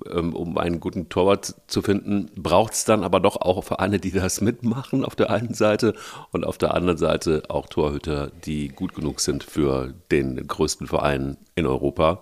Ähm, 0.09 0.33
um 0.33 0.57
einen 0.57 0.79
guten 0.79 1.09
Torwart 1.09 1.55
zu 1.67 1.81
finden, 1.81 2.31
braucht 2.37 2.71
es 2.71 2.85
dann 2.85 3.03
aber 3.03 3.19
doch 3.19 3.35
auch 3.35 3.61
Vereine, 3.65 3.99
die 3.99 4.11
das 4.11 4.39
mitmachen 4.39 5.03
auf 5.03 5.17
der 5.17 5.29
einen 5.29 5.53
Seite 5.53 5.93
und 6.31 6.45
auf 6.45 6.57
der 6.57 6.73
anderen 6.73 6.97
Seite 6.97 7.43
auch 7.49 7.67
Torhüter, 7.67 8.31
die 8.45 8.69
gut 8.69 8.95
genug 8.95 9.19
sind 9.19 9.43
für 9.43 9.93
den 10.09 10.47
größten 10.47 10.87
Verein 10.87 11.35
in 11.55 11.65
Europa. 11.65 12.21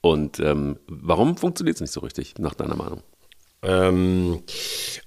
Und 0.00 0.38
ähm, 0.38 0.78
warum 0.86 1.36
funktioniert 1.36 1.74
es 1.74 1.80
nicht 1.80 1.92
so 1.92 2.00
richtig, 2.00 2.38
nach 2.38 2.54
deiner 2.54 2.76
Meinung? 2.76 3.02
Ähm, 3.64 4.42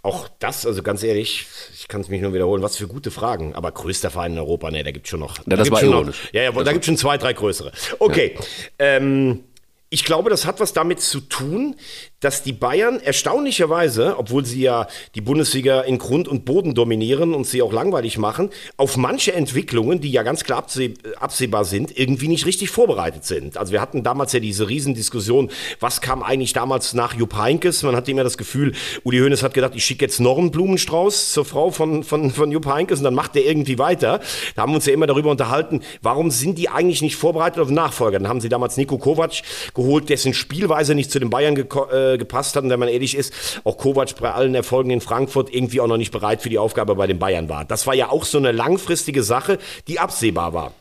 auch 0.01 0.27
das, 0.39 0.65
also 0.65 0.81
ganz 0.81 1.03
ehrlich, 1.03 1.45
ich 1.73 1.87
kann 1.87 2.01
es 2.01 2.09
mich 2.09 2.21
nur 2.21 2.33
wiederholen, 2.33 2.63
was 2.63 2.75
für 2.75 2.87
gute 2.87 3.11
Fragen. 3.11 3.53
Aber 3.53 3.71
größter 3.71 4.09
Verein 4.09 4.33
in 4.33 4.39
Europa, 4.39 4.71
ne, 4.71 4.83
da 4.83 4.91
gibt 4.91 5.07
schon 5.07 5.19
noch. 5.19 5.37
da 5.45 5.55
das 5.55 5.69
war 5.69 5.79
schon. 5.79 6.07
Noch, 6.07 6.13
ja, 6.33 6.43
ja, 6.43 6.51
da 6.51 6.73
gibt 6.73 6.85
schon 6.85 6.97
zwei, 6.97 7.17
drei 7.17 7.33
größere. 7.33 7.71
Okay. 7.99 8.35
Ähm, 8.79 9.43
ich 9.89 10.03
glaube, 10.03 10.29
das 10.29 10.45
hat 10.45 10.59
was 10.59 10.73
damit 10.73 10.99
zu 10.99 11.21
tun, 11.21 11.75
dass 12.19 12.41
die 12.41 12.53
Bayern 12.53 12.99
erstaunlicherweise, 12.99 14.15
obwohl 14.17 14.43
sie 14.43 14.61
ja 14.61 14.87
die 15.13 15.21
Bundesliga 15.21 15.81
in 15.81 15.99
Grund 15.99 16.27
und 16.27 16.45
Boden 16.45 16.73
dominieren 16.73 17.33
und 17.35 17.45
sie 17.45 17.61
auch 17.61 17.71
langweilig 17.71 18.17
machen, 18.17 18.49
auf 18.75 18.97
manche 18.97 19.33
Entwicklungen, 19.33 20.01
die 20.01 20.11
ja 20.11 20.23
ganz 20.23 20.43
klar 20.43 20.59
abseh 20.59 20.95
absehbar 21.19 21.63
sind, 21.63 21.95
irgendwie 21.97 22.27
nicht 22.27 22.45
richtig 22.45 22.71
vorbereitet 22.71 23.25
sind. 23.25 23.57
Also 23.57 23.71
wir 23.71 23.81
hatten 23.81 24.01
damals 24.01 24.33
ja 24.33 24.39
diese 24.39 24.67
Riesendiskussion, 24.67 25.51
was 25.79 26.01
kam 26.01 26.23
eigentlich 26.23 26.53
damals 26.53 26.93
nach 26.93 27.13
Jupp 27.13 27.37
Heynckes? 27.37 27.83
Man 27.83 27.95
hatte 27.95 28.09
immer 28.09 28.23
das 28.23 28.37
Gefühl, 28.37 28.73
Uli 29.03 29.19
Hoeneß 29.19 29.43
hat 29.43 29.53
gedacht, 29.53 29.73
ich 29.75 29.85
schicke 29.85 30.05
jetzt 30.05 30.19
noch 30.19 30.37
einen 30.39 30.49
Blumenstrauß 30.49 31.33
zur 31.33 31.45
Frau 31.45 31.69
von, 31.69 32.03
von, 32.03 32.31
von 32.31 32.51
Jupp 32.51 32.65
Heynckes 32.65 32.99
und 32.99 33.03
dann 33.03 33.15
macht 33.15 33.35
der 33.35 33.45
irgendwie 33.45 33.77
weiter. 33.77 34.21
Da 34.55 34.63
haben 34.63 34.71
wir 34.71 34.77
uns 34.77 34.85
ja 34.87 34.93
immer 34.93 35.05
darüber 35.07 35.29
unterhalten, 35.29 35.81
warum 36.01 36.31
sind 36.31 36.57
die 36.57 36.69
eigentlich 36.69 37.03
nicht 37.03 37.15
vorbereitet 37.15 37.59
auf 37.59 37.69
Nachfolger? 37.69 38.17
Dann 38.17 38.27
haben 38.27 38.41
sie 38.41 38.49
damals 38.49 38.75
Nico 38.77 38.97
Kovac 38.97 39.43
geholt, 39.75 40.09
dessen 40.09 40.33
Spielweise 40.33 40.95
nicht 40.95 41.11
zu 41.11 41.19
den 41.19 41.29
Bayern 41.29 41.55
geko- 41.55 41.91
äh, 41.91 42.06
gepasst 42.15 42.55
hat. 42.55 42.63
Und 42.63 42.69
wenn 42.69 42.79
man 42.79 42.89
ehrlich 42.89 43.15
ist, 43.15 43.33
auch 43.63 43.77
Kovac 43.77 44.15
bei 44.19 44.31
allen 44.31 44.55
Erfolgen 44.55 44.91
in 44.91 45.01
Frankfurt 45.01 45.53
irgendwie 45.53 45.81
auch 45.81 45.87
noch 45.87 45.97
nicht 45.97 46.11
bereit 46.11 46.41
für 46.41 46.49
die 46.49 46.59
Aufgabe 46.59 46.95
bei 46.95 47.07
den 47.07 47.19
Bayern 47.19 47.49
war. 47.49 47.65
Das 47.65 47.87
war 47.87 47.93
ja 47.95 48.09
auch 48.09 48.23
so 48.23 48.37
eine 48.37 48.51
langfristige 48.51 49.23
Sache, 49.23 49.57
die 49.87 49.99
absehbar 49.99 50.53
war. 50.53 50.73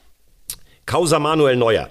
Causa 0.87 1.19
Manuel 1.19 1.57
Neuer. 1.57 1.91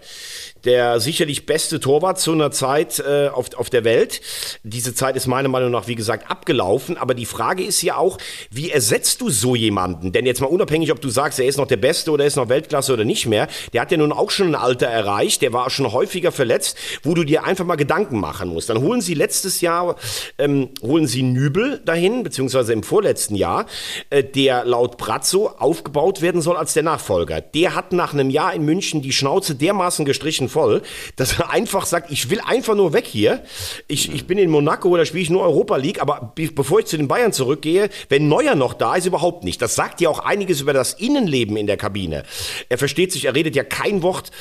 Der 0.65 0.99
sicherlich 0.99 1.45
beste 1.45 1.79
Torwart 1.79 2.19
zu 2.19 2.31
einer 2.31 2.51
Zeit 2.51 2.99
äh, 2.99 3.27
auf, 3.27 3.53
auf 3.55 3.69
der 3.69 3.83
Welt. 3.83 4.21
Diese 4.63 4.93
Zeit 4.95 5.15
ist 5.15 5.27
meiner 5.27 5.47
Meinung 5.47 5.71
nach, 5.71 5.87
wie 5.87 5.95
gesagt, 5.95 6.29
abgelaufen. 6.29 6.97
Aber 6.97 7.13
die 7.13 7.25
Frage 7.25 7.63
ist 7.63 7.81
ja 7.81 7.97
auch, 7.97 8.17
wie 8.49 8.71
ersetzt 8.71 9.21
du 9.21 9.29
so 9.29 9.55
jemanden? 9.55 10.11
Denn 10.11 10.25
jetzt 10.25 10.41
mal 10.41 10.47
unabhängig, 10.47 10.91
ob 10.91 11.01
du 11.01 11.09
sagst, 11.09 11.39
er 11.39 11.45
ist 11.45 11.57
noch 11.57 11.67
der 11.67 11.77
Beste 11.77 12.11
oder 12.11 12.23
er 12.23 12.27
ist 12.27 12.35
noch 12.35 12.49
Weltklasse 12.49 12.93
oder 12.93 13.05
nicht 13.05 13.27
mehr. 13.27 13.47
Der 13.73 13.81
hat 13.81 13.91
ja 13.91 13.97
nun 13.97 14.11
auch 14.11 14.31
schon 14.31 14.47
ein 14.47 14.55
Alter 14.55 14.87
erreicht. 14.87 15.41
Der 15.41 15.53
war 15.53 15.69
schon 15.69 15.91
häufiger 15.91 16.31
verletzt, 16.31 16.77
wo 17.03 17.13
du 17.13 17.23
dir 17.23 17.43
einfach 17.43 17.65
mal 17.65 17.75
Gedanken 17.75 18.19
machen 18.19 18.49
musst. 18.49 18.69
Dann 18.69 18.81
holen 18.81 19.01
sie 19.01 19.13
letztes 19.13 19.61
Jahr, 19.61 19.95
ähm, 20.37 20.69
holen 20.81 21.05
sie 21.05 21.21
Nübel 21.21 21.81
dahin, 21.85 22.23
beziehungsweise 22.23 22.73
im 22.73 22.81
vorletzten 22.81 23.35
Jahr, 23.35 23.67
äh, 24.09 24.23
der 24.23 24.65
laut 24.65 24.97
Brazzo 24.97 25.47
aufgebaut 25.59 26.21
werden 26.21 26.41
soll 26.41 26.57
als 26.57 26.73
der 26.73 26.83
Nachfolger. 26.83 27.41
Der 27.41 27.75
hat 27.75 27.93
nach 27.93 28.13
einem 28.13 28.31
Jahr 28.31 28.53
in 28.53 28.65
München 28.65 29.03
die 29.03 29.11
Schnauze 29.11 29.53
dermaßen 29.53 30.05
gestrichen 30.05 30.49
voll, 30.55 30.81
dass 31.17 31.37
er 31.37 31.49
einfach 31.49 31.85
sagt, 31.85 32.11
ich 32.11 32.29
will 32.29 32.39
einfach 32.39 32.75
nur 32.75 32.93
weg 32.93 33.05
hier. 33.05 33.43
Ich, 33.89 34.13
ich 34.13 34.25
bin 34.25 34.37
in 34.37 34.49
Monaco, 34.49 34.95
da 34.95 35.03
spiele 35.03 35.21
ich 35.21 35.29
nur 35.29 35.41
Europa 35.41 35.75
League, 35.75 36.01
aber 36.01 36.31
be 36.33 36.47
bevor 36.47 36.79
ich 36.79 36.85
zu 36.85 36.95
den 36.95 37.09
Bayern 37.09 37.33
zurückgehe, 37.33 37.89
wenn 38.07 38.29
Neuer 38.29 38.55
noch 38.55 38.73
da 38.73 38.95
ist, 38.95 39.05
überhaupt 39.05 39.43
nicht. 39.43 39.61
Das 39.61 39.75
sagt 39.75 39.99
ja 39.99 40.07
auch 40.07 40.19
einiges 40.19 40.61
über 40.61 40.71
das 40.71 40.93
Innenleben 40.93 41.57
in 41.57 41.67
der 41.67 41.75
Kabine. 41.75 42.23
Er 42.69 42.77
versteht 42.77 43.11
sich, 43.11 43.25
er 43.25 43.35
redet 43.35 43.53
ja 43.57 43.65
kein 43.65 44.01
Wort 44.01 44.31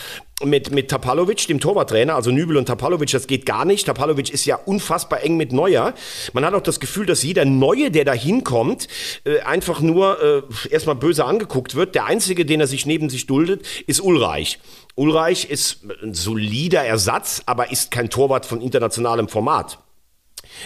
mit, 0.43 0.71
mit 0.71 0.89
Tapalovic, 0.89 1.47
dem 1.47 1.61
Torwarttrainer, 1.61 2.15
also 2.15 2.31
Nübel 2.31 2.57
und 2.57 2.67
Tapalovic, 2.67 3.11
das 3.11 3.27
geht 3.27 3.47
gar 3.47 3.65
nicht. 3.65 3.87
Tapalovic 3.87 4.31
ist 4.31 4.45
ja 4.45 4.57
unfassbar 4.57 5.23
eng 5.23 5.37
mit 5.37 5.53
Neuer. 5.53 5.95
Man 6.33 6.45
hat 6.45 6.55
auch 6.55 6.63
das 6.63 6.81
Gefühl, 6.81 7.07
dass 7.07 7.23
jeder 7.23 7.45
Neue, 7.45 7.91
der 7.91 8.05
da 8.05 8.13
hinkommt, 8.13 8.89
äh, 9.25 9.41
einfach 9.41 9.81
nur 9.81 10.23
äh, 10.23 10.43
erstmal 10.71 10.97
böse 10.97 11.25
angeguckt 11.25 11.75
wird. 11.75 11.95
Der 11.95 12.07
Einzige, 12.07 12.45
den 12.45 12.61
er 12.61 12.67
sich 12.67 12.87
neben 12.87 13.11
sich 13.11 13.27
duldet, 13.27 13.67
ist 13.87 14.01
Ulreich. 14.01 14.59
Ulreich 14.97 15.51
ist 15.51 15.81
ein 16.03 16.15
solider 16.15 16.85
Ersatz, 16.85 17.43
aber 17.47 17.71
ist 17.73 17.91
kein 17.91 18.11
Torwart 18.11 18.47
von 18.47 18.61
internationalem 18.61 19.29
Format 19.29 19.79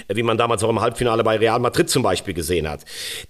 wie 0.08 0.22
man 0.22 0.38
damals 0.38 0.62
auch 0.62 0.70
im 0.70 0.80
Halbfinale 0.80 1.24
bei 1.24 1.36
Real 1.36 1.58
Madrid 1.58 1.88
zum 1.90 2.02
Beispiel 2.02 2.34
gesehen 2.34 2.68
hat. 2.68 2.84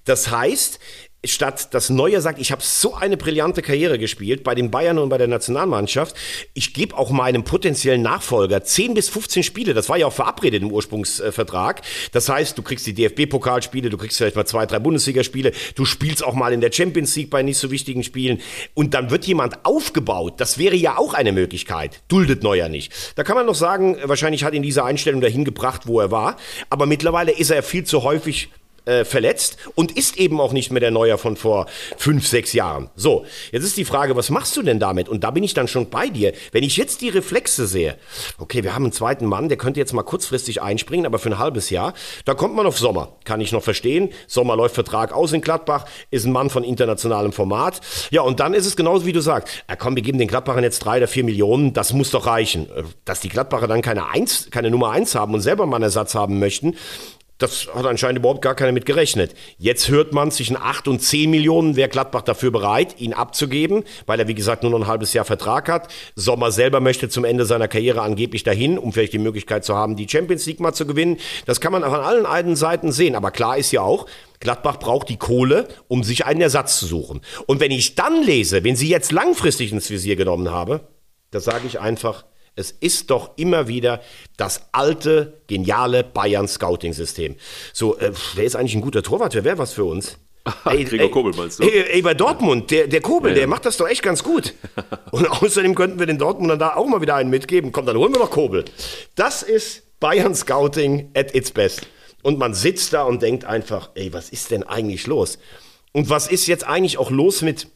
Das 0.04 0.30
heißt, 0.30 0.78
statt 1.24 1.74
dass 1.74 1.90
Neuer 1.90 2.20
sagt, 2.20 2.38
ich 2.38 2.52
habe 2.52 2.62
so 2.62 2.94
eine 2.94 3.16
brillante 3.16 3.60
Karriere 3.60 3.98
gespielt 3.98 4.44
bei 4.44 4.54
den 4.54 4.70
Bayern 4.70 4.98
und 4.98 5.08
bei 5.08 5.18
der 5.18 5.26
Nationalmannschaft, 5.26 6.14
ich 6.54 6.74
gebe 6.74 6.96
auch 6.96 7.10
meinem 7.10 7.42
potenziellen 7.42 8.02
Nachfolger 8.02 8.62
10 8.62 8.94
bis 8.94 9.08
15 9.08 9.42
Spiele, 9.42 9.74
das 9.74 9.88
war 9.88 9.96
ja 9.96 10.06
auch 10.06 10.12
verabredet 10.12 10.62
im 10.62 10.70
Ursprungsvertrag. 10.70 11.82
Das 12.12 12.28
heißt, 12.28 12.56
du 12.56 12.62
kriegst 12.62 12.86
die 12.86 12.94
DFB-Pokalspiele, 12.94 13.90
du 13.90 13.96
kriegst 13.96 14.18
vielleicht 14.18 14.36
mal 14.36 14.46
zwei, 14.46 14.66
drei 14.66 14.78
Bundesligaspiele, 14.78 15.52
du 15.74 15.84
spielst 15.84 16.24
auch 16.24 16.34
mal 16.34 16.52
in 16.52 16.60
der 16.60 16.72
Champions 16.72 17.16
League 17.16 17.30
bei 17.30 17.42
nicht 17.42 17.58
so 17.58 17.70
wichtigen 17.72 18.04
Spielen 18.04 18.40
und 18.74 18.94
dann 18.94 19.10
wird 19.10 19.26
jemand 19.26 19.64
aufgebaut. 19.64 20.34
Das 20.38 20.58
wäre 20.58 20.76
ja 20.76 20.98
auch 20.98 21.14
eine 21.14 21.32
Möglichkeit. 21.32 22.00
Duldet 22.06 22.44
Neuer 22.44 22.68
nicht. 22.68 22.92
Da 23.16 23.24
kann 23.24 23.36
man 23.36 23.46
noch 23.46 23.56
sagen, 23.56 23.96
wahrscheinlich 24.04 24.44
hat 24.44 24.54
ihn 24.54 24.62
diese 24.62 24.84
Einstellung 24.84 25.20
dahin 25.20 25.44
gebracht, 25.44 25.82
wo 25.86 26.00
er 26.00 26.12
war, 26.12 26.36
aber 26.70 26.86
mittlerweile 26.86 27.32
ist 27.32 27.50
er 27.50 27.64
viel 27.64 27.82
zu 27.82 28.04
häufig 28.04 28.50
äh, 28.88 29.04
verletzt 29.04 29.56
und 29.74 29.96
ist 29.96 30.16
eben 30.16 30.40
auch 30.40 30.52
nicht 30.52 30.70
mehr 30.70 30.80
der 30.80 30.90
Neuer 30.90 31.18
von 31.18 31.36
vor 31.36 31.66
fünf, 31.96 32.26
sechs 32.26 32.52
Jahren. 32.52 32.90
So, 32.96 33.24
jetzt 33.52 33.64
ist 33.64 33.76
die 33.76 33.84
Frage, 33.84 34.16
was 34.16 34.30
machst 34.30 34.56
du 34.56 34.62
denn 34.62 34.80
damit? 34.80 35.08
Und 35.08 35.24
da 35.24 35.30
bin 35.30 35.44
ich 35.44 35.54
dann 35.54 35.68
schon 35.68 35.90
bei 35.90 36.08
dir. 36.08 36.32
Wenn 36.52 36.64
ich 36.64 36.76
jetzt 36.76 37.00
die 37.00 37.08
Reflexe 37.08 37.66
sehe, 37.66 37.96
okay, 38.38 38.64
wir 38.64 38.74
haben 38.74 38.84
einen 38.84 38.92
zweiten 38.92 39.26
Mann, 39.26 39.48
der 39.48 39.58
könnte 39.58 39.80
jetzt 39.80 39.92
mal 39.92 40.02
kurzfristig 40.02 40.62
einspringen, 40.62 41.06
aber 41.06 41.18
für 41.18 41.28
ein 41.30 41.38
halbes 41.38 41.70
Jahr, 41.70 41.94
da 42.24 42.34
kommt 42.34 42.54
man 42.54 42.66
auf 42.66 42.78
Sommer. 42.78 43.16
Kann 43.24 43.40
ich 43.40 43.52
noch 43.52 43.62
verstehen. 43.62 44.10
Sommer 44.26 44.56
läuft 44.56 44.74
Vertrag 44.74 45.12
aus 45.12 45.32
in 45.32 45.40
Gladbach, 45.40 45.84
ist 46.10 46.24
ein 46.24 46.32
Mann 46.32 46.50
von 46.50 46.64
internationalem 46.64 47.32
Format. 47.32 47.80
Ja, 48.10 48.22
und 48.22 48.40
dann 48.40 48.54
ist 48.54 48.66
es 48.66 48.76
genauso, 48.76 49.06
wie 49.06 49.12
du 49.12 49.20
sagst. 49.20 49.64
Ja, 49.68 49.76
komm, 49.76 49.96
wir 49.96 50.02
geben 50.02 50.18
den 50.18 50.28
Gladbachern 50.28 50.64
jetzt 50.64 50.80
drei 50.80 50.98
oder 50.98 51.08
vier 51.08 51.24
Millionen, 51.24 51.72
das 51.72 51.92
muss 51.92 52.10
doch 52.10 52.26
reichen. 52.26 52.68
Dass 53.04 53.20
die 53.20 53.28
Gladbacher 53.28 53.66
dann 53.66 53.82
keine, 53.82 54.08
Eins, 54.08 54.48
keine 54.50 54.70
Nummer 54.70 54.90
eins 54.90 55.14
haben 55.14 55.34
und 55.34 55.40
selber 55.40 55.66
mal 55.66 55.76
einen 55.76 55.84
Ersatz 55.84 56.14
haben 56.14 56.38
möchten, 56.38 56.76
das 57.38 57.68
hat 57.72 57.86
anscheinend 57.86 58.18
überhaupt 58.18 58.42
gar 58.42 58.56
keiner 58.56 58.72
mit 58.72 58.84
gerechnet. 58.84 59.34
Jetzt 59.58 59.88
hört 59.88 60.12
man 60.12 60.32
zwischen 60.32 60.56
8 60.56 60.88
und 60.88 61.00
10 61.00 61.30
Millionen, 61.30 61.76
wäre 61.76 61.88
Gladbach 61.88 62.22
dafür 62.22 62.50
bereit, 62.50 63.00
ihn 63.00 63.12
abzugeben, 63.12 63.84
weil 64.06 64.18
er, 64.18 64.26
wie 64.26 64.34
gesagt, 64.34 64.64
nur 64.64 64.72
noch 64.72 64.80
ein 64.80 64.86
halbes 64.88 65.12
Jahr 65.12 65.24
Vertrag 65.24 65.68
hat. 65.68 65.88
Sommer 66.16 66.50
selber 66.50 66.80
möchte 66.80 67.08
zum 67.08 67.24
Ende 67.24 67.46
seiner 67.46 67.68
Karriere 67.68 68.02
angeblich 68.02 68.42
dahin, 68.42 68.76
um 68.76 68.92
vielleicht 68.92 69.12
die 69.12 69.18
Möglichkeit 69.18 69.64
zu 69.64 69.76
haben, 69.76 69.94
die 69.94 70.08
Champions 70.08 70.46
League 70.46 70.58
mal 70.58 70.72
zu 70.72 70.84
gewinnen. 70.84 71.18
Das 71.46 71.60
kann 71.60 71.70
man 71.70 71.84
auch 71.84 71.92
an 71.92 72.00
allen 72.00 72.26
einen 72.26 72.56
Seiten 72.56 72.90
sehen. 72.90 73.14
Aber 73.14 73.30
klar 73.30 73.56
ist 73.56 73.70
ja 73.70 73.82
auch, 73.82 74.06
Gladbach 74.40 74.78
braucht 74.78 75.08
die 75.08 75.16
Kohle, 75.16 75.68
um 75.86 76.02
sich 76.02 76.26
einen 76.26 76.40
Ersatz 76.40 76.78
zu 76.80 76.86
suchen. 76.86 77.20
Und 77.46 77.60
wenn 77.60 77.70
ich 77.70 77.94
dann 77.94 78.24
lese, 78.24 78.64
wenn 78.64 78.74
sie 78.74 78.88
jetzt 78.88 79.12
langfristig 79.12 79.72
ins 79.72 79.90
Visier 79.90 80.16
genommen 80.16 80.50
habe, 80.50 80.80
da 81.30 81.38
sage 81.38 81.66
ich 81.66 81.78
einfach, 81.78 82.24
es 82.58 82.72
ist 82.72 83.10
doch 83.10 83.30
immer 83.36 83.68
wieder 83.68 84.00
das 84.36 84.62
alte, 84.72 85.40
geniale 85.46 86.02
Bayern-Scouting-System. 86.02 87.36
So, 87.72 87.96
äh, 87.98 88.12
wer 88.34 88.44
ist 88.44 88.56
eigentlich 88.56 88.74
ein 88.74 88.80
guter 88.80 89.02
Torwart? 89.02 89.34
Wer 89.34 89.44
wäre 89.44 89.58
was 89.58 89.72
für 89.72 89.84
uns? 89.84 90.18
Ey, 90.64 90.84
Gregor 90.84 91.06
ey, 91.06 91.10
Kobel 91.10 91.34
meinst 91.36 91.58
du? 91.58 91.64
Ey, 91.64 91.84
ey, 91.90 92.02
bei 92.02 92.14
Dortmund, 92.14 92.70
der, 92.70 92.86
der 92.86 93.00
Kobel, 93.00 93.30
ja, 93.30 93.36
ja. 93.36 93.40
der 93.40 93.48
macht 93.48 93.66
das 93.66 93.76
doch 93.76 93.86
echt 93.86 94.02
ganz 94.02 94.22
gut. 94.22 94.54
Und 95.10 95.28
außerdem 95.30 95.74
könnten 95.74 95.98
wir 95.98 96.06
den 96.06 96.18
Dortmundern 96.18 96.58
da 96.58 96.74
auch 96.74 96.86
mal 96.86 97.00
wieder 97.00 97.16
einen 97.16 97.28
mitgeben. 97.28 97.70
Komm, 97.70 97.86
dann 97.86 97.96
holen 97.96 98.12
wir 98.12 98.18
noch 98.18 98.30
Kobel. 98.30 98.64
Das 99.14 99.42
ist 99.42 99.82
Bayern 100.00 100.34
Scouting 100.34 101.10
at 101.14 101.34
its 101.34 101.50
best. 101.50 101.86
Und 102.22 102.38
man 102.38 102.54
sitzt 102.54 102.92
da 102.92 103.02
und 103.02 103.22
denkt 103.22 103.44
einfach, 103.44 103.90
ey, 103.94 104.12
was 104.12 104.30
ist 104.30 104.50
denn 104.50 104.62
eigentlich 104.62 105.06
los? 105.06 105.38
Und 105.92 106.08
was 106.08 106.28
ist 106.28 106.46
jetzt 106.46 106.66
eigentlich 106.66 106.98
auch 106.98 107.10
los 107.10 107.42
mit 107.42 107.68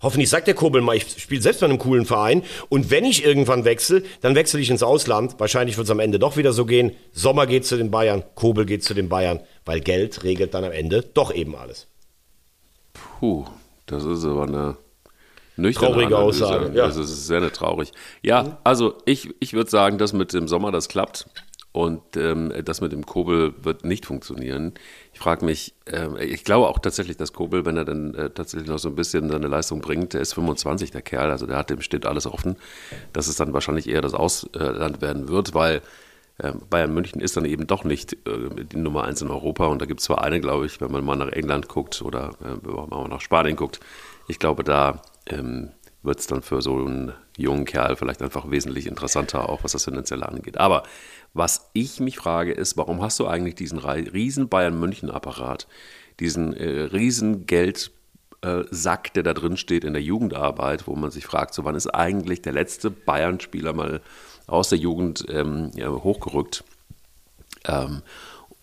Hoffentlich 0.00 0.30
sagt 0.30 0.46
der 0.46 0.54
Kobel 0.54 0.80
mal, 0.80 0.96
ich 0.96 1.20
spiele 1.20 1.42
selbst 1.42 1.60
bei 1.60 1.66
einem 1.66 1.78
coolen 1.78 2.06
Verein 2.06 2.42
und 2.68 2.90
wenn 2.90 3.04
ich 3.04 3.24
irgendwann 3.24 3.64
wechsle, 3.64 4.02
dann 4.20 4.34
wechsle 4.34 4.60
ich 4.60 4.70
ins 4.70 4.82
Ausland. 4.82 5.34
Wahrscheinlich 5.38 5.76
wird 5.76 5.86
es 5.86 5.90
am 5.90 6.00
Ende 6.00 6.18
doch 6.18 6.36
wieder 6.36 6.52
so 6.52 6.66
gehen. 6.66 6.92
Sommer 7.12 7.46
geht 7.46 7.66
zu 7.66 7.76
den 7.76 7.90
Bayern, 7.90 8.22
Kobel 8.34 8.64
geht 8.64 8.84
zu 8.84 8.94
den 8.94 9.08
Bayern, 9.08 9.40
weil 9.64 9.80
Geld 9.80 10.22
regelt 10.22 10.54
dann 10.54 10.64
am 10.64 10.72
Ende 10.72 11.02
doch 11.14 11.34
eben 11.34 11.56
alles. 11.56 11.88
Puh, 12.92 13.44
das 13.86 14.04
ist 14.04 14.24
aber 14.24 14.44
eine 14.44 14.76
nüchterne 15.56 15.94
Traurige 15.94 16.16
Analyse. 16.16 16.46
Aussage. 16.46 16.76
Ja. 16.76 16.86
Das 16.86 16.96
ist 16.96 17.26
sehr 17.26 17.52
traurig. 17.52 17.92
Ja, 18.22 18.58
also 18.64 18.94
ich, 19.04 19.30
ich 19.40 19.52
würde 19.52 19.70
sagen, 19.70 19.98
dass 19.98 20.12
mit 20.12 20.32
dem 20.32 20.48
Sommer 20.48 20.70
das 20.70 20.88
klappt. 20.88 21.26
Und 21.72 22.16
ähm, 22.16 22.52
das 22.64 22.80
mit 22.80 22.92
dem 22.92 23.04
Kobel 23.04 23.52
wird 23.62 23.84
nicht 23.84 24.06
funktionieren. 24.06 24.72
Ich 25.12 25.20
frage 25.20 25.44
mich, 25.44 25.74
äh, 25.84 26.24
ich 26.24 26.42
glaube 26.42 26.66
auch 26.68 26.78
tatsächlich, 26.78 27.16
dass 27.18 27.32
Kobel, 27.32 27.66
wenn 27.66 27.76
er 27.76 27.84
dann 27.84 28.14
äh, 28.14 28.30
tatsächlich 28.30 28.68
noch 28.68 28.78
so 28.78 28.88
ein 28.88 28.94
bisschen 28.94 29.30
seine 29.30 29.48
Leistung 29.48 29.80
bringt, 29.80 30.14
der 30.14 30.22
ist 30.22 30.32
25, 30.32 30.90
der 30.90 31.02
Kerl, 31.02 31.30
also 31.30 31.46
der 31.46 31.58
hat 31.58 31.70
dem 31.70 31.82
steht 31.82 32.06
alles 32.06 32.26
offen, 32.26 32.56
dass 33.12 33.28
es 33.28 33.36
dann 33.36 33.52
wahrscheinlich 33.52 33.88
eher 33.88 34.00
das 34.00 34.14
Ausland 34.14 35.02
werden 35.02 35.28
wird, 35.28 35.54
weil 35.54 35.82
äh, 36.38 36.52
Bayern 36.70 36.94
München 36.94 37.20
ist 37.20 37.36
dann 37.36 37.44
eben 37.44 37.66
doch 37.66 37.84
nicht 37.84 38.14
äh, 38.26 38.64
die 38.64 38.76
Nummer 38.76 39.04
eins 39.04 39.20
in 39.22 39.30
Europa. 39.30 39.66
Und 39.66 39.82
da 39.82 39.86
gibt 39.86 40.00
es 40.00 40.06
zwar 40.06 40.22
eine, 40.22 40.40
glaube 40.40 40.66
ich, 40.66 40.80
wenn 40.80 40.90
man 40.90 41.04
mal 41.04 41.16
nach 41.16 41.32
England 41.32 41.68
guckt 41.68 42.00
oder 42.02 42.30
äh, 42.40 42.56
wenn 42.62 42.74
man 42.74 42.88
mal 42.88 43.08
nach 43.08 43.20
Spanien 43.20 43.56
guckt. 43.56 43.80
Ich 44.28 44.38
glaube, 44.38 44.62
da 44.64 45.02
ähm, 45.26 45.70
wird 46.02 46.20
es 46.20 46.26
dann 46.28 46.42
für 46.42 46.62
so 46.62 46.76
einen 46.76 47.12
jungen 47.36 47.64
Kerl 47.64 47.96
vielleicht 47.96 48.22
einfach 48.22 48.50
wesentlich 48.50 48.86
interessanter, 48.86 49.48
auch 49.48 49.64
was 49.64 49.72
das 49.72 49.84
Finanzielle 49.84 50.28
angeht. 50.28 50.58
Aber 50.58 50.84
was 51.34 51.70
ich 51.72 52.00
mich 52.00 52.18
frage, 52.18 52.52
ist, 52.52 52.76
warum 52.76 53.02
hast 53.02 53.18
du 53.20 53.26
eigentlich 53.26 53.54
diesen 53.54 53.78
riesen 53.78 54.48
Bayern-München-Apparat, 54.48 55.66
diesen 56.20 56.52
äh, 56.54 56.82
riesen 56.82 57.46
Geldsack, 57.46 59.08
äh, 59.08 59.10
der 59.14 59.22
da 59.22 59.34
drin 59.34 59.56
steht 59.56 59.84
in 59.84 59.92
der 59.92 60.02
Jugendarbeit, 60.02 60.86
wo 60.86 60.96
man 60.96 61.10
sich 61.10 61.26
fragt, 61.26 61.54
so 61.54 61.64
wann 61.64 61.74
ist 61.74 61.88
eigentlich 61.88 62.42
der 62.42 62.52
letzte 62.52 62.90
Bayern-Spieler 62.90 63.72
mal 63.72 64.00
aus 64.46 64.70
der 64.70 64.78
Jugend 64.78 65.26
ähm, 65.28 65.70
ja, 65.74 65.90
hochgerückt? 65.90 66.64
Ähm, 67.66 68.02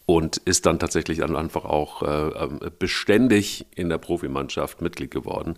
und 0.05 0.37
ist 0.37 0.65
dann 0.65 0.79
tatsächlich 0.79 1.19
dann 1.19 1.35
einfach 1.35 1.65
auch 1.65 2.03
äh, 2.03 2.27
ähm, 2.43 2.59
beständig 2.77 3.65
in 3.75 3.89
der 3.89 3.97
Profimannschaft 3.97 4.81
Mitglied 4.81 5.11
geworden. 5.11 5.57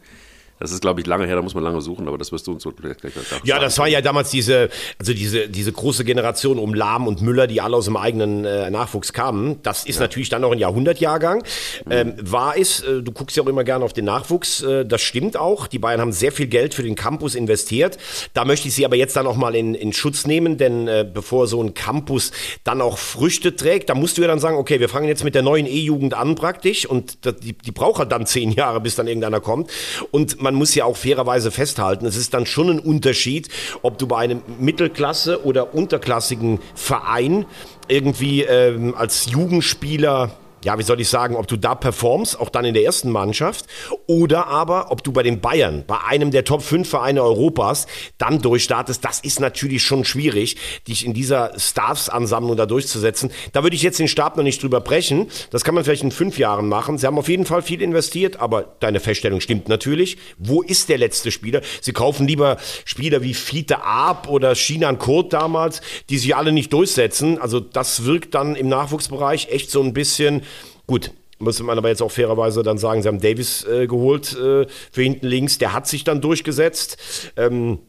Das 0.60 0.72
ist, 0.72 0.82
glaube 0.82 1.02
ich, 1.02 1.08
lange 1.08 1.26
her, 1.26 1.36
da 1.36 1.42
muss 1.42 1.54
man 1.54 1.64
lange 1.64 1.82
suchen, 1.82 2.08
aber 2.08 2.18
das 2.18 2.32
wirst 2.32 2.48
du 2.48 2.54
uns 2.54 2.64
so 2.64 2.72
gleich, 2.72 2.98
gleich 2.98 3.14
Ja, 3.44 3.60
das 3.60 3.78
war 3.78 3.88
ja 3.88 4.02
damals 4.02 4.32
diese, 4.32 4.70
also 4.98 5.14
diese, 5.14 5.48
diese 5.48 5.72
große 5.72 6.04
Generation 6.04 6.58
um 6.58 6.74
Lahm 6.74 7.08
und 7.08 7.22
Müller, 7.22 7.48
die 7.48 7.62
alle 7.62 7.78
aus 7.78 7.86
dem 7.86 7.98
eigenen 7.98 8.46
äh, 8.46 8.70
Nachwuchs 8.70 9.14
kamen. 9.14 9.62
Das 9.62 9.86
ist 9.86 9.98
ja. 9.98 10.02
natürlich 10.02 10.30
dann 10.30 10.42
noch 10.42 10.52
ein 10.52 10.60
Jahrhundertjahrgang. 10.60 11.44
Mhm. 11.86 11.92
Ähm, 11.92 12.14
war 12.20 12.58
es, 12.58 12.82
äh, 12.82 13.02
du 13.02 13.12
guckst 13.12 13.38
ja 13.38 13.44
auch 13.44 13.48
immer 13.48 13.64
gerne 13.64 13.86
auf 13.86 13.94
den 13.94 14.06
Nachwuchs, 14.06 14.64
äh, 14.64 14.86
das 14.86 15.02
stimmt 15.02 15.38
auch. 15.38 15.68
Die 15.68 15.80
Bayern 15.80 16.02
haben 16.02 16.12
sehr 16.12 16.32
viel 16.32 16.48
Geld 16.48 16.74
für 16.74 16.84
den 16.84 16.96
Campus 16.96 17.36
investiert. 17.36 17.98
Da 18.34 18.46
möchte 18.46 18.68
ich 18.68 18.74
sie 18.74 18.86
aber 18.86 18.96
jetzt 18.96 19.16
dann 19.16 19.28
auch 19.28 19.36
mal 19.36 19.56
in, 19.56 19.76
in 19.76 19.94
Schutz 19.94 20.26
nehmen, 20.26 20.58
denn 20.58 20.88
äh, 20.88 21.06
bevor 21.12 21.48
so 21.48 21.62
ein 21.62 21.74
Campus 21.74 22.32
dann 22.64 22.82
auch 22.82 22.98
Früchte 22.98 23.56
trägt, 23.56 23.90
da 23.90 23.96
musst 23.96 24.18
du 24.18 24.22
ja 24.24 24.28
dann 24.28 24.40
sagen, 24.40 24.58
okay, 24.58 24.80
wir 24.80 24.90
fangen 24.90 25.08
jetzt 25.08 25.24
mit 25.24 25.36
der 25.36 25.44
neuen 25.44 25.68
E-Jugend 25.68 26.14
an 26.14 26.36
praktisch 26.36 26.86
und 26.86 27.20
die, 27.44 27.54
die 27.54 27.72
braucht 27.72 28.00
halt 28.00 28.12
dann 28.12 28.26
zehn 28.26 28.52
Jahre, 28.52 28.82
bis 28.82 28.96
dann 28.96 29.08
irgendeiner 29.08 29.40
kommt. 29.40 29.70
Und 30.12 30.42
man 30.48 30.56
muss 30.56 30.74
ja 30.76 30.86
auch 30.86 30.96
fairerweise 30.96 31.52
festhalten, 31.52 32.06
es 32.06 32.16
ist 32.16 32.34
dann 32.34 32.46
schon 32.46 32.70
ein 32.70 32.80
Unterschied, 32.80 33.50
ob 33.82 33.98
du 33.98 34.08
bei 34.08 34.20
einem 34.20 34.42
Mittelklasse- 34.62 35.44
oder 35.44 35.74
unterklassigen 35.74 36.60
Verein 36.74 37.46
irgendwie 37.90 38.44
ähm, 38.44 38.96
als 38.96 39.30
Jugendspieler 39.30 40.32
ja, 40.64 40.78
wie 40.78 40.84
soll 40.84 41.00
ich 41.02 41.10
sagen, 41.10 41.36
ob 41.36 41.48
du 41.48 41.58
da 41.58 41.76
performst, 41.76 42.40
auch 42.40 42.50
dann 42.50 42.66
in 42.66 42.74
der 42.74 42.84
ersten 42.84 43.12
Mannschaft, 43.12 43.66
oder 44.08 44.48
aber, 44.48 44.92
ob 44.92 45.04
du 45.04 45.12
bei 45.12 45.24
den 45.24 45.40
Bayern, 45.40 45.84
bei 45.86 45.98
einem 46.06 46.32
der 46.32 46.44
Top 46.44 46.62
5 46.62 46.88
Vereine 46.88 47.24
Europas, 47.24 47.88
dann 48.18 48.42
durchstartest, 48.42 49.04
das 49.04 49.20
ist 49.20 49.40
natürlich 49.40 49.84
schon 49.84 50.06
schwierig, 50.06 50.58
dich 50.88 51.06
in 51.06 51.14
dieser 51.14 51.58
Staffsansammlung 51.58 52.58
da 52.58 52.66
durchzusetzen. 52.66 53.32
Da 53.54 53.64
würde 53.64 53.76
ich 53.76 53.84
jetzt 53.84 54.00
den 54.00 54.08
Stab 54.08 54.38
noch 54.38 54.44
nicht 54.44 54.62
drüber 54.62 54.82
brechen. 54.82 55.28
Das 55.52 55.64
kann 55.64 55.76
man 55.76 55.84
vielleicht 55.84 56.04
in 56.04 56.12
fünf 56.12 56.38
Jahren 56.38 56.68
machen. 56.68 56.98
Sie 56.98 57.06
haben 57.06 57.18
auf 57.18 57.30
jeden 57.30 57.46
Fall 57.46 57.62
viel 57.62 57.82
investiert, 57.82 58.40
aber 58.40 58.76
deine 58.80 59.00
Feststellung 59.00 59.42
stimmt 59.42 59.70
natürlich. 59.70 60.18
Wo 60.38 60.62
ist 60.62 60.90
der 60.90 60.98
letzte 60.98 61.32
Spieler? 61.32 61.62
Sie 61.82 61.94
kaufen 61.94 62.28
lieber 62.28 62.58
Spieler 62.86 63.22
wie 63.22 63.34
Fiete 63.34 63.84
Arp 63.84 64.28
oder 64.28 64.56
Shinan 64.56 65.00
Kurt 65.00 65.34
damals, 65.34 65.82
die 66.10 66.18
sich 66.18 66.36
alle 66.36 66.52
nicht 66.52 66.74
durchsetzen. 66.74 67.40
Also 67.40 67.60
das 67.60 68.06
wirkt 68.06 68.36
dann 68.36 68.56
im 68.56 68.70
Nachwuchsbereich 68.70 69.50
echt 69.50 69.72
so 69.72 69.82
ein 69.82 69.94
bisschen 69.94 70.42
Gut, 70.88 71.12
muss 71.40 71.62
man 71.62 71.78
aber 71.78 71.90
jetzt 71.90 72.02
auch 72.02 72.12
fairerweise 72.12 72.64
dann 72.64 72.78
sagen, 72.78 73.02
sie 73.02 73.08
haben 73.08 73.22
Davis 73.22 73.66
äh, 73.66 73.88
geholt 73.88 74.34
äh, 74.34 74.66
für 74.92 75.02
hinten 75.02 75.28
links, 75.28 75.58
der 75.58 75.74
hat 75.74 75.88
sich 75.88 76.04
dann 76.04 76.22
durchgesetzt. 76.22 76.98
Ähm, 77.36 77.80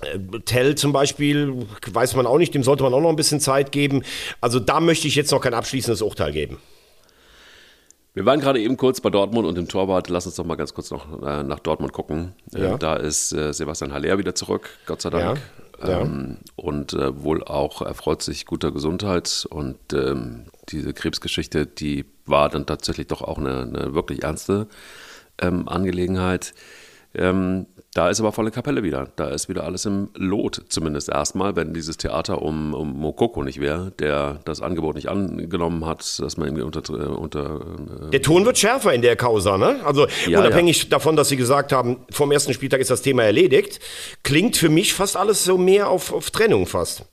äh, 0.00 0.18
Tell 0.44 0.74
zum 0.74 0.92
Beispiel, 0.92 1.66
weiß 1.86 2.16
man 2.16 2.26
auch 2.26 2.38
nicht, 2.38 2.54
dem 2.54 2.62
sollte 2.62 2.82
man 2.82 2.94
auch 2.94 3.00
noch 3.00 3.10
ein 3.10 3.16
bisschen 3.16 3.40
Zeit 3.40 3.72
geben. 3.72 4.02
Also 4.40 4.58
da 4.58 4.80
möchte 4.80 5.06
ich 5.06 5.16
jetzt 5.16 5.32
noch 5.32 5.40
kein 5.40 5.54
abschließendes 5.54 6.00
Urteil 6.00 6.32
geben. 6.32 6.58
Wir 8.14 8.24
waren 8.24 8.38
gerade 8.38 8.60
eben 8.60 8.76
kurz 8.76 9.00
bei 9.00 9.10
Dortmund 9.10 9.46
und 9.46 9.56
dem 9.56 9.66
Torwart. 9.68 10.08
Lass 10.08 10.24
uns 10.26 10.36
doch 10.36 10.44
mal 10.44 10.54
ganz 10.54 10.72
kurz 10.72 10.92
noch 10.92 11.20
äh, 11.20 11.42
nach 11.42 11.58
Dortmund 11.58 11.92
gucken. 11.92 12.32
Äh, 12.54 12.62
ja. 12.62 12.78
da 12.78 12.94
ist 12.94 13.32
äh, 13.32 13.52
Sebastian 13.52 13.92
Haller 13.92 14.18
wieder 14.18 14.36
zurück, 14.36 14.70
Gott 14.86 15.02
sei 15.02 15.10
Dank. 15.10 15.40
Ja. 15.82 16.00
Ähm, 16.00 16.38
und 16.54 16.92
äh, 16.92 17.22
wohl 17.22 17.42
auch 17.42 17.82
erfreut 17.82 18.22
sich 18.22 18.46
guter 18.46 18.70
Gesundheit. 18.70 19.46
Und 19.50 19.78
ähm, 19.92 20.46
diese 20.68 20.92
Krebsgeschichte, 20.92 21.66
die 21.66 22.04
war 22.26 22.48
dann 22.48 22.66
tatsächlich 22.66 23.06
doch 23.08 23.22
auch 23.22 23.38
eine, 23.38 23.62
eine 23.62 23.94
wirklich 23.94 24.22
ernste 24.22 24.66
ähm, 25.40 25.68
Angelegenheit. 25.68 26.54
Ähm, 27.16 27.66
Da 27.94 28.08
ist 28.08 28.18
aber 28.18 28.32
volle 28.32 28.50
Kapelle 28.50 28.82
wieder. 28.82 29.12
Da 29.14 29.28
ist 29.28 29.48
wieder 29.48 29.62
alles 29.62 29.84
im 29.84 30.08
Lot, 30.16 30.64
zumindest 30.68 31.08
erstmal, 31.08 31.54
wenn 31.54 31.72
dieses 31.72 31.96
Theater 31.96 32.42
um, 32.42 32.74
um 32.74 32.98
Mokoko 32.98 33.44
nicht 33.44 33.60
wäre, 33.60 33.92
der 34.00 34.40
das 34.44 34.60
Angebot 34.60 34.96
nicht 34.96 35.08
angenommen 35.08 35.86
hat, 35.86 36.00
dass 36.18 36.36
man 36.36 36.48
irgendwie 36.48 36.64
unter. 36.64 36.80
äh, 36.92 37.06
unter 37.06 37.60
äh, 38.06 38.10
Der 38.10 38.20
Ton 38.20 38.44
wird 38.44 38.58
schärfer 38.58 38.92
in 38.94 39.02
der 39.02 39.14
Causa, 39.14 39.58
ne? 39.58 39.80
Also 39.84 40.08
Ja, 40.26 40.40
unabhängig 40.40 40.88
davon, 40.88 41.14
dass 41.14 41.28
Sie 41.28 41.36
gesagt 41.36 41.70
haben, 41.70 41.98
vom 42.10 42.32
ersten 42.32 42.52
Spieltag 42.52 42.80
ist 42.80 42.90
das 42.90 43.02
Thema 43.02 43.22
erledigt, 43.22 43.78
klingt 44.24 44.56
für 44.56 44.68
mich 44.68 44.92
fast 44.92 45.16
alles 45.16 45.44
so 45.44 45.56
mehr 45.56 45.88
auf, 45.88 46.12
auf 46.12 46.32
Trennung 46.32 46.66
fast. 46.66 47.04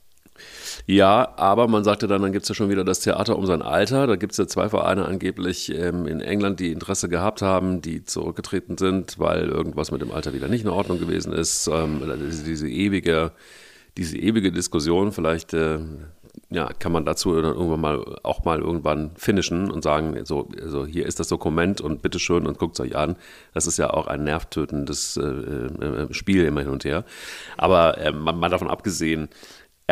Ja, 0.86 1.32
aber 1.36 1.68
man 1.68 1.84
sagte 1.84 2.08
dann, 2.08 2.22
dann 2.22 2.32
gibt 2.32 2.42
es 2.42 2.48
ja 2.48 2.54
schon 2.54 2.70
wieder 2.70 2.84
das 2.84 3.00
Theater 3.00 3.38
um 3.38 3.46
sein 3.46 3.62
Alter. 3.62 4.06
Da 4.06 4.16
gibt 4.16 4.32
es 4.32 4.38
ja 4.38 4.46
zwei 4.46 4.68
Vereine 4.68 5.06
angeblich 5.06 5.72
ähm, 5.72 6.06
in 6.06 6.20
England, 6.20 6.60
die 6.60 6.72
Interesse 6.72 7.08
gehabt 7.08 7.40
haben, 7.40 7.82
die 7.82 8.04
zurückgetreten 8.04 8.78
sind, 8.78 9.18
weil 9.18 9.48
irgendwas 9.48 9.92
mit 9.92 10.00
dem 10.00 10.10
Alter 10.10 10.34
wieder 10.34 10.48
nicht 10.48 10.64
in 10.64 10.70
Ordnung 10.70 10.98
gewesen 10.98 11.32
ist. 11.32 11.68
Ähm, 11.72 12.02
diese, 12.46 12.68
ewige, 12.68 13.32
diese 13.96 14.18
ewige 14.18 14.50
Diskussion, 14.50 15.12
vielleicht 15.12 15.54
äh, 15.54 15.78
ja, 16.50 16.70
kann 16.78 16.92
man 16.92 17.04
dazu 17.04 17.34
dann 17.34 17.54
irgendwann 17.54 17.80
mal 17.80 18.18
auch 18.22 18.44
mal 18.44 18.60
irgendwann 18.60 19.12
finishen 19.16 19.70
und 19.70 19.82
sagen, 19.82 20.24
so, 20.24 20.48
also 20.60 20.86
hier 20.86 21.06
ist 21.06 21.20
das 21.20 21.28
Dokument 21.28 21.80
und 21.80 22.02
bitteschön 22.02 22.46
und 22.46 22.58
guckt 22.58 22.74
es 22.74 22.80
euch 22.80 22.96
an. 22.96 23.16
Das 23.54 23.66
ist 23.66 23.78
ja 23.78 23.90
auch 23.90 24.06
ein 24.06 24.24
nervtötendes 24.24 25.16
äh, 25.16 25.22
äh, 25.22 26.12
Spiel 26.12 26.44
immer 26.44 26.60
hin 26.60 26.70
und 26.70 26.84
her. 26.84 27.04
Aber 27.56 27.98
äh, 27.98 28.12
mal 28.12 28.48
davon 28.48 28.68
abgesehen, 28.68 29.28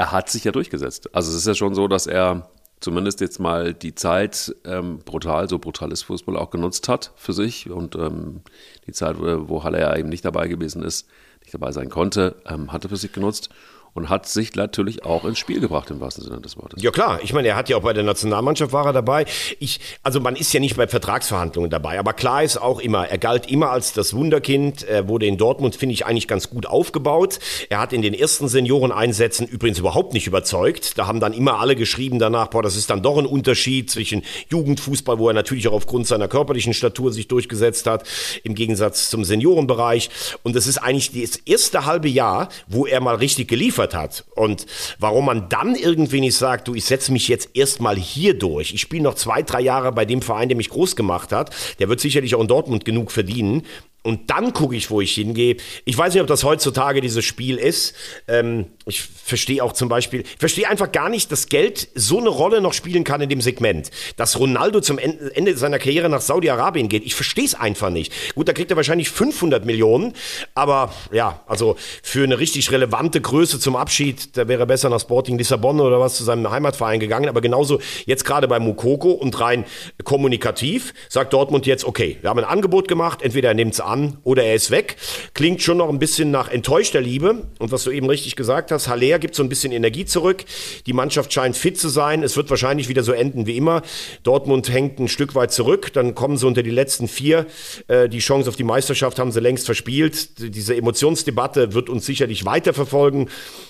er 0.00 0.12
hat 0.12 0.30
sich 0.30 0.44
ja 0.44 0.52
durchgesetzt. 0.52 1.14
Also 1.14 1.30
es 1.30 1.36
ist 1.36 1.46
ja 1.46 1.54
schon 1.54 1.74
so, 1.74 1.86
dass 1.86 2.06
er 2.06 2.48
zumindest 2.80 3.20
jetzt 3.20 3.38
mal 3.38 3.74
die 3.74 3.94
Zeit 3.94 4.54
ähm, 4.64 5.00
brutal, 5.00 5.46
so 5.46 5.58
brutal 5.58 5.92
ist 5.92 6.04
Fußball 6.04 6.38
auch 6.38 6.48
genutzt 6.48 6.88
hat 6.88 7.12
für 7.16 7.34
sich 7.34 7.68
und 7.68 7.96
ähm, 7.96 8.40
die 8.86 8.92
Zeit, 8.92 9.16
wo, 9.18 9.62
Halle 9.62 9.78
ja 9.78 9.94
eben 9.94 10.08
nicht 10.08 10.24
dabei 10.24 10.48
gewesen 10.48 10.82
ist, 10.82 11.06
nicht 11.42 11.52
dabei 11.52 11.72
sein 11.72 11.90
konnte, 11.90 12.36
ähm, 12.48 12.72
hat 12.72 12.84
er 12.84 12.88
für 12.88 12.96
sich 12.96 13.12
genutzt 13.12 13.50
und 13.94 14.08
hat 14.08 14.28
sich 14.28 14.54
natürlich 14.54 15.04
auch 15.04 15.24
ins 15.24 15.38
Spiel 15.38 15.60
gebracht, 15.60 15.90
im 15.90 16.00
wahrsten 16.00 16.24
Sinne 16.24 16.40
des 16.40 16.56
Wortes. 16.56 16.82
Ja 16.82 16.90
klar, 16.90 17.20
ich 17.22 17.32
meine, 17.32 17.48
er 17.48 17.56
hat 17.56 17.68
ja 17.68 17.76
auch 17.76 17.82
bei 17.82 17.92
der 17.92 18.04
Nationalmannschaft 18.04 18.72
war 18.72 18.86
er 18.86 18.92
dabei. 18.92 19.26
Ich, 19.58 19.80
also 20.02 20.20
man 20.20 20.36
ist 20.36 20.52
ja 20.52 20.60
nicht 20.60 20.76
bei 20.76 20.86
Vertragsverhandlungen 20.86 21.70
dabei, 21.70 21.98
aber 21.98 22.12
klar 22.12 22.42
ist 22.42 22.56
auch 22.56 22.80
immer, 22.80 23.08
er 23.08 23.18
galt 23.18 23.50
immer 23.50 23.70
als 23.70 23.92
das 23.92 24.14
Wunderkind, 24.14 24.82
er 24.82 25.08
wurde 25.08 25.26
in 25.26 25.36
Dortmund, 25.36 25.76
finde 25.76 25.94
ich, 25.94 26.06
eigentlich 26.06 26.28
ganz 26.28 26.50
gut 26.50 26.66
aufgebaut. 26.66 27.38
Er 27.68 27.80
hat 27.80 27.92
in 27.92 28.02
den 28.02 28.14
ersten 28.14 28.48
Senioreneinsätzen 28.48 29.46
übrigens 29.46 29.78
überhaupt 29.78 30.12
nicht 30.12 30.26
überzeugt. 30.26 30.98
Da 30.98 31.06
haben 31.06 31.20
dann 31.20 31.32
immer 31.32 31.58
alle 31.58 31.76
geschrieben 31.76 32.18
danach, 32.18 32.48
boah, 32.48 32.62
das 32.62 32.76
ist 32.76 32.90
dann 32.90 33.02
doch 33.02 33.18
ein 33.18 33.26
Unterschied 33.26 33.90
zwischen 33.90 34.22
Jugendfußball, 34.48 35.18
wo 35.18 35.28
er 35.28 35.34
natürlich 35.34 35.68
auch 35.68 35.72
aufgrund 35.72 36.06
seiner 36.06 36.28
körperlichen 36.28 36.74
Statur 36.74 37.12
sich 37.12 37.28
durchgesetzt 37.28 37.86
hat, 37.86 38.04
im 38.44 38.54
Gegensatz 38.54 39.10
zum 39.10 39.24
Seniorenbereich. 39.24 40.10
Und 40.42 40.56
das 40.56 40.66
ist 40.66 40.78
eigentlich 40.78 41.12
das 41.12 41.36
erste 41.36 41.86
halbe 41.86 42.08
Jahr, 42.08 42.48
wo 42.68 42.86
er 42.86 43.00
mal 43.00 43.16
richtig 43.16 43.48
geliefert 43.48 43.79
hat. 43.94 44.24
Und 44.34 44.66
warum 44.98 45.26
man 45.26 45.48
dann 45.48 45.74
irgendwie 45.74 46.20
nicht 46.20 46.36
sagt, 46.36 46.68
du, 46.68 46.74
ich 46.74 46.84
setze 46.84 47.12
mich 47.12 47.28
jetzt 47.28 47.50
erstmal 47.54 47.96
hier 47.96 48.38
durch. 48.38 48.72
Ich 48.72 48.80
spiele 48.80 49.02
noch 49.02 49.14
zwei, 49.14 49.42
drei 49.42 49.60
Jahre 49.60 49.92
bei 49.92 50.04
dem 50.04 50.22
Verein, 50.22 50.48
der 50.48 50.56
mich 50.56 50.70
groß 50.70 50.96
gemacht 50.96 51.32
hat. 51.32 51.54
Der 51.78 51.88
wird 51.88 52.00
sicherlich 52.00 52.34
auch 52.34 52.40
in 52.40 52.48
Dortmund 52.48 52.84
genug 52.84 53.10
verdienen. 53.10 53.62
Und 54.02 54.30
dann 54.30 54.54
gucke 54.54 54.74
ich, 54.74 54.90
wo 54.90 55.02
ich 55.02 55.12
hingehe. 55.12 55.58
Ich 55.84 55.96
weiß 55.96 56.14
nicht, 56.14 56.22
ob 56.22 56.26
das 56.26 56.42
heutzutage 56.42 57.02
dieses 57.02 57.22
Spiel 57.22 57.58
ist. 57.58 57.94
Ähm, 58.28 58.66
ich 58.86 59.02
verstehe 59.02 59.62
auch 59.62 59.74
zum 59.74 59.90
Beispiel, 59.90 60.22
ich 60.22 60.38
verstehe 60.38 60.68
einfach 60.68 60.90
gar 60.90 61.10
nicht, 61.10 61.30
dass 61.30 61.48
Geld 61.48 61.88
so 61.94 62.18
eine 62.18 62.30
Rolle 62.30 62.62
noch 62.62 62.72
spielen 62.72 63.04
kann 63.04 63.20
in 63.20 63.28
dem 63.28 63.42
Segment. 63.42 63.90
Dass 64.16 64.38
Ronaldo 64.38 64.80
zum 64.80 64.98
Ende, 64.98 65.54
seiner 65.58 65.78
Karriere 65.78 66.08
nach 66.08 66.22
Saudi-Arabien 66.22 66.88
geht. 66.88 67.04
Ich 67.04 67.14
verstehe 67.14 67.44
es 67.44 67.54
einfach 67.54 67.90
nicht. 67.90 68.34
Gut, 68.34 68.48
da 68.48 68.54
kriegt 68.54 68.70
er 68.70 68.76
wahrscheinlich 68.78 69.10
500 69.10 69.66
Millionen. 69.66 70.14
Aber 70.54 70.94
ja, 71.12 71.42
also 71.46 71.76
für 72.02 72.24
eine 72.24 72.38
richtig 72.38 72.72
relevante 72.72 73.20
Größe 73.20 73.60
zum 73.60 73.76
Abschied, 73.76 74.34
da 74.38 74.48
wäre 74.48 74.62
er 74.62 74.66
besser 74.66 74.88
nach 74.88 75.00
Sporting 75.00 75.36
Lissabon 75.36 75.78
oder 75.78 76.00
was 76.00 76.16
zu 76.16 76.24
seinem 76.24 76.50
Heimatverein 76.50 77.00
gegangen. 77.00 77.28
Aber 77.28 77.42
genauso 77.42 77.80
jetzt 78.06 78.24
gerade 78.24 78.48
bei 78.48 78.58
Mukoko 78.58 79.10
und 79.10 79.38
rein 79.40 79.66
kommunikativ 80.04 80.94
sagt 81.10 81.34
Dortmund 81.34 81.66
jetzt, 81.66 81.84
okay, 81.84 82.16
wir 82.22 82.30
haben 82.30 82.38
ein 82.38 82.46
Angebot 82.46 82.88
gemacht, 82.88 83.20
entweder 83.20 83.50
er 83.50 83.54
nimmt 83.54 83.74
es 83.74 83.89
an 83.90 84.18
oder 84.24 84.44
er 84.44 84.54
ist 84.54 84.70
weg. 84.70 84.96
Klingt 85.34 85.62
schon 85.62 85.78
noch 85.78 85.88
ein 85.88 85.98
bisschen 85.98 86.30
nach 86.30 86.48
enttäuschter 86.48 87.00
Liebe. 87.00 87.46
Und 87.58 87.72
was 87.72 87.84
du 87.84 87.90
eben 87.90 88.08
richtig 88.08 88.36
gesagt 88.36 88.70
hast, 88.70 88.88
Haller 88.88 89.18
gibt 89.18 89.34
so 89.34 89.42
ein 89.42 89.48
bisschen 89.48 89.72
Energie 89.72 90.04
zurück. 90.04 90.44
Die 90.86 90.92
Mannschaft 90.92 91.32
scheint 91.32 91.56
fit 91.56 91.78
zu 91.78 91.88
sein. 91.88 92.22
Es 92.22 92.36
wird 92.36 92.48
wahrscheinlich 92.50 92.88
wieder 92.88 93.02
so 93.02 93.12
enden 93.12 93.46
wie 93.46 93.56
immer. 93.56 93.82
Dortmund 94.22 94.72
hängt 94.72 94.98
ein 94.98 95.08
Stück 95.08 95.34
weit 95.34 95.52
zurück. 95.52 95.92
Dann 95.92 96.14
kommen 96.14 96.36
sie 96.36 96.46
unter 96.46 96.62
die 96.62 96.70
letzten 96.70 97.08
vier. 97.08 97.46
Äh, 97.88 98.08
Die 98.08 98.18
Chance 98.18 98.48
auf 98.48 98.56
die 98.56 98.64
Meisterschaft 98.64 99.18
haben 99.18 99.32
sie 99.32 99.40
längst 99.40 99.66
verspielt. 99.66 100.38
Diese 100.54 100.76
Emotionsdebatte 100.76 101.74
wird 101.74 101.88
uns 101.88 102.06
sicherlich 102.06 102.44
weiterverfolgen. 102.44 103.28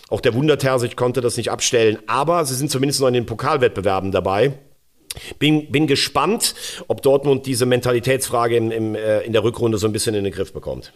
Auch 0.09 0.21
der 0.21 0.35
Wundertersic 0.35 0.97
konnte 0.97 1.21
das 1.21 1.37
nicht 1.37 1.51
abstellen. 1.51 1.99
Aber 2.07 2.45
sie 2.45 2.55
sind 2.55 2.71
zumindest 2.71 3.01
noch 3.01 3.09
in 3.09 3.15
den 3.15 3.27
Pokalwettbewerben 3.27 4.13
dabei. 4.13 4.53
Bin, 5.39 5.71
bin 5.73 5.87
gespannt, 5.87 6.55
ob 6.89 7.03
Dortmund 7.03 7.47
diese 7.47 7.67
Mentalitätsfrage 7.67 8.57
im, 8.57 8.71
im, 8.71 8.95
äh, 8.95 9.21
in 9.23 9.33
der 9.33 9.43
Rückrunde 9.43 9.79
so 9.79 9.87
ein 9.87 9.93
bisschen 9.93 10.15
in 10.15 10.25
den 10.25 10.33
Griff 10.33 10.53
bekommt. 10.53 10.93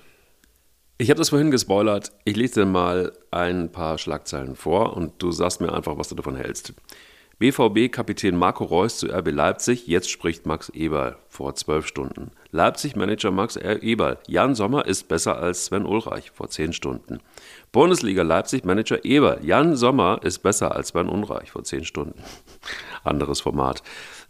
Ich 0.97 1.11
habe 1.11 1.19
das 1.19 1.31
vorhin 1.31 1.51
gespoilert. 1.51 2.13
Ich 2.25 2.37
lese 2.37 2.61
dir 2.61 2.67
mal 2.67 3.13
ein 3.33 3.73
paar 3.73 3.99
Schlagzeilen 3.99 4.55
vor 4.55 4.97
und 4.97 5.21
du 5.21 5.33
sagst 5.33 5.61
mir 5.61 5.73
einfach, 5.73 5.99
was 5.99 6.09
du 6.09 6.15
davon 6.15 6.37
hältst. 6.37 6.73
BVB-Kapitän 7.41 8.37
Marco 8.37 8.63
Reus 8.63 8.99
zu 8.99 9.09
RB 9.09 9.33
Leipzig. 9.33 9.89
Jetzt 9.89 10.09
spricht 10.09 10.47
Max 10.47 10.69
Eberl 10.69 11.17
vor 11.29 11.57
zwölf 11.57 11.89
Stunden. 11.89 12.31
Leipzig-Manager 12.53 13.33
Max 13.33 13.57
Eberl. 13.57 14.19
Jan 14.29 14.55
Sommer 14.55 14.87
ist 14.87 15.09
besser 15.09 15.39
als 15.39 15.65
Sven 15.65 15.85
Ulreich 15.85 16.31
vor 16.31 16.49
zehn 16.49 16.73
Stunden. 16.73 17.19
Bundesliga 17.73 18.23
Leipzig-Manager 18.23 19.05
Eberl. 19.05 19.41
Jan 19.45 19.75
Sommer 19.75 20.21
ist 20.23 20.45
besser 20.45 20.77
als 20.77 20.89
Sven 20.89 21.09
Ulreich 21.09 21.51
vor 21.51 21.65
zehn 21.65 21.85
Stunden. 21.85 22.23
Anderes 23.05 23.41
Format. 23.41 23.83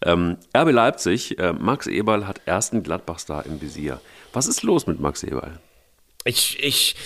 Ähm, 0.05 0.37
RB 0.57 0.71
Leipzig. 0.73 1.39
Äh, 1.39 1.53
Max 1.53 1.87
Eberl 1.87 2.27
hat 2.27 2.41
ersten 2.47 2.83
Gladbach-Star 2.83 3.47
im 3.47 3.61
Visier. 3.61 4.01
Was 4.33 4.47
ist 4.47 4.63
los 4.63 4.87
mit 4.87 5.01
Max 5.01 5.23
Eberl? 5.23 5.59
Ich, 6.27 6.63
ich 6.63 6.97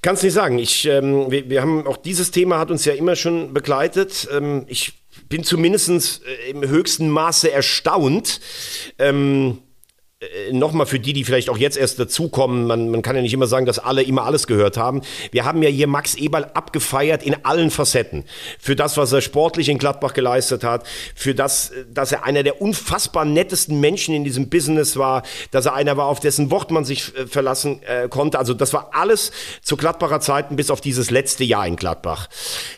kann 0.00 0.14
es 0.14 0.22
nicht 0.22 0.32
sagen. 0.32 0.58
Ich, 0.58 0.86
ähm, 0.86 1.30
wir, 1.30 1.50
wir 1.50 1.60
haben 1.60 1.86
auch 1.86 1.96
dieses 1.96 2.30
Thema 2.30 2.58
hat 2.58 2.70
uns 2.70 2.84
ja 2.84 2.92
immer 2.92 3.16
schon 3.16 3.52
begleitet. 3.52 4.28
Ähm, 4.32 4.64
ich 4.68 4.92
bin 5.28 5.42
zumindest 5.42 6.22
äh, 6.24 6.50
im 6.50 6.66
höchsten 6.66 7.10
Maße 7.10 7.50
erstaunt. 7.50 8.40
Ähm, 8.98 9.58
äh, 9.58 9.69
Nochmal 10.52 10.84
für 10.84 11.00
die, 11.00 11.14
die 11.14 11.24
vielleicht 11.24 11.48
auch 11.48 11.56
jetzt 11.56 11.78
erst 11.78 11.98
dazukommen, 11.98 12.66
man, 12.66 12.90
man 12.90 13.00
kann 13.00 13.16
ja 13.16 13.22
nicht 13.22 13.32
immer 13.32 13.46
sagen, 13.46 13.64
dass 13.64 13.78
alle 13.78 14.02
immer 14.02 14.24
alles 14.24 14.46
gehört 14.46 14.76
haben. 14.76 15.00
Wir 15.30 15.46
haben 15.46 15.62
ja 15.62 15.70
hier 15.70 15.86
Max 15.86 16.14
Eberl 16.14 16.44
abgefeiert 16.52 17.22
in 17.22 17.42
allen 17.46 17.70
Facetten. 17.70 18.24
Für 18.58 18.76
das, 18.76 18.98
was 18.98 19.12
er 19.12 19.22
sportlich 19.22 19.70
in 19.70 19.78
Gladbach 19.78 20.12
geleistet 20.12 20.62
hat, 20.62 20.86
für 21.14 21.34
das, 21.34 21.72
dass 21.90 22.12
er 22.12 22.24
einer 22.24 22.42
der 22.42 22.60
unfassbar 22.60 23.24
nettesten 23.24 23.80
Menschen 23.80 24.14
in 24.14 24.22
diesem 24.22 24.50
Business 24.50 24.98
war, 24.98 25.22
dass 25.52 25.64
er 25.64 25.72
einer 25.72 25.96
war, 25.96 26.04
auf 26.04 26.20
dessen 26.20 26.50
Wort 26.50 26.70
man 26.70 26.84
sich 26.84 27.16
äh, 27.16 27.26
verlassen 27.26 27.82
äh, 27.84 28.06
konnte. 28.10 28.38
Also 28.38 28.52
das 28.52 28.74
war 28.74 28.90
alles 28.92 29.32
zu 29.62 29.78
Gladbacher 29.78 30.20
Zeiten 30.20 30.54
bis 30.54 30.70
auf 30.70 30.82
dieses 30.82 31.10
letzte 31.10 31.44
Jahr 31.44 31.66
in 31.66 31.76
Gladbach. 31.76 32.28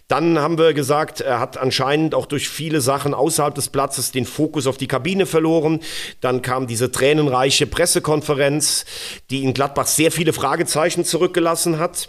Dann 0.06 0.38
haben 0.38 0.58
wir 0.58 0.74
gesagt, 0.74 1.20
er 1.20 1.40
hat 1.40 1.56
anscheinend 1.56 2.14
auch 2.14 2.26
durch 2.26 2.48
viele 2.48 2.80
Sachen 2.80 3.14
außerhalb 3.14 3.52
des 3.52 3.68
Platzes 3.68 4.12
den 4.12 4.26
Fokus 4.26 4.68
auf 4.68 4.76
die 4.76 4.86
Kabine 4.86 5.26
verloren. 5.26 5.80
Dann 6.20 6.40
kam 6.40 6.68
diese 6.68 6.92
tränenreiche 7.32 7.66
Pressekonferenz, 7.66 8.84
die 9.30 9.42
in 9.42 9.54
Gladbach 9.54 9.86
sehr 9.86 10.12
viele 10.12 10.32
Fragezeichen 10.32 11.04
zurückgelassen 11.04 11.78
hat 11.78 12.08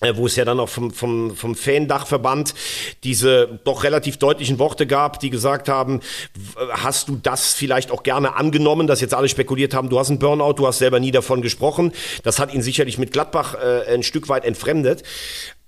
äh, 0.00 0.16
wo 0.16 0.26
es 0.26 0.34
ja 0.34 0.46
dann 0.46 0.58
auch 0.58 0.68
vom, 0.68 0.92
vom, 0.92 1.36
vom 1.36 1.54
Fan-Dachverband 1.54 2.54
diese 3.04 3.60
doch 3.64 3.84
relativ 3.84 4.16
deutlichen 4.16 4.58
Worte 4.58 4.86
gab, 4.86 5.20
die 5.20 5.28
gesagt 5.28 5.68
haben, 5.68 6.00
hast 6.70 7.08
du 7.08 7.16
das 7.22 7.52
vielleicht 7.52 7.90
auch 7.90 8.02
gerne 8.02 8.34
angenommen, 8.34 8.86
dass 8.86 9.02
jetzt 9.02 9.12
alle 9.12 9.28
spekuliert 9.28 9.74
haben, 9.74 9.90
du 9.90 9.98
hast 9.98 10.08
einen 10.08 10.18
Burnout, 10.18 10.54
du 10.54 10.66
hast 10.66 10.78
selber 10.78 11.00
nie 11.00 11.10
davon 11.10 11.42
gesprochen. 11.42 11.92
Das 12.22 12.38
hat 12.38 12.54
ihn 12.54 12.62
sicherlich 12.62 12.96
mit 12.96 13.12
Gladbach 13.12 13.54
äh, 13.54 13.92
ein 13.92 14.02
Stück 14.02 14.30
weit 14.30 14.46
entfremdet. 14.46 15.02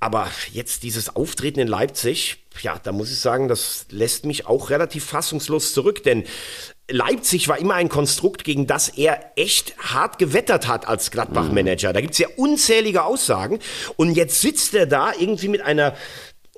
Aber 0.00 0.26
jetzt 0.50 0.82
dieses 0.82 1.14
Auftreten 1.14 1.60
in 1.60 1.68
Leipzig, 1.68 2.38
ja, 2.62 2.80
da 2.82 2.90
muss 2.90 3.12
ich 3.12 3.20
sagen, 3.20 3.48
das 3.48 3.86
lässt 3.90 4.24
mich 4.24 4.46
auch 4.46 4.70
relativ 4.70 5.04
fassungslos 5.04 5.74
zurück, 5.74 6.02
denn 6.02 6.24
Leipzig 6.88 7.48
war 7.48 7.58
immer 7.58 7.74
ein 7.74 7.88
Konstrukt, 7.88 8.44
gegen 8.44 8.66
das 8.66 8.88
er 8.88 9.32
echt 9.36 9.74
hart 9.78 10.18
gewettert 10.18 10.66
hat 10.68 10.88
als 10.88 11.10
Gladbach-Manager. 11.10 11.92
Da 11.92 12.00
gibt's 12.00 12.18
ja 12.18 12.28
unzählige 12.36 13.04
Aussagen. 13.04 13.60
Und 13.96 14.14
jetzt 14.14 14.40
sitzt 14.40 14.74
er 14.74 14.86
da 14.86 15.12
irgendwie 15.18 15.48
mit 15.48 15.62
einer, 15.62 15.94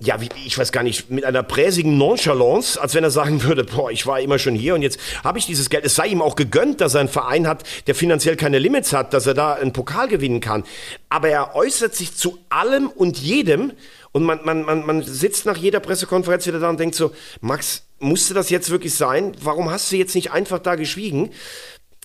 ja, 0.00 0.20
wie, 0.20 0.28
ich 0.44 0.58
weiß 0.58 0.72
gar 0.72 0.82
nicht, 0.82 1.10
mit 1.10 1.24
einer 1.24 1.42
präsigen 1.42 1.98
Nonchalance, 1.98 2.80
als 2.80 2.94
wenn 2.94 3.04
er 3.04 3.10
sagen 3.10 3.42
würde, 3.44 3.64
boah, 3.64 3.90
ich 3.90 4.06
war 4.06 4.20
immer 4.20 4.38
schon 4.38 4.54
hier 4.54 4.74
und 4.74 4.82
jetzt 4.82 4.98
habe 5.22 5.38
ich 5.38 5.46
dieses 5.46 5.70
Geld. 5.70 5.84
Es 5.84 5.94
sei 5.94 6.08
ihm 6.08 6.22
auch 6.22 6.36
gegönnt, 6.36 6.80
dass 6.80 6.94
er 6.94 7.00
einen 7.00 7.08
Verein 7.08 7.46
hat, 7.46 7.62
der 7.86 7.94
finanziell 7.94 8.36
keine 8.36 8.58
Limits 8.58 8.92
hat, 8.92 9.12
dass 9.14 9.26
er 9.26 9.34
da 9.34 9.54
einen 9.54 9.72
Pokal 9.72 10.08
gewinnen 10.08 10.40
kann. 10.40 10.64
Aber 11.10 11.28
er 11.28 11.54
äußert 11.54 11.94
sich 11.94 12.16
zu 12.16 12.38
allem 12.48 12.88
und 12.88 13.18
jedem 13.18 13.72
und 14.10 14.24
man, 14.24 14.40
man, 14.44 14.62
man, 14.62 14.86
man 14.86 15.02
sitzt 15.02 15.44
nach 15.44 15.56
jeder 15.56 15.80
Pressekonferenz 15.80 16.46
wieder 16.46 16.60
da 16.60 16.70
und 16.70 16.80
denkt 16.80 16.94
so, 16.94 17.12
Max, 17.40 17.82
musste 18.04 18.34
das 18.34 18.50
jetzt 18.50 18.70
wirklich 18.70 18.94
sein? 18.94 19.32
Warum 19.40 19.70
hast 19.70 19.90
du 19.90 19.96
jetzt 19.96 20.14
nicht 20.14 20.30
einfach 20.30 20.58
da 20.58 20.76
geschwiegen? 20.76 21.30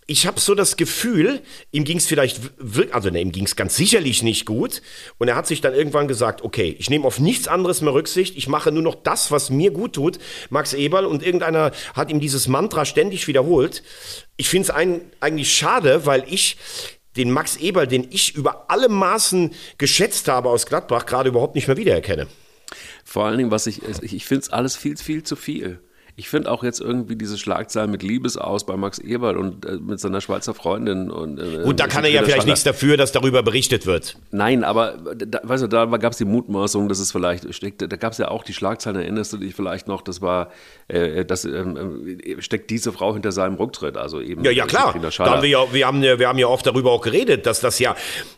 ich 0.09 0.25
habe 0.25 0.39
so 0.39 0.55
das 0.55 0.75
Gefühl, 0.75 1.39
ihm 1.71 1.83
ging 1.83 1.97
es 1.97 2.07
vielleicht 2.07 2.41
wirklich, 2.57 2.95
also 2.95 3.11
ne, 3.11 3.21
ihm 3.21 3.31
ging 3.31 3.45
es 3.45 3.55
ganz 3.55 3.75
sicherlich 3.75 4.23
nicht 4.23 4.47
gut. 4.47 4.81
Und 5.19 5.27
er 5.27 5.35
hat 5.35 5.45
sich 5.45 5.61
dann 5.61 5.75
irgendwann 5.75 6.07
gesagt, 6.07 6.41
okay, 6.41 6.75
ich 6.79 6.89
nehme 6.89 7.05
auf 7.05 7.19
nichts 7.19 7.47
anderes 7.47 7.81
mehr 7.81 7.93
Rücksicht, 7.93 8.35
ich 8.35 8.47
mache 8.47 8.71
nur 8.71 8.81
noch 8.81 8.95
das, 8.95 9.29
was 9.29 9.51
mir 9.51 9.69
gut 9.69 9.93
tut, 9.93 10.17
Max 10.49 10.73
Eberl. 10.73 11.05
Und 11.05 11.21
irgendeiner 11.21 11.71
hat 11.93 12.09
ihm 12.09 12.19
dieses 12.19 12.47
Mantra 12.47 12.85
ständig 12.85 13.27
wiederholt. 13.27 13.83
Ich 14.35 14.49
finde 14.49 14.71
es 14.71 15.05
eigentlich 15.21 15.53
schade, 15.53 16.07
weil 16.07 16.23
ich 16.27 16.57
den 17.15 17.29
Max 17.29 17.57
Eberl, 17.57 17.85
den 17.85 18.07
ich 18.09 18.33
über 18.33 18.71
alle 18.71 18.89
Maßen 18.89 19.53
geschätzt 19.77 20.27
habe 20.27 20.49
aus 20.49 20.65
Gladbach, 20.65 21.05
gerade 21.05 21.29
überhaupt 21.29 21.53
nicht 21.53 21.67
mehr 21.67 21.77
wiedererkenne. 21.77 22.25
Vor 23.05 23.25
allen 23.25 23.37
Dingen, 23.37 23.51
was 23.51 23.67
ich, 23.67 23.83
ich 23.83 24.25
finde 24.25 24.41
es 24.41 24.49
alles 24.49 24.75
viel, 24.75 24.97
viel 24.97 25.21
zu 25.21 25.35
viel. 25.35 25.81
Ich 26.19 26.27
finde 26.27 26.51
auch 26.51 26.65
jetzt 26.65 26.81
irgendwie 26.81 27.15
diese 27.15 27.37
Schlagzeilen 27.37 27.89
mit 27.89 28.03
Liebesaus 28.03 28.65
bei 28.65 28.75
Max 28.75 28.99
Eberl 28.99 29.37
und 29.37 29.65
äh, 29.65 29.77
mit 29.77 30.01
seiner 30.01 30.19
Schweizer 30.19 30.53
Freundin. 30.53 31.09
Und, 31.09 31.39
äh, 31.39 31.63
Gut, 31.63 31.79
da 31.79 31.87
kann 31.87 32.03
er 32.03 32.09
ja 32.09 32.23
vielleicht 32.23 32.45
nichts 32.45 32.65
dafür, 32.65 32.97
dass 32.97 33.13
darüber 33.13 33.41
berichtet 33.41 33.85
wird. 33.85 34.17
Nein, 34.31 34.65
aber 34.65 34.97
da, 35.15 35.39
weißt 35.43 35.63
du, 35.63 35.67
da 35.67 35.85
gab 35.85 36.11
es 36.11 36.17
die 36.17 36.25
Mutmaßung, 36.25 36.89
dass 36.89 36.99
es 36.99 37.13
vielleicht 37.13 37.53
steckt, 37.53 37.81
da 37.81 37.95
gab 37.95 38.11
es 38.11 38.17
ja 38.17 38.27
auch 38.27 38.43
die 38.43 38.51
Schlagzeilen, 38.51 38.99
erinnerst 38.99 39.31
du 39.31 39.37
dich 39.37 39.55
vielleicht 39.55 39.87
noch, 39.87 40.01
das 40.01 40.21
war, 40.21 40.51
äh, 40.89 41.23
das 41.23 41.45
ähm, 41.45 42.19
äh, 42.21 42.41
steckt 42.41 42.69
diese 42.69 42.91
Frau 42.91 43.13
hinter 43.13 43.31
seinem 43.31 43.55
Rücktritt, 43.55 43.95
also 43.95 44.19
eben. 44.19 44.43
Ja, 44.43 44.51
ja, 44.51 44.65
klar. 44.65 44.93
Da 44.99 45.25
haben 45.25 45.41
wir, 45.41 45.49
ja, 45.49 45.71
wir, 45.71 45.87
haben, 45.87 46.01
wir 46.01 46.27
haben 46.27 46.37
ja 46.37 46.47
oft 46.47 46.65
darüber 46.65 46.91
auch 46.91 47.01
geredet, 47.01 47.45
dass 47.45 47.61
das 47.61 47.79
ja, 47.79 47.95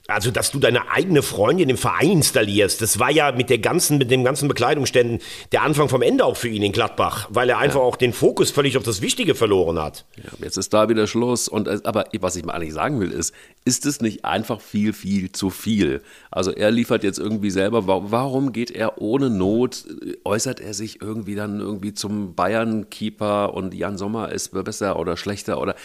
also 0.08 0.30
dass 0.30 0.52
du 0.52 0.60
deine 0.60 0.92
eigene 0.92 1.24
Freundin 1.24 1.70
im 1.70 1.78
Verein 1.78 2.12
installierst, 2.12 2.80
das 2.80 3.00
war 3.00 3.10
ja 3.10 3.32
mit 3.32 3.50
der 3.50 3.58
ganzen, 3.58 3.98
mit 3.98 4.12
den 4.12 4.24
ganzen 4.24 4.48
Bekleidungsständen 4.48 5.20
der 5.52 5.64
Anfang 5.64 5.90
vom 5.90 6.04
Ende 6.04 6.26
auch 6.26 6.38
für 6.38 6.48
ihn 6.48 6.62
in 6.62 6.74
Gladbach, 6.74 7.28
weil 7.32 7.50
er 7.50 7.58
einfach 7.58 7.71
einfach 7.72 7.86
auch 7.86 7.96
den 7.96 8.14
Fokus 8.14 8.52
völlig 8.52 8.78
auf 8.78 8.84
das 8.84 9.02
Wichtige 9.02 9.36
verloren 9.36 9.80
hat. 9.80 10.06
Ja, 10.18 10.32
jetzt 10.44 10.58
ist 10.58 10.74
da 10.74 10.90
wieder 10.90 11.08
Schluss. 11.08 11.48
Und, 11.48 11.86
aber 11.86 12.06
was 12.20 12.36
ich 12.36 12.46
mal 12.46 12.54
eigentlich 12.54 12.74
sagen 12.74 13.00
will, 13.00 13.12
ist, 13.12 13.34
ist 13.66 13.86
es 13.86 14.02
nicht 14.02 14.26
einfach 14.26 14.62
viel, 14.62 14.94
viel 14.94 15.32
zu 15.32 15.50
viel? 15.50 16.02
Also 16.30 16.52
er 16.52 16.72
liefert 16.72 17.04
jetzt 17.04 17.20
irgendwie 17.20 17.52
selber, 17.52 17.88
warum 17.88 18.52
geht 18.52 18.72
er 18.72 19.02
ohne 19.02 19.30
Not, 19.30 19.86
äußert 20.24 20.60
er 20.60 20.74
sich 20.74 21.02
irgendwie 21.02 21.36
dann 21.36 21.60
irgendwie 21.60 21.94
zum 21.94 22.36
Bayern-Keeper 22.36 23.54
und 23.54 23.74
Jan 23.74 23.98
Sommer 23.98 24.32
ist 24.32 24.52
besser 24.52 25.00
oder 25.00 25.18
schlechter 25.18 25.60
oder 25.60 25.76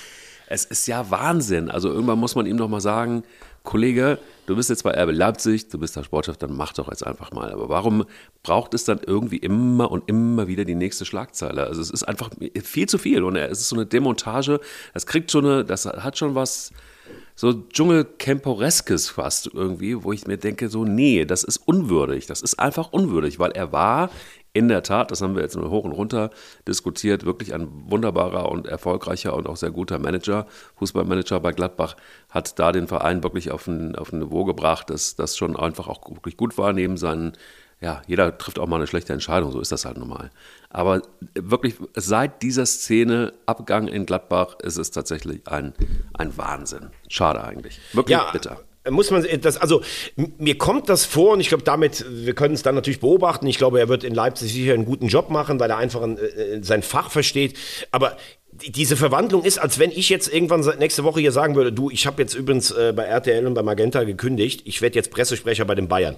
es 0.48 0.64
ist 0.64 0.86
ja 0.86 1.10
Wahnsinn. 1.10 1.70
Also 1.70 1.90
irgendwann 1.90 2.18
muss 2.18 2.34
man 2.34 2.46
ihm 2.46 2.56
doch 2.56 2.68
mal 2.68 2.80
sagen, 2.80 3.24
Kollege, 3.66 4.18
du 4.46 4.56
bist 4.56 4.70
jetzt 4.70 4.84
bei 4.84 4.92
RB 4.92 5.12
Leipzig, 5.12 5.68
du 5.68 5.78
bist 5.78 5.94
der 5.96 6.04
Sportchef, 6.04 6.38
dann 6.38 6.56
mach 6.56 6.72
doch 6.72 6.88
jetzt 6.88 7.06
einfach 7.06 7.32
mal. 7.32 7.52
Aber 7.52 7.68
warum 7.68 8.06
braucht 8.42 8.72
es 8.72 8.84
dann 8.84 9.00
irgendwie 9.06 9.36
immer 9.36 9.90
und 9.90 10.08
immer 10.08 10.48
wieder 10.48 10.64
die 10.64 10.74
nächste 10.74 11.04
Schlagzeile? 11.04 11.66
Also 11.66 11.82
es 11.82 11.90
ist 11.90 12.04
einfach 12.04 12.30
viel 12.62 12.88
zu 12.88 12.96
viel 12.96 13.22
und 13.22 13.36
es 13.36 13.60
ist 13.60 13.68
so 13.68 13.76
eine 13.76 13.84
Demontage, 13.84 14.60
das 14.94 15.04
kriegt 15.04 15.30
schon 15.30 15.44
eine, 15.44 15.64
das 15.66 15.84
hat 15.84 16.16
schon 16.16 16.34
was 16.34 16.72
so 17.38 17.52
Dschungelcamporeskes 17.52 19.10
fast 19.10 19.50
irgendwie, 19.52 20.02
wo 20.02 20.12
ich 20.12 20.26
mir 20.26 20.38
denke, 20.38 20.70
so, 20.70 20.84
nee, 20.84 21.26
das 21.26 21.44
ist 21.44 21.58
unwürdig. 21.58 22.26
Das 22.26 22.40
ist 22.40 22.58
einfach 22.58 22.92
unwürdig, 22.92 23.38
weil 23.38 23.50
er 23.50 23.72
war 23.72 24.10
in 24.56 24.68
der 24.68 24.82
Tat, 24.82 25.10
das 25.10 25.20
haben 25.20 25.34
wir 25.34 25.42
jetzt 25.42 25.54
nur 25.54 25.70
hoch 25.70 25.84
und 25.84 25.92
runter 25.92 26.30
diskutiert, 26.66 27.26
wirklich 27.26 27.52
ein 27.52 27.68
wunderbarer 27.90 28.50
und 28.50 28.66
erfolgreicher 28.66 29.34
und 29.34 29.46
auch 29.46 29.56
sehr 29.56 29.70
guter 29.70 29.98
Manager, 29.98 30.46
Fußballmanager 30.76 31.40
bei 31.40 31.52
Gladbach, 31.52 31.94
hat 32.30 32.58
da 32.58 32.72
den 32.72 32.88
Verein 32.88 33.22
wirklich 33.22 33.50
auf 33.50 33.66
ein, 33.66 33.94
auf 33.96 34.12
ein 34.12 34.20
Niveau 34.20 34.44
gebracht, 34.46 34.88
dass 34.88 35.14
das 35.14 35.36
schon 35.36 35.56
einfach 35.56 35.88
auch 35.88 36.00
wirklich 36.08 36.38
gut 36.38 36.56
war, 36.56 36.72
neben 36.72 36.96
seinen 36.96 37.32
ja, 37.78 38.00
jeder 38.06 38.38
trifft 38.38 38.58
auch 38.58 38.66
mal 38.66 38.76
eine 38.76 38.86
schlechte 38.86 39.12
Entscheidung, 39.12 39.52
so 39.52 39.60
ist 39.60 39.70
das 39.70 39.84
halt 39.84 39.98
normal. 39.98 40.30
Aber 40.70 41.02
wirklich, 41.34 41.74
seit 41.94 42.40
dieser 42.40 42.64
Szene 42.64 43.34
Abgang 43.44 43.86
in 43.86 44.06
Gladbach 44.06 44.56
ist 44.62 44.78
es 44.78 44.90
tatsächlich 44.90 45.46
ein, 45.46 45.74
ein 46.14 46.38
Wahnsinn. 46.38 46.88
Schade 47.10 47.44
eigentlich. 47.44 47.78
Wirklich 47.92 48.16
ja, 48.16 48.30
bitter 48.32 48.60
muss 48.90 49.10
man 49.10 49.26
das, 49.40 49.56
also 49.56 49.82
mir 50.16 50.58
kommt 50.58 50.88
das 50.88 51.04
vor 51.04 51.32
und 51.32 51.40
ich 51.40 51.48
glaube 51.48 51.64
damit, 51.64 52.04
wir 52.08 52.34
können 52.34 52.54
es 52.54 52.62
dann 52.62 52.74
natürlich 52.74 53.00
beobachten. 53.00 53.46
Ich 53.46 53.58
glaube, 53.58 53.80
er 53.80 53.88
wird 53.88 54.04
in 54.04 54.14
Leipzig 54.14 54.52
sicher 54.52 54.74
einen 54.74 54.84
guten 54.84 55.08
Job 55.08 55.30
machen, 55.30 55.58
weil 55.60 55.70
er 55.70 55.78
einfach 55.78 56.02
ein, 56.02 56.18
äh, 56.18 56.62
sein 56.62 56.82
Fach 56.82 57.10
versteht. 57.10 57.56
Aber 57.90 58.16
diese 58.52 58.96
Verwandlung 58.96 59.44
ist, 59.44 59.58
als 59.58 59.78
wenn 59.78 59.90
ich 59.90 60.08
jetzt 60.08 60.32
irgendwann 60.32 60.60
nächste 60.78 61.04
Woche 61.04 61.20
hier 61.20 61.32
sagen 61.32 61.56
würde, 61.56 61.72
du, 61.72 61.90
ich 61.90 62.06
habe 62.06 62.22
jetzt 62.22 62.34
übrigens 62.34 62.70
äh, 62.70 62.92
bei 62.94 63.04
RTL 63.04 63.46
und 63.46 63.54
bei 63.54 63.62
Magenta 63.62 64.04
gekündigt, 64.04 64.62
ich 64.64 64.80
werde 64.82 64.96
jetzt 64.96 65.10
Pressesprecher 65.10 65.64
bei 65.64 65.74
den 65.74 65.88
Bayern 65.88 66.16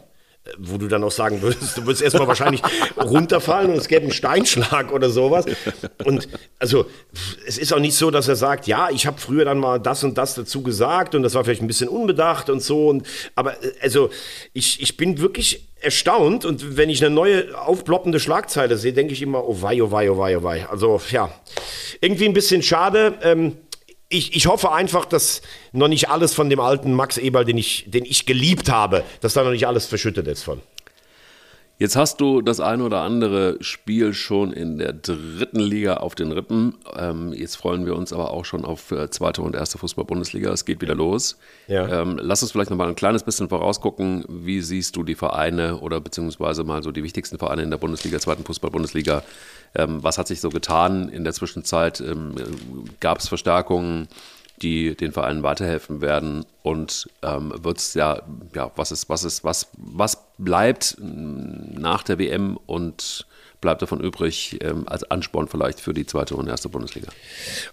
wo 0.58 0.78
du 0.78 0.88
dann 0.88 1.04
auch 1.04 1.10
sagen 1.10 1.42
würdest, 1.42 1.76
du 1.76 1.84
würdest 1.84 2.02
erstmal 2.02 2.26
wahrscheinlich 2.26 2.62
runterfallen 2.96 3.70
und 3.70 3.76
es 3.76 3.88
gäbe 3.88 4.02
einen 4.02 4.12
Steinschlag 4.12 4.92
oder 4.92 5.10
sowas. 5.10 5.44
Und 6.04 6.28
also 6.58 6.86
es 7.46 7.58
ist 7.58 7.72
auch 7.72 7.78
nicht 7.78 7.96
so, 7.96 8.10
dass 8.10 8.28
er 8.28 8.36
sagt, 8.36 8.66
ja, 8.66 8.88
ich 8.90 9.06
habe 9.06 9.20
früher 9.20 9.44
dann 9.44 9.58
mal 9.58 9.78
das 9.78 10.04
und 10.04 10.16
das 10.16 10.34
dazu 10.34 10.62
gesagt 10.62 11.14
und 11.14 11.22
das 11.22 11.34
war 11.34 11.44
vielleicht 11.44 11.60
ein 11.60 11.66
bisschen 11.66 11.88
unbedacht 11.88 12.50
und 12.50 12.62
so. 12.62 12.88
Und, 12.88 13.06
aber 13.34 13.62
äh, 13.62 13.72
also 13.82 14.10
ich, 14.52 14.80
ich 14.80 14.96
bin 14.96 15.20
wirklich 15.20 15.68
erstaunt 15.80 16.44
und 16.44 16.76
wenn 16.76 16.90
ich 16.90 17.04
eine 17.04 17.14
neue 17.14 17.56
aufploppende 17.58 18.18
Schlagzeile 18.18 18.76
sehe, 18.76 18.92
denke 18.92 19.12
ich 19.12 19.22
immer, 19.22 19.46
oh 19.46 19.62
wei, 19.62 19.82
oh 19.82 19.90
wei, 19.90 20.10
oh 20.10 20.18
wei, 20.18 20.38
oh 20.38 20.42
wei. 20.42 20.66
Also 20.68 21.00
ja, 21.10 21.30
irgendwie 22.00 22.24
ein 22.24 22.32
bisschen 22.32 22.62
schade. 22.62 23.14
Ähm, 23.22 23.56
ich, 24.08 24.34
ich 24.34 24.46
hoffe 24.46 24.72
einfach, 24.72 25.04
dass 25.04 25.42
noch 25.72 25.88
nicht 25.88 26.08
alles 26.08 26.34
von 26.34 26.48
dem 26.48 26.60
alten 26.60 26.94
Max 26.94 27.18
Eberl, 27.18 27.44
den 27.44 27.58
ich, 27.58 27.84
den 27.88 28.04
ich 28.04 28.26
geliebt 28.26 28.70
habe, 28.70 29.04
dass 29.20 29.34
da 29.34 29.44
noch 29.44 29.50
nicht 29.50 29.66
alles 29.66 29.86
verschüttet 29.86 30.26
ist 30.26 30.42
von. 30.42 30.60
Jetzt 31.80 31.94
hast 31.94 32.20
du 32.20 32.42
das 32.42 32.58
ein 32.58 32.82
oder 32.82 33.02
andere 33.02 33.56
Spiel 33.60 34.12
schon 34.12 34.52
in 34.52 34.78
der 34.78 34.94
dritten 34.94 35.60
Liga 35.60 35.98
auf 35.98 36.16
den 36.16 36.32
Rippen. 36.32 36.74
Ähm, 36.96 37.32
jetzt 37.32 37.54
freuen 37.54 37.86
wir 37.86 37.94
uns 37.94 38.12
aber 38.12 38.32
auch 38.32 38.44
schon 38.44 38.64
auf 38.64 38.90
äh, 38.90 39.10
zweite 39.10 39.42
und 39.42 39.54
erste 39.54 39.78
Fußball-Bundesliga. 39.78 40.50
Es 40.50 40.64
geht 40.64 40.80
wieder 40.80 40.96
los. 40.96 41.38
Ja. 41.68 42.02
Ähm, 42.02 42.18
lass 42.20 42.42
uns 42.42 42.50
vielleicht 42.50 42.70
noch 42.70 42.76
mal 42.76 42.88
ein 42.88 42.96
kleines 42.96 43.22
bisschen 43.22 43.48
vorausgucken. 43.48 44.24
Wie 44.28 44.60
siehst 44.60 44.96
du 44.96 45.04
die 45.04 45.14
Vereine 45.14 45.78
oder 45.78 46.00
beziehungsweise 46.00 46.64
mal 46.64 46.82
so 46.82 46.90
die 46.90 47.04
wichtigsten 47.04 47.38
Vereine 47.38 47.62
in 47.62 47.70
der 47.70 47.78
Bundesliga, 47.78 48.18
zweiten 48.18 48.42
Fußball-Bundesliga? 48.42 49.22
Ähm, 49.74 50.02
was 50.02 50.18
hat 50.18 50.28
sich 50.28 50.40
so 50.40 50.50
getan 50.50 51.08
in 51.08 51.24
der 51.24 51.32
Zwischenzeit? 51.32 52.00
Ähm, 52.00 52.34
Gab 53.00 53.18
es 53.18 53.28
Verstärkungen? 53.28 54.08
die 54.62 54.96
den 54.96 55.12
Vereinen 55.12 55.42
weiterhelfen 55.42 56.00
werden 56.00 56.44
und 56.62 57.08
ähm, 57.22 57.52
wird 57.62 57.78
es 57.78 57.94
ja, 57.94 58.22
ja, 58.54 58.70
was 58.76 58.92
ist, 58.92 59.08
was 59.08 59.24
ist, 59.24 59.44
was, 59.44 59.68
was 59.76 60.24
bleibt 60.36 60.96
nach 60.98 62.02
der 62.02 62.18
WM 62.18 62.58
und 62.66 63.26
bleibt 63.60 63.82
davon 63.82 64.00
übrig 64.00 64.58
ähm, 64.62 64.84
als 64.86 65.10
Ansporn 65.10 65.48
vielleicht 65.48 65.80
für 65.80 65.92
die 65.92 66.06
zweite 66.06 66.36
und 66.36 66.48
erste 66.48 66.68
Bundesliga? 66.68 67.08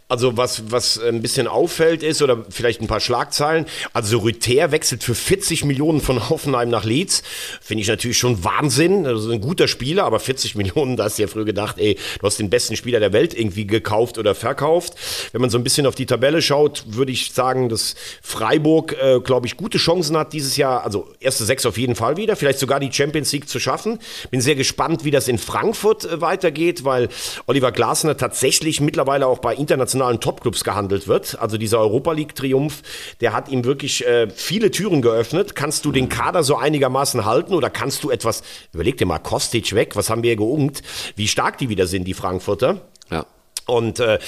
Also 0.07 0.35
was, 0.37 0.71
was 0.71 0.99
ein 0.99 1.21
bisschen 1.21 1.47
auffällt 1.47 2.01
ist, 2.01 2.21
oder 2.21 2.45
vielleicht 2.49 2.81
ein 2.81 2.87
paar 2.87 2.99
Schlagzeilen, 2.99 3.65
also 3.93 4.19
Rüther 4.19 4.71
wechselt 4.71 5.03
für 5.03 5.15
40 5.15 5.65
Millionen 5.65 6.01
von 6.01 6.29
Hoffenheim 6.29 6.69
nach 6.69 6.85
Leeds, 6.85 7.21
finde 7.61 7.81
ich 7.81 7.87
natürlich 7.87 8.17
schon 8.17 8.43
Wahnsinn, 8.43 9.05
also 9.05 9.29
ein 9.29 9.41
guter 9.41 9.67
Spieler, 9.67 10.05
aber 10.05 10.19
40 10.19 10.55
Millionen, 10.55 10.97
da 10.97 11.05
hast 11.05 11.17
du 11.17 11.23
ja 11.23 11.27
früher 11.27 11.45
gedacht, 11.45 11.77
ey, 11.77 11.97
du 12.19 12.25
hast 12.25 12.39
den 12.39 12.49
besten 12.49 12.75
Spieler 12.75 12.99
der 12.99 13.13
Welt 13.13 13.37
irgendwie 13.37 13.67
gekauft 13.67 14.17
oder 14.17 14.33
verkauft. 14.33 14.95
Wenn 15.31 15.41
man 15.41 15.49
so 15.49 15.57
ein 15.57 15.63
bisschen 15.63 15.85
auf 15.85 15.95
die 15.95 16.07
Tabelle 16.07 16.41
schaut, 16.41 16.83
würde 16.87 17.11
ich 17.11 17.31
sagen, 17.33 17.69
dass 17.69 17.95
Freiburg, 18.23 18.95
äh, 18.99 19.19
glaube 19.19 19.45
ich, 19.45 19.55
gute 19.55 19.77
Chancen 19.77 20.17
hat 20.17 20.33
dieses 20.33 20.57
Jahr, 20.57 20.83
also 20.83 21.13
erste 21.19 21.45
sechs 21.45 21.65
auf 21.65 21.77
jeden 21.77 21.95
Fall 21.95 22.17
wieder, 22.17 22.35
vielleicht 22.35 22.59
sogar 22.59 22.79
die 22.79 22.91
Champions 22.91 23.31
League 23.31 23.47
zu 23.47 23.59
schaffen. 23.59 23.99
Bin 24.31 24.41
sehr 24.41 24.55
gespannt, 24.55 25.03
wie 25.03 25.11
das 25.11 25.27
in 25.27 25.37
Frankfurt 25.37 25.74
Frankfurt 25.75 26.05
äh, 26.05 26.21
weitergeht, 26.21 26.85
weil 26.85 27.09
Oliver 27.45 27.71
Glasner 27.71 28.17
tatsächlich 28.17 28.81
mittlerweile 28.81 29.27
auch 29.27 29.39
bei 29.39 29.53
internationalen 29.53 30.19
Topclubs 30.19 30.63
gehandelt 30.63 31.07
wird. 31.07 31.37
Also 31.39 31.57
dieser 31.57 31.79
Europa 31.79 32.13
League-Triumph, 32.13 32.81
der 33.21 33.33
hat 33.33 33.49
ihm 33.49 33.65
wirklich 33.65 34.05
äh, 34.07 34.29
viele 34.29 34.71
Türen 34.71 35.01
geöffnet. 35.01 35.55
Kannst 35.55 35.85
du 35.85 35.91
den 35.91 36.09
Kader 36.09 36.43
so 36.43 36.55
einigermaßen 36.57 37.25
halten 37.25 37.53
oder 37.53 37.69
kannst 37.69 38.03
du 38.03 38.09
etwas, 38.09 38.41
überleg 38.73 38.97
dir 38.97 39.05
mal, 39.05 39.19
Kostic 39.19 39.75
weg, 39.75 39.95
was 39.95 40.09
haben 40.09 40.23
wir 40.23 40.29
hier 40.29 40.37
geungt, 40.37 40.81
wie 41.15 41.27
stark 41.27 41.57
die 41.57 41.69
wieder 41.69 41.87
sind, 41.87 42.05
die 42.05 42.13
Frankfurter. 42.13 42.81
Ja. 43.11 43.25
Und 43.67 43.99
äh, 43.99 44.19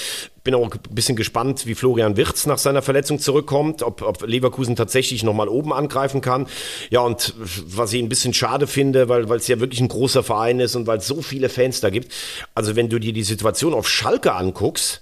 bin 0.44 0.56
auch 0.56 0.64
ein 0.64 0.80
bisschen 0.90 1.16
gespannt, 1.16 1.68
wie 1.68 1.76
Florian 1.76 2.18
Wirtz 2.18 2.46
nach 2.48 2.58
seiner 2.58 2.82
Verletzung 2.82 3.20
zurückkommt, 3.20 3.84
ob, 3.84 4.02
ob 4.02 4.26
Leverkusen 4.26 4.76
tatsächlich 4.76 5.24
nochmal 5.24 5.48
oben 5.48 5.74
angreifen 5.74 6.22
kann. 6.22 6.48
Ja, 6.90 7.02
und 7.02 7.34
was 7.38 7.94
ich 7.94 8.02
ein 8.02 8.10
bisschen 8.10 8.34
schade 8.34 8.66
finde, 8.66 9.10
weil 9.10 9.30
es 9.34 9.48
ja 9.48 9.60
wirklich 9.60 9.82
ein 9.82 9.90
großer 9.90 10.24
Verein 10.24 10.60
ist 10.60 10.76
und 10.76 10.88
weil 10.88 11.00
es 11.00 11.08
so 11.08 11.22
viele 11.22 11.50
Fans 11.50 11.82
da 11.82 11.90
gibt. 11.90 12.14
Also 12.56 12.76
wenn 12.76 12.90
du 12.90 12.98
dir 12.98 13.14
die 13.14 13.24
Situation 13.24 13.74
auf 13.74 13.88
Schalke 13.88 14.34
anguckst, 14.34 15.02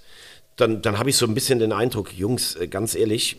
dann, 0.56 0.82
dann 0.82 0.98
habe 0.98 1.10
ich 1.10 1.16
so 1.16 1.26
ein 1.26 1.34
bisschen 1.34 1.58
den 1.58 1.72
Eindruck, 1.72 2.12
Jungs, 2.12 2.56
äh, 2.56 2.66
ganz 2.66 2.94
ehrlich, 2.94 3.36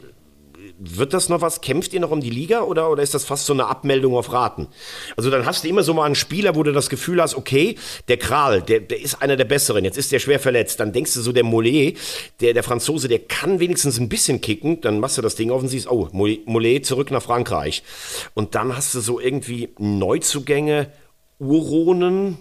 wird 0.80 1.14
das 1.14 1.30
noch 1.30 1.42
was? 1.42 1.62
Kämpft 1.62 1.94
ihr 1.94 2.00
noch 2.00 2.12
um 2.12 2.22
die 2.22 2.30
Liga 2.30 2.62
oder, 2.62 2.90
oder 2.90 3.04
ist 3.04 3.14
das 3.14 3.26
fast 3.26 3.46
so 3.46 3.54
eine 3.54 3.68
Abmeldung 3.68 4.16
auf 4.16 4.32
Raten? 4.32 4.68
Also 5.16 5.30
dann 5.30 5.46
hast 5.46 5.64
du 5.64 5.68
immer 5.68 5.84
so 5.84 5.94
mal 5.94 6.06
einen 6.06 6.16
Spieler, 6.16 6.56
wo 6.56 6.64
du 6.64 6.72
das 6.72 6.90
Gefühl 6.90 7.22
hast, 7.22 7.36
okay, 7.36 7.76
der 8.08 8.18
Kral, 8.18 8.62
der, 8.62 8.82
der 8.82 9.02
ist 9.02 9.22
einer 9.22 9.36
der 9.36 9.46
Besseren, 9.46 9.84
jetzt 9.84 9.98
ist 9.98 10.12
der 10.12 10.20
schwer 10.20 10.40
verletzt. 10.40 10.80
Dann 10.80 10.94
denkst 10.94 11.14
du 11.14 11.22
so, 11.22 11.32
der 11.32 11.44
Mollet, 11.44 11.98
der, 12.42 12.54
der 12.54 12.64
Franzose, 12.64 13.08
der 13.08 13.20
kann 13.20 13.60
wenigstens 13.60 14.00
ein 14.00 14.10
bisschen 14.10 14.42
kicken. 14.42 14.82
Dann 14.82 15.00
machst 15.00 15.18
du 15.18 15.22
das 15.22 15.36
Ding 15.36 15.52
auf 15.52 15.62
und 15.62 15.68
siehst, 15.68 15.90
oh, 15.90 16.10
Mollet 16.12 16.86
zurück 16.86 17.12
nach 17.12 17.24
Frankreich. 17.24 17.84
Und 18.34 18.56
dann 18.56 18.76
hast 18.76 18.94
du 18.94 19.00
so 19.00 19.20
irgendwie 19.20 19.74
Neuzugänge, 19.80 20.92
Uronen, 21.40 22.40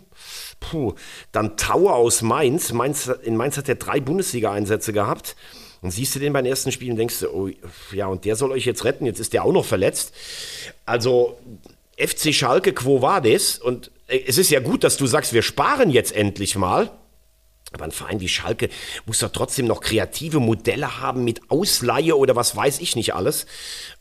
Puh, 0.59 0.95
dann 1.33 1.57
Tauer 1.57 1.95
aus 1.95 2.23
Mainz. 2.23 2.73
Mainz. 2.73 3.11
In 3.23 3.37
Mainz 3.37 3.57
hat 3.59 3.69
er 3.69 3.75
drei 3.75 4.01
Bundesliga-Einsätze 4.01 4.93
gehabt. 4.93 5.37
Und 5.87 5.93
siehst 5.93 6.17
du 6.17 6.19
den 6.19 6.33
beim 6.33 6.45
ersten 6.45 6.73
Spiel 6.73 6.91
und 6.91 6.97
denkst 6.97 7.21
du, 7.21 7.29
oh, 7.29 7.49
ja, 7.93 8.09
und 8.09 8.25
der 8.25 8.35
soll 8.35 8.51
euch 8.51 8.65
jetzt 8.65 8.85
retten, 8.85 9.07
jetzt 9.07 9.21
ist 9.21 9.33
der 9.33 9.45
auch 9.45 9.53
noch 9.53 9.65
verletzt. 9.65 10.13
Also, 10.85 11.39
FC 11.97 12.35
Schalke, 12.35 12.73
quo 12.73 13.03
war 13.03 13.21
das? 13.21 13.57
Und 13.59 13.93
äh, 14.09 14.19
es 14.27 14.37
ist 14.37 14.51
ja 14.51 14.59
gut, 14.59 14.83
dass 14.83 14.97
du 14.97 15.07
sagst, 15.07 15.33
wir 15.33 15.43
sparen 15.43 15.91
jetzt 15.91 16.11
endlich 16.11 16.57
mal. 16.57 16.91
Aber 17.71 17.85
ein 17.85 17.93
Verein 17.93 18.19
wie 18.19 18.27
Schalke 18.27 18.69
muss 19.05 19.21
doch 19.21 19.31
trotzdem 19.31 19.67
noch 19.67 19.81
kreative 19.81 20.41
Modelle 20.41 21.01
haben 21.01 21.23
mit 21.23 21.53
Ausleihe 21.53 22.17
oder 22.17 22.35
was 22.35 22.57
weiß 22.57 22.81
ich 22.81 22.97
nicht 22.97 23.15
alles. 23.15 23.47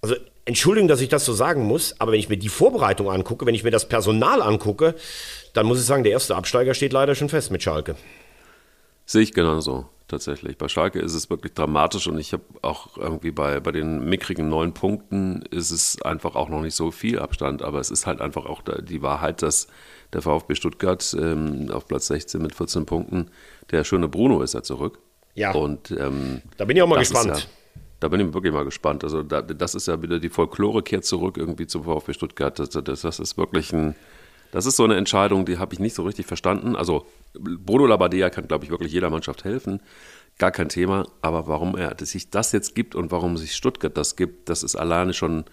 Also 0.02 0.16
Entschuldigung, 0.46 0.88
dass 0.88 1.02
ich 1.02 1.10
das 1.10 1.24
so 1.24 1.34
sagen 1.34 1.66
muss, 1.66 2.00
aber 2.00 2.14
wenn 2.14 2.20
ich 2.20 2.30
mir 2.30 2.38
die 2.38 2.50
Vorbereitung 2.50 3.12
angucke, 3.12 3.46
wenn 3.46 3.54
ich 3.54 3.64
mir 3.64 3.72
das 3.72 3.88
Personal 3.88 4.42
angucke, 4.42 4.96
dann 5.54 5.68
muss 5.68 5.80
ich 5.80 5.86
sagen, 5.86 6.04
der 6.04 6.14
erste 6.14 6.36
Absteiger 6.36 6.74
steht 6.74 6.94
leider 6.94 7.14
schon 7.14 7.30
fest 7.30 7.52
mit 7.52 7.62
Schalke. 7.62 7.96
Sehe 9.06 9.22
ich 9.22 9.34
genauso, 9.34 9.86
tatsächlich. 10.08 10.58
Bei 10.58 10.68
Schalke 10.68 11.00
ist 11.00 11.14
es 11.14 11.30
wirklich 11.30 11.54
dramatisch 11.54 12.08
und 12.08 12.18
ich 12.18 12.34
habe 12.34 12.44
auch 12.62 12.98
irgendwie 12.98 13.32
bei, 13.32 13.60
bei 13.60 13.72
den 13.72 14.10
mickrigen 14.10 14.50
neun 14.50 14.74
Punkten 14.74 15.44
ist 15.52 15.72
es 15.72 16.02
einfach 16.02 16.36
auch 16.36 16.50
noch 16.50 16.62
nicht 16.62 16.76
so 16.76 16.92
viel 16.92 17.20
Abstand, 17.20 17.62
aber 17.62 17.80
es 17.80 17.92
ist 17.92 18.08
halt 18.08 18.22
einfach 18.22 18.46
auch 18.46 18.62
die 18.64 19.02
Wahrheit, 19.02 19.42
dass 19.42 19.68
der 20.14 20.22
VfB 20.22 20.56
Stuttgart 20.56 21.16
ähm, 21.20 21.70
auf 21.72 21.88
Platz 21.88 22.08
16 22.08 22.42
mit 22.42 22.56
14 22.56 22.86
Punkten, 22.86 23.30
der 23.72 23.84
schöne 23.84 24.08
Bruno 24.08 24.42
ist 24.42 24.54
ja 24.54 24.64
zurück. 24.64 25.00
Ja. 25.36 25.52
Und 25.52 25.92
ähm, 25.92 26.42
da 26.58 26.66
bin 26.66 26.78
ich 26.78 26.84
auch 26.84 26.88
mal 26.88 27.00
gespannt. 27.00 27.28
Ja, 27.28 27.38
da 28.00 28.08
bin 28.08 28.20
ich 28.22 28.34
wirklich 28.34 28.54
mal 28.54 28.64
gespannt. 28.64 29.04
Also 29.04 29.22
da, 29.24 29.42
das 29.42 29.76
ist 29.76 29.88
ja 29.88 30.02
wieder 30.02 30.20
die 30.20 30.30
Folklore 30.30 30.82
kehrt 30.82 31.06
zurück 31.06 31.38
irgendwie 31.38 31.68
zum 31.68 31.84
VfB 31.84 32.14
Stuttgart. 32.14 32.58
Das, 32.58 32.70
das, 32.70 33.02
das 33.02 33.20
ist 33.20 33.38
wirklich 33.38 33.74
ein, 33.74 33.96
das 34.52 34.66
ist 34.66 34.78
so 34.78 34.84
eine 34.84 34.96
Entscheidung, 34.96 35.46
die 35.46 35.58
habe 35.58 35.74
ich 35.74 35.80
nicht 35.80 35.96
so 35.96 36.04
richtig 36.04 36.26
verstanden. 36.26 36.76
Also 36.76 37.06
Bruno 37.40 37.86
Labbadia 37.86 38.30
kann, 38.30 38.48
glaube 38.48 38.66
ich, 38.66 38.72
wirklich 38.72 38.92
jeder 38.92 39.10
Mannschaft 39.10 39.44
helfen. 39.44 39.82
Gar 40.38 40.52
kein 40.52 40.70
Thema. 40.70 41.06
Aber 41.22 41.48
warum 41.48 41.76
er 41.78 41.96
sich 42.02 42.30
das 42.30 42.52
jetzt 42.52 42.76
gibt 42.76 42.96
und 42.96 43.12
warum 43.12 43.38
sich 43.38 43.56
Stuttgart 43.56 43.96
das 43.96 44.16
gibt, 44.16 44.50
das 44.50 44.64
ist 44.64 44.76
alleine 44.76 45.14
schon 45.14 45.46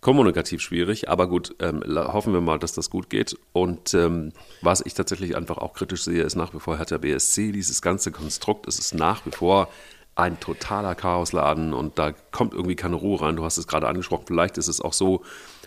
kommunikativ 0.00 0.60
schwierig. 0.60 1.08
Aber 1.08 1.28
gut, 1.28 1.54
ähm, 1.60 1.82
hoffen 1.86 2.32
wir 2.32 2.40
mal, 2.40 2.58
dass 2.58 2.72
das 2.72 2.90
gut 2.90 3.10
geht. 3.10 3.36
Und 3.52 3.94
ähm, 3.94 4.32
was 4.62 4.80
ich 4.84 4.94
tatsächlich 4.94 5.36
einfach 5.36 5.58
auch 5.58 5.72
kritisch 5.74 6.04
sehe, 6.04 6.22
ist 6.22 6.36
nach 6.36 6.54
wie 6.54 6.60
vor 6.60 6.76
Hertha 6.76 6.98
BSC. 6.98 7.52
Dieses 7.52 7.82
ganze 7.82 8.12
Konstrukt, 8.12 8.68
es 8.68 8.78
ist 8.78 8.94
nach 8.94 9.24
wie 9.26 9.32
vor 9.32 9.68
ein 10.14 10.40
totaler 10.40 10.96
Chaosladen 10.96 11.72
und 11.72 11.98
da 11.98 12.12
kommt 12.32 12.52
irgendwie 12.52 12.74
keine 12.74 12.96
Ruhe 12.96 13.20
rein. 13.20 13.36
Du 13.36 13.44
hast 13.44 13.56
es 13.56 13.68
gerade 13.68 13.86
angesprochen, 13.86 14.24
vielleicht 14.26 14.58
ist 14.58 14.66
es 14.66 14.80
auch 14.80 14.92
so, 14.92 15.22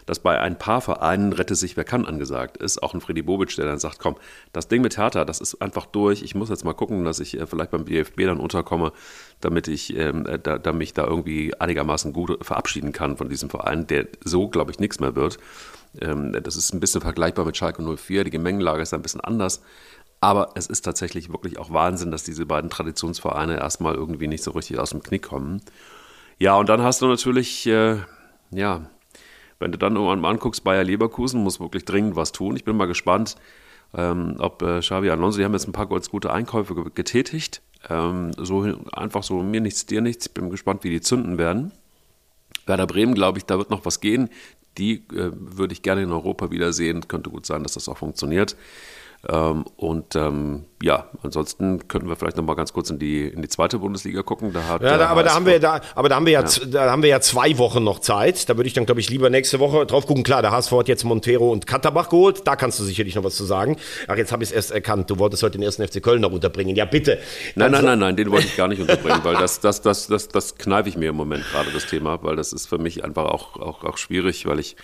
dass 0.06 0.20
bei 0.20 0.40
ein 0.40 0.58
paar 0.58 0.82
Vereinen 0.82 1.34
rette 1.34 1.56
sich 1.56 1.78
wer 1.78 1.84
kann 1.84 2.06
angesagt 2.06 2.58
ist. 2.58 2.82
Auch 2.82 2.94
ein 2.94 3.02
Freddy 3.02 3.22
Bobic, 3.22 3.56
der 3.56 3.66
dann 3.66 3.80
sagt, 3.80 4.00
komm, 4.00 4.16
das 4.54 4.68
Ding 4.68 4.82
mit 4.82 4.98
Hertha, 4.98 5.26
das 5.26 5.42
ist 5.42 5.62
einfach 5.62 5.86
durch. 5.86 6.22
Ich 6.22 6.36
muss 6.36 6.50
jetzt 6.50 6.66
mal 6.66 6.74
gucken, 6.74 7.04
dass 7.04 7.20
ich 7.20 7.40
äh, 7.40 7.46
vielleicht 7.46 7.72
beim 7.72 7.86
BFB 7.86 8.22
dann 8.22 8.40
unterkomme, 8.40 8.92
damit 9.40 9.68
ich 9.68 9.96
ähm, 9.96 10.26
äh, 10.26 10.40
da, 10.40 10.74
mich 10.74 10.94
da 10.94 11.06
irgendwie 11.06 11.54
einigermaßen 11.60 12.14
gut 12.14 12.44
verabschieden 12.46 12.92
kann 12.92 13.18
von 13.18 13.30
diesem 13.30 13.50
Verein, 13.50 13.88
der 13.88 14.08
so, 14.24 14.48
glaube 14.48 14.72
ich, 14.72 14.80
nichts 14.80 15.00
mehr 15.00 15.16
wird. 15.16 15.38
Ähm, 16.00 16.34
das 16.44 16.56
ist 16.56 16.74
ein 16.74 16.80
bisschen 16.80 17.02
vergleichbar 17.02 17.46
mit 17.46 17.58
Schalke 17.58 17.82
04. 17.82 18.24
Die 18.24 18.32
Gemengelage 18.32 18.82
ist 18.82 18.94
ein 18.94 19.02
bisschen 19.02 19.22
anders. 19.22 19.62
Aber 20.24 20.52
es 20.54 20.68
ist 20.68 20.82
tatsächlich 20.84 21.32
wirklich 21.32 21.58
auch 21.58 21.72
Wahnsinn, 21.72 22.12
dass 22.12 22.24
diese 22.24 22.46
beiden 22.46 22.70
Traditionsvereine 22.70 23.58
erstmal 23.58 23.96
irgendwie 23.96 24.28
nicht 24.28 24.44
so 24.44 24.52
richtig 24.52 24.78
aus 24.78 24.92
dem 24.92 25.02
Knick 25.02 25.24
kommen. 25.24 25.62
Ja, 26.38 26.56
und 26.56 26.70
dann 26.70 26.82
hast 26.84 27.02
du 27.02 27.08
natürlich, 27.08 27.66
äh, 27.66 27.98
ja, 28.52 28.82
wenn 29.62 29.72
du 29.72 29.78
dann 29.78 29.96
irgendwann 29.96 30.20
mal 30.20 30.32
anguckst, 30.32 30.64
Bayer 30.64 30.84
Leverkusen 30.84 31.42
muss 31.42 31.60
wirklich 31.60 31.86
dringend 31.86 32.16
was 32.16 32.32
tun. 32.32 32.56
Ich 32.56 32.66
bin 32.66 32.76
mal 32.76 32.88
gespannt, 32.88 33.36
ähm, 33.94 34.36
ob 34.40 34.62
äh, 34.62 34.80
Xavi 34.80 35.10
Alonso, 35.10 35.38
die 35.38 35.46
haben 35.46 35.54
jetzt 35.54 35.68
ein 35.68 35.74
paar 35.74 35.88
ganz 35.88 36.10
gute 36.10 36.34
Einkäufe 36.34 36.76
getätigt. 36.92 37.62
Ähm, 37.90 38.32
so 38.38 38.64
einfach 38.92 39.24
so 39.24 39.42
mir 39.42 39.62
nichts, 39.62 39.86
dir 39.86 40.02
nichts. 40.02 40.28
Ich 40.28 40.34
bin 40.34 40.50
gespannt, 40.50 40.84
wie 40.84 40.90
die 40.90 41.02
zünden 41.02 41.38
werden. 41.38 41.72
Werder 42.66 42.88
Bremen, 42.88 43.14
glaube 43.14 43.38
ich, 43.38 43.46
da 43.46 43.58
wird 43.58 43.70
noch 43.70 43.86
was 43.86 44.00
gehen. 44.00 44.30
Die 44.78 45.08
äh, 45.10 45.32
würde 45.34 45.74
ich 45.74 45.82
gerne 45.82 46.04
in 46.04 46.12
Europa 46.12 46.52
wiedersehen. 46.52 47.08
Könnte 47.08 47.30
gut 47.30 47.46
sein, 47.46 47.64
dass 47.64 47.74
das 47.74 47.90
auch 47.90 47.98
funktioniert. 47.98 48.56
Ähm, 49.30 49.66
und 49.76 50.16
ähm, 50.16 50.66
ja, 50.82 51.08
ansonsten 51.22 51.88
könnten 51.88 52.10
wir 52.10 52.16
vielleicht 52.16 52.38
noch 52.38 52.44
mal 52.44 52.56
ganz 52.56 52.74
kurz 52.74 52.90
in 52.90 52.98
die, 52.98 53.28
in 53.28 53.44
die 53.44 53.48
zweite 53.48 53.78
Bundesliga 53.78 54.24
gucken. 54.24 54.52
Da 54.52 54.68
hat 54.68 54.82
ja, 54.82 54.98
da, 54.98 55.08
aber, 55.10 55.22
da 55.22 55.36
haben 55.36 55.46
wir, 55.46 55.60
da, 55.60 55.80
aber 55.94 56.10
da 56.10 56.16
haben 56.16 56.26
wir 56.26 56.34
ja, 56.34 56.44
ja, 56.44 56.66
da 56.66 56.90
haben 56.90 57.04
wir 57.04 57.10
ja 57.10 57.22
zwei 57.22 57.56
Wochen 57.60 57.84
noch 57.84 58.00
Zeit. 58.00 58.50
Da 58.50 58.58
würde 58.58 58.68
ich 58.68 58.74
dann, 58.74 58.88
glaube 58.88 59.00
ich, 59.00 59.12
lieber 59.12 59.30
nächste 59.30 59.60
Woche 59.60 59.86
drauf 59.86 60.08
gucken. 60.08 60.24
Klar, 60.24 60.42
der 60.42 60.52
HSV 60.52 60.72
hat 60.72 60.88
jetzt 60.88 61.04
Montero 61.04 61.52
und 61.52 61.68
Katterbach 61.68 62.10
geholt. 62.10 62.48
Da 62.48 62.56
kannst 62.56 62.80
du 62.80 62.84
sicherlich 62.84 63.14
noch 63.14 63.24
was 63.24 63.36
zu 63.36 63.46
sagen. 63.46 63.78
Ach, 64.08 64.18
jetzt 64.18 64.32
habe 64.32 64.44
ich 64.44 64.50
es 64.50 64.56
erst 64.56 64.72
erkannt. 64.72 65.08
Du 65.12 65.20
wolltest 65.20 65.44
heute 65.44 65.60
den 65.60 65.64
ersten 65.64 65.88
FC 65.88 66.02
Köln 66.02 66.22
noch 66.22 66.32
unterbringen. 66.32 66.76
Ja, 66.76 66.86
bitte. 66.86 67.20
Nein, 67.54 67.72
nein, 67.72 67.86
nein, 67.86 68.00
nein, 68.00 68.16
den 68.16 68.32
wollte 68.32 68.48
ich 68.48 68.58
gar 68.58 68.68
nicht 68.68 68.82
unterbringen, 68.82 69.20
weil 69.24 69.36
das, 69.36 69.60
das, 69.60 69.84
das, 69.84 70.08
das, 70.08 70.30
das 70.30 70.56
kneife 70.56 70.90
ich 70.90 70.98
mir 70.98 71.10
im 71.10 71.16
Moment 71.16 71.44
gerade, 71.52 71.70
das 71.72 71.86
Thema, 71.86 72.24
weil 72.24 72.36
das 72.36 72.54
ist 72.54 72.66
für 72.66 72.80
mich 72.80 73.04
einfach 73.04 73.26
auch, 73.26 73.56
auch, 73.58 73.84
auch 73.84 73.98
schwierig, 73.98 74.48
weil 74.48 74.60
ich 74.60 74.76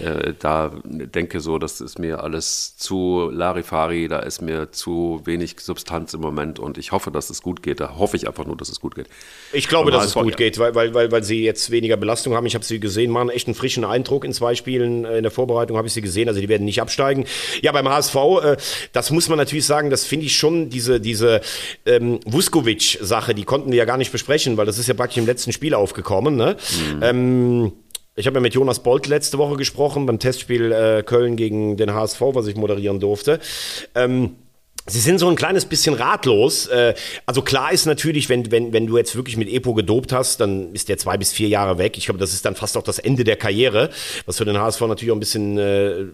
äh, 0.00 0.34
da 0.38 0.72
denke 0.84 1.40
so, 1.40 1.58
das 1.58 1.80
ist 1.80 1.98
mir 1.98 2.22
alles 2.22 2.76
zu 2.76 3.30
Larifari, 3.32 4.08
da 4.08 4.20
ist 4.20 4.42
mir 4.42 4.72
zu 4.72 5.20
wenig 5.24 5.56
Substanz 5.60 6.14
im 6.14 6.20
Moment 6.20 6.58
und 6.58 6.78
ich 6.78 6.92
hoffe, 6.92 7.10
dass 7.10 7.30
es 7.30 7.42
gut 7.42 7.62
geht. 7.62 7.80
Da 7.80 7.96
hoffe 7.96 8.16
ich 8.16 8.26
einfach 8.26 8.46
nur, 8.46 8.56
dass 8.56 8.68
es 8.68 8.80
gut 8.80 8.94
geht. 8.94 9.08
Ich 9.52 9.68
glaube, 9.68 9.90
dass 9.90 10.06
es 10.06 10.14
gut 10.14 10.30
ja. 10.30 10.36
geht, 10.36 10.58
weil, 10.58 10.74
weil, 10.74 10.94
weil, 10.94 11.12
weil 11.12 11.22
sie 11.22 11.42
jetzt 11.42 11.70
weniger 11.70 11.96
Belastung 11.96 12.34
haben. 12.34 12.46
Ich 12.46 12.54
habe 12.54 12.64
sie 12.64 12.80
gesehen, 12.80 13.10
machen 13.10 13.30
echt 13.30 13.46
einen 13.46 13.54
frischen 13.54 13.84
Eindruck 13.84 14.24
in 14.24 14.32
zwei 14.32 14.54
Spielen. 14.54 15.04
Äh, 15.04 15.18
in 15.18 15.22
der 15.22 15.32
Vorbereitung 15.32 15.76
habe 15.76 15.88
ich 15.88 15.94
sie 15.94 16.02
gesehen, 16.02 16.28
also 16.28 16.40
die 16.40 16.48
werden 16.48 16.64
nicht 16.64 16.80
absteigen. 16.80 17.24
Ja, 17.62 17.72
beim 17.72 17.88
HSV, 17.88 18.14
äh, 18.14 18.56
das 18.92 19.10
muss 19.10 19.28
man 19.28 19.38
natürlich 19.38 19.66
sagen, 19.66 19.90
das 19.90 20.04
finde 20.04 20.26
ich 20.26 20.36
schon, 20.36 20.70
diese, 20.70 21.00
diese 21.00 21.40
ähm, 21.84 22.20
Vuskovic-Sache, 22.24 23.34
die 23.34 23.44
konnten 23.44 23.70
wir 23.70 23.78
ja 23.78 23.84
gar 23.84 23.98
nicht 23.98 24.12
besprechen, 24.12 24.56
weil 24.56 24.66
das 24.66 24.78
ist 24.78 24.86
ja 24.86 24.94
praktisch 24.94 25.18
im 25.18 25.26
letzten 25.26 25.52
Spiel 25.52 25.74
aufgekommen. 25.74 26.36
Ne? 26.36 26.56
Mhm. 26.94 27.02
Ähm, 27.02 27.72
ich 28.16 28.26
habe 28.26 28.36
ja 28.36 28.40
mit 28.40 28.54
Jonas 28.54 28.82
Bolt 28.82 29.06
letzte 29.06 29.36
Woche 29.38 29.56
gesprochen 29.56 30.06
beim 30.06 30.18
Testspiel 30.18 30.72
äh, 30.72 31.02
Köln 31.04 31.36
gegen 31.36 31.76
den 31.76 31.92
HSV, 31.92 32.20
was 32.20 32.46
ich 32.46 32.56
moderieren 32.56 32.98
durfte. 32.98 33.38
Ähm, 33.94 34.36
Sie 34.88 35.00
sind 35.00 35.18
so 35.18 35.28
ein 35.28 35.34
kleines 35.34 35.64
bisschen 35.64 35.94
ratlos. 35.94 36.68
Äh, 36.68 36.94
also 37.26 37.42
klar 37.42 37.72
ist 37.72 37.86
natürlich, 37.86 38.28
wenn, 38.28 38.52
wenn, 38.52 38.72
wenn 38.72 38.86
du 38.86 38.96
jetzt 38.96 39.16
wirklich 39.16 39.36
mit 39.36 39.52
Epo 39.52 39.74
gedopt 39.74 40.12
hast, 40.12 40.40
dann 40.40 40.72
ist 40.74 40.88
der 40.88 40.96
zwei 40.96 41.16
bis 41.16 41.32
vier 41.32 41.48
Jahre 41.48 41.78
weg. 41.78 41.98
Ich 41.98 42.04
glaube, 42.04 42.20
das 42.20 42.32
ist 42.32 42.44
dann 42.44 42.54
fast 42.54 42.76
auch 42.76 42.84
das 42.84 43.00
Ende 43.00 43.24
der 43.24 43.34
Karriere, 43.34 43.90
was 44.26 44.38
für 44.38 44.44
den 44.44 44.56
HSV 44.56 44.80
natürlich 44.82 45.10
auch 45.10 45.16
ein 45.16 45.20
bisschen, 45.20 45.58
äh, 45.58 46.04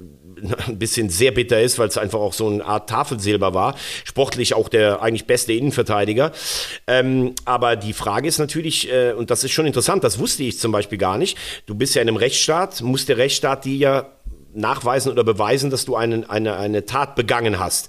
ein 0.66 0.78
bisschen 0.78 1.08
sehr 1.08 1.32
bitter 1.32 1.60
ist, 1.60 1.78
weil 1.78 1.88
es 1.88 1.98
einfach 1.98 2.18
auch 2.18 2.32
so 2.32 2.48
eine 2.48 2.64
Art 2.64 2.88
Tafelsilber 2.88 3.54
war. 3.54 3.76
Sportlich 4.04 4.54
auch 4.54 4.68
der 4.68 5.02
eigentlich 5.02 5.26
beste 5.26 5.52
Innenverteidiger. 5.52 6.32
Ähm, 6.86 7.34
aber 7.44 7.76
die 7.76 7.92
Frage 7.92 8.28
ist 8.28 8.38
natürlich, 8.38 8.90
äh, 8.90 9.12
und 9.12 9.30
das 9.30 9.44
ist 9.44 9.52
schon 9.52 9.66
interessant, 9.66 10.04
das 10.04 10.18
wusste 10.18 10.42
ich 10.42 10.58
zum 10.58 10.72
Beispiel 10.72 10.98
gar 10.98 11.18
nicht. 11.18 11.36
Du 11.66 11.74
bist 11.74 11.94
ja 11.94 12.02
in 12.02 12.08
einem 12.08 12.16
Rechtsstaat, 12.16 12.80
muss 12.82 13.06
der 13.06 13.18
Rechtsstaat 13.18 13.64
die 13.64 13.78
ja 13.78 14.06
nachweisen 14.54 15.10
oder 15.10 15.24
beweisen, 15.24 15.70
dass 15.70 15.84
du 15.84 15.96
eine, 15.96 16.28
eine, 16.28 16.56
eine 16.56 16.84
Tat 16.84 17.14
begangen 17.14 17.58
hast. 17.58 17.88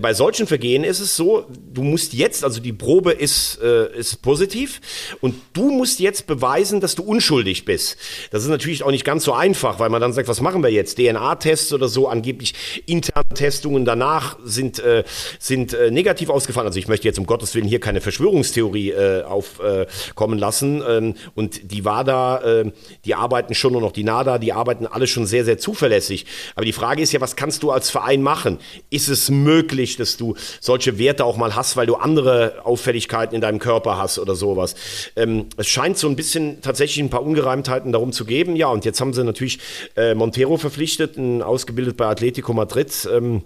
Bei 0.00 0.14
solchen 0.14 0.46
Vergehen 0.46 0.84
ist 0.84 1.00
es 1.00 1.16
so, 1.16 1.46
du 1.72 1.82
musst 1.82 2.12
jetzt, 2.12 2.44
also 2.44 2.60
die 2.60 2.72
Probe 2.72 3.12
ist, 3.12 3.60
äh, 3.62 3.96
ist 3.96 4.22
positiv 4.22 4.80
und 5.20 5.34
du 5.52 5.70
musst 5.70 6.00
jetzt 6.00 6.26
beweisen, 6.26 6.80
dass 6.80 6.94
du 6.94 7.02
unschuldig 7.02 7.64
bist. 7.64 7.96
Das 8.30 8.42
ist 8.42 8.48
natürlich 8.48 8.82
auch 8.82 8.90
nicht 8.90 9.04
ganz 9.04 9.24
so 9.24 9.32
einfach, 9.32 9.78
weil 9.78 9.88
man 9.88 10.00
dann 10.00 10.12
sagt, 10.12 10.28
was 10.28 10.40
machen 10.40 10.62
wir 10.62 10.70
jetzt? 10.70 10.98
DNA-Tests 10.98 11.72
oder 11.72 11.88
so, 11.88 12.08
angeblich 12.08 12.54
interne 12.86 13.28
Testungen 13.34 13.84
danach 13.84 14.38
sind, 14.44 14.78
äh, 14.80 15.04
sind 15.38 15.72
äh, 15.72 15.90
negativ 15.90 16.28
ausgefallen. 16.28 16.66
Also 16.66 16.78
ich 16.78 16.88
möchte 16.88 17.08
jetzt 17.08 17.18
um 17.18 17.26
Gottes 17.26 17.54
Willen 17.54 17.66
hier 17.66 17.80
keine 17.80 18.00
Verschwörungstheorie 18.00 18.90
äh, 18.90 19.22
aufkommen 19.22 20.38
lassen. 20.38 20.82
Ähm, 20.86 21.14
und 21.34 21.72
die 21.72 21.84
WADA, 21.84 22.60
äh, 22.60 22.72
die 23.04 23.14
arbeiten 23.14 23.54
schon 23.54 23.72
nur 23.72 23.80
noch, 23.80 23.92
die 23.92 24.04
NADA, 24.04 24.38
die 24.38 24.52
arbeiten 24.52 24.86
alle 24.86 25.06
schon 25.06 25.26
sehr, 25.26 25.44
sehr 25.44 25.58
zuverlässig 25.58 26.01
zuverlässig. 26.02 26.26
Aber 26.54 26.64
die 26.64 26.72
Frage 26.72 27.02
ist 27.02 27.12
ja, 27.12 27.20
was 27.20 27.36
kannst 27.36 27.62
du 27.62 27.70
als 27.70 27.90
Verein 27.90 28.22
machen? 28.22 28.58
Ist 28.90 29.08
es 29.08 29.30
möglich, 29.30 29.96
dass 29.96 30.16
du 30.16 30.34
solche 30.60 30.98
Werte 30.98 31.24
auch 31.24 31.36
mal 31.36 31.54
hast, 31.54 31.76
weil 31.76 31.86
du 31.86 31.94
andere 31.94 32.64
Auffälligkeiten 32.64 33.34
in 33.34 33.40
deinem 33.40 33.58
Körper 33.58 33.98
hast 33.98 34.18
oder 34.18 34.34
sowas? 34.34 34.74
Ähm, 35.16 35.46
es 35.56 35.68
scheint 35.68 35.98
so 35.98 36.08
ein 36.08 36.16
bisschen 36.16 36.60
tatsächlich 36.60 37.02
ein 37.02 37.10
paar 37.10 37.22
Ungereimtheiten 37.22 37.92
darum 37.92 38.12
zu 38.12 38.24
geben. 38.24 38.56
Ja, 38.56 38.68
und 38.68 38.84
jetzt 38.84 39.00
haben 39.00 39.12
sie 39.12 39.24
natürlich 39.24 39.58
äh, 39.96 40.14
Montero 40.14 40.56
verpflichtet, 40.56 41.18
ausgebildet 41.42 41.96
bei 41.96 42.06
Atletico 42.06 42.52
Madrid. 42.52 43.08
Ähm, 43.10 43.42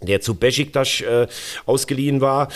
der 0.00 0.20
zu 0.20 0.36
Besiktas 0.36 1.00
äh, 1.00 1.26
ausgeliehen 1.66 2.20
war 2.20 2.48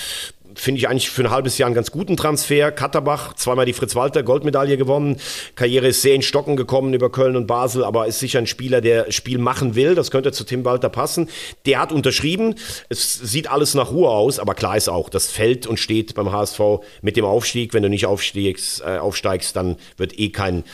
finde 0.55 0.79
ich 0.79 0.89
eigentlich 0.89 1.11
für 1.11 1.23
ein 1.23 1.31
halbes 1.31 1.59
Jahr 1.59 1.67
einen 1.67 1.75
ganz 1.75 1.91
guten 1.91 2.17
Transfer. 2.17 2.73
Katterbach, 2.73 3.35
zweimal 3.35 3.67
die 3.67 3.73
Fritz-Walter 3.73 4.23
Goldmedaille 4.23 4.77
gewonnen. 4.77 5.17
Karriere 5.55 5.89
ist 5.89 6.03
sehr 6.03 6.15
in 6.15 6.23
Stocken 6.23 6.57
gekommen 6.57 6.95
über 6.95 7.11
Köln 7.11 7.37
und 7.37 7.47
Basel, 7.47 7.85
aber 7.85 8.07
ist 8.07 8.19
sicher 8.19 8.39
ein 8.39 8.47
Spieler, 8.47 8.81
der 8.81 9.11
Spiel 9.13 9.39
machen 9.39 9.75
will. 9.75 9.95
Das 9.95 10.11
könnte 10.11 10.33
zu 10.33 10.45
Tim 10.45 10.65
Walter 10.65 10.89
passen. 10.89 11.29
Der 11.67 11.81
hat 11.81 11.93
unterschrieben. 11.93 12.55
Es 12.89 13.15
sieht 13.15 13.51
alles 13.51 13.75
nach 13.75 13.91
Ruhe 13.91 14.11
aus, 14.11 14.39
aber 14.39 14.55
klar 14.55 14.77
ist 14.77 14.89
auch, 14.89 15.09
das 15.09 15.29
fällt 15.29 15.67
und 15.67 15.79
steht 15.79 16.15
beim 16.15 16.33
HSV 16.33 16.61
mit 17.01 17.17
dem 17.17 17.25
Aufstieg. 17.25 17.75
Wenn 17.75 17.83
du 17.83 17.89
nicht 17.89 18.07
aufsteigst, 18.07 18.83
äh, 18.83 18.99
aufsteigst 18.99 19.57
dann 19.57 19.77
wird 19.97 20.19
eh 20.19 20.31
kein, 20.31 20.65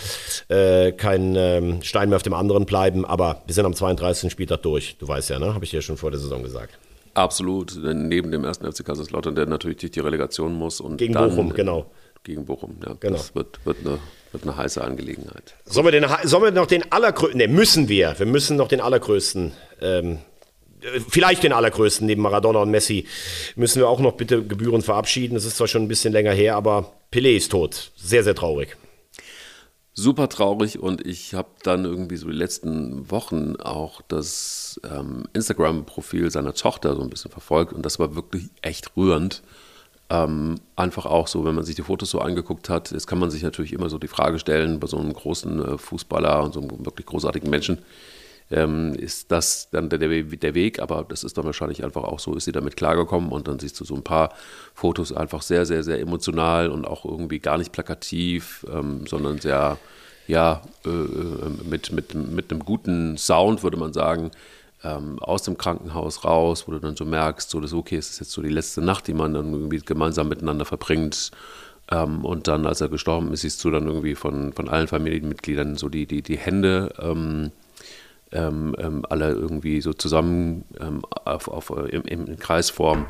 äh, 0.48 0.92
kein 0.92 1.36
ähm, 1.36 1.82
Stein 1.82 2.08
mehr 2.08 2.16
auf 2.16 2.22
dem 2.22 2.34
anderen 2.34 2.66
bleiben. 2.66 3.04
Aber 3.04 3.42
wir 3.46 3.54
sind 3.54 3.66
am 3.66 3.74
32. 3.74 4.30
Spieltag 4.30 4.62
durch. 4.62 4.96
Du 4.98 5.06
weißt 5.06 5.30
ja, 5.30 5.38
ne? 5.38 5.54
Habe 5.54 5.64
ich 5.64 5.70
dir 5.70 5.82
schon 5.82 5.96
vor 5.96 6.10
der 6.10 6.20
Saison 6.20 6.42
gesagt. 6.42 6.78
Absolut, 7.18 7.76
neben 7.82 8.30
dem 8.30 8.44
ersten 8.44 8.70
FC 8.70 8.84
Kaiserslautern, 8.84 9.34
der 9.34 9.46
natürlich 9.46 9.78
durch 9.78 9.92
die 9.92 10.00
Relegation 10.00 10.54
muss. 10.54 10.80
Und 10.80 10.96
Gegen 10.96 11.14
Bochum, 11.14 11.52
genau. 11.52 11.90
gegen 12.22 12.44
Bochum. 12.44 12.76
Ja, 12.84 12.94
Genau. 13.00 13.16
Das 13.16 13.34
wird, 13.34 13.64
wird, 13.64 13.78
eine, 13.84 13.98
wird 14.32 14.44
eine 14.44 14.56
heiße 14.56 14.82
Angelegenheit. 14.82 15.56
Sollen 15.64 15.86
wir, 15.86 15.92
den, 15.92 16.06
sollen 16.24 16.44
wir 16.44 16.50
noch 16.52 16.66
den 16.66 16.90
allergrößten, 16.92 17.38
ne, 17.38 17.48
müssen 17.48 17.88
wir, 17.88 18.14
wir 18.18 18.26
müssen 18.26 18.56
noch 18.56 18.68
den 18.68 18.80
allergrößten, 18.80 19.52
ähm, 19.80 20.18
äh, 20.80 21.00
vielleicht 21.08 21.42
den 21.42 21.52
allergrößten 21.52 22.06
neben 22.06 22.22
Maradona 22.22 22.60
und 22.60 22.70
Messi, 22.70 23.06
müssen 23.56 23.80
wir 23.80 23.88
auch 23.88 24.00
noch 24.00 24.12
bitte 24.12 24.42
Gebühren 24.44 24.82
verabschieden. 24.82 25.34
Das 25.34 25.44
ist 25.44 25.56
zwar 25.56 25.66
schon 25.66 25.82
ein 25.82 25.88
bisschen 25.88 26.12
länger 26.12 26.32
her, 26.32 26.56
aber 26.56 26.92
Pelé 27.12 27.36
ist 27.36 27.50
tot. 27.50 27.90
Sehr, 27.96 28.22
sehr 28.22 28.34
traurig. 28.34 28.76
Super 29.98 30.28
traurig 30.28 30.78
und 30.78 31.04
ich 31.04 31.34
habe 31.34 31.48
dann 31.64 31.84
irgendwie 31.84 32.16
so 32.16 32.28
die 32.28 32.36
letzten 32.36 33.10
Wochen 33.10 33.56
auch 33.56 34.00
das 34.06 34.80
ähm, 34.88 35.24
Instagram-Profil 35.32 36.30
seiner 36.30 36.54
Tochter 36.54 36.94
so 36.94 37.02
ein 37.02 37.10
bisschen 37.10 37.32
verfolgt 37.32 37.72
und 37.72 37.84
das 37.84 37.98
war 37.98 38.14
wirklich 38.14 38.44
echt 38.62 38.96
rührend. 38.96 39.42
Ähm, 40.08 40.60
einfach 40.76 41.04
auch 41.04 41.26
so, 41.26 41.44
wenn 41.44 41.56
man 41.56 41.64
sich 41.64 41.74
die 41.74 41.82
Fotos 41.82 42.10
so 42.10 42.20
angeguckt 42.20 42.68
hat, 42.70 42.92
jetzt 42.92 43.08
kann 43.08 43.18
man 43.18 43.30
sich 43.30 43.42
natürlich 43.42 43.72
immer 43.72 43.90
so 43.90 43.98
die 43.98 44.08
Frage 44.08 44.38
stellen, 44.38 44.78
bei 44.78 44.86
so 44.86 44.98
einem 44.98 45.12
großen 45.12 45.74
äh, 45.74 45.78
Fußballer 45.78 46.44
und 46.44 46.54
so 46.54 46.60
einem 46.60 46.86
wirklich 46.86 47.06
großartigen 47.06 47.50
Menschen, 47.50 47.78
ähm, 48.50 48.94
ist 48.94 49.30
das 49.30 49.68
dann 49.70 49.88
der, 49.88 49.98
der, 49.98 50.54
Weg, 50.54 50.80
aber 50.80 51.04
das 51.08 51.24
ist 51.24 51.36
dann 51.36 51.44
wahrscheinlich 51.44 51.84
einfach 51.84 52.04
auch 52.04 52.18
so, 52.18 52.34
ist 52.34 52.44
sie 52.44 52.52
damit 52.52 52.76
klargekommen 52.76 53.30
und 53.30 53.48
dann 53.48 53.58
siehst 53.58 53.78
du 53.80 53.84
so 53.84 53.94
ein 53.94 54.02
paar 54.02 54.32
Fotos 54.74 55.12
einfach 55.12 55.42
sehr, 55.42 55.66
sehr, 55.66 55.82
sehr 55.82 56.00
emotional 56.00 56.70
und 56.70 56.86
auch 56.86 57.04
irgendwie 57.04 57.40
gar 57.40 57.58
nicht 57.58 57.72
plakativ, 57.72 58.66
ähm, 58.72 59.06
sondern 59.06 59.38
sehr, 59.38 59.78
ja, 60.26 60.62
äh, 60.86 60.88
äh, 60.88 61.50
mit, 61.68 61.92
mit, 61.92 62.14
mit 62.14 62.50
einem 62.50 62.64
guten 62.64 63.18
Sound, 63.18 63.62
würde 63.62 63.76
man 63.76 63.92
sagen, 63.92 64.30
ähm, 64.84 65.18
aus 65.18 65.42
dem 65.42 65.58
Krankenhaus 65.58 66.24
raus, 66.24 66.66
wo 66.66 66.72
du 66.72 66.78
dann 66.78 66.96
so 66.96 67.04
merkst, 67.04 67.50
so, 67.50 67.60
das 67.60 67.72
okay, 67.72 67.96
es 67.96 68.10
ist 68.10 68.20
jetzt 68.20 68.32
so 68.32 68.42
die 68.42 68.48
letzte 68.48 68.80
Nacht, 68.80 69.08
die 69.08 69.14
man 69.14 69.34
dann 69.34 69.52
irgendwie 69.52 69.78
gemeinsam 69.78 70.28
miteinander 70.28 70.64
verbringt. 70.64 71.32
Ähm, 71.90 72.24
und 72.24 72.48
dann, 72.48 72.66
als 72.66 72.80
er 72.80 72.88
gestorben 72.88 73.32
ist, 73.32 73.40
siehst 73.40 73.64
du 73.64 73.70
dann 73.70 73.86
irgendwie 73.86 74.14
von, 74.14 74.52
von 74.52 74.68
allen 74.68 74.88
Familienmitgliedern 74.88 75.76
so 75.76 75.88
die, 75.88 76.06
die, 76.06 76.22
die 76.22 76.38
Hände 76.38 76.92
ähm, 77.00 77.50
ähm, 78.32 78.74
ähm, 78.78 79.04
alle 79.08 79.32
irgendwie 79.32 79.80
so 79.80 79.92
zusammen 79.92 80.64
ähm, 80.80 81.02
auf, 81.24 81.48
auf, 81.48 81.70
im, 81.70 82.02
im 82.02 82.38
Kreisform. 82.38 83.06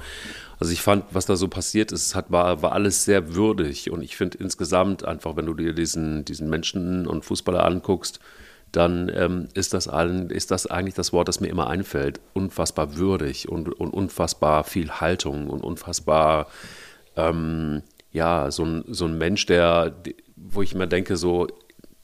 Also 0.60 0.72
ich 0.72 0.82
fand, 0.82 1.04
was 1.12 1.26
da 1.26 1.36
so 1.36 1.48
passiert 1.48 1.92
ist, 1.92 2.14
hat, 2.14 2.30
war, 2.30 2.62
war 2.62 2.72
alles 2.72 3.04
sehr 3.04 3.34
würdig 3.34 3.90
und 3.90 4.02
ich 4.02 4.16
finde 4.16 4.38
insgesamt 4.38 5.04
einfach, 5.04 5.36
wenn 5.36 5.46
du 5.46 5.54
dir 5.54 5.72
diesen, 5.72 6.24
diesen 6.24 6.50
Menschen 6.50 7.06
und 7.06 7.24
Fußballer 7.24 7.64
anguckst, 7.64 8.20
dann 8.72 9.10
ähm, 9.14 9.48
ist, 9.54 9.72
das 9.72 9.88
allen, 9.88 10.30
ist 10.30 10.50
das 10.50 10.66
eigentlich 10.66 10.94
das 10.94 11.12
Wort, 11.12 11.28
das 11.28 11.40
mir 11.40 11.48
immer 11.48 11.68
einfällt. 11.68 12.20
Unfassbar 12.34 12.96
würdig 12.96 13.48
und, 13.48 13.68
und 13.68 13.90
unfassbar 13.90 14.64
viel 14.64 14.90
Haltung 14.90 15.48
und 15.48 15.62
unfassbar, 15.62 16.48
ähm, 17.16 17.82
ja, 18.12 18.50
so 18.50 18.64
ein, 18.64 18.84
so 18.88 19.06
ein 19.06 19.16
Mensch, 19.16 19.46
der, 19.46 19.94
wo 20.36 20.60
ich 20.62 20.74
immer 20.74 20.86
denke, 20.86 21.16
so, 21.16 21.46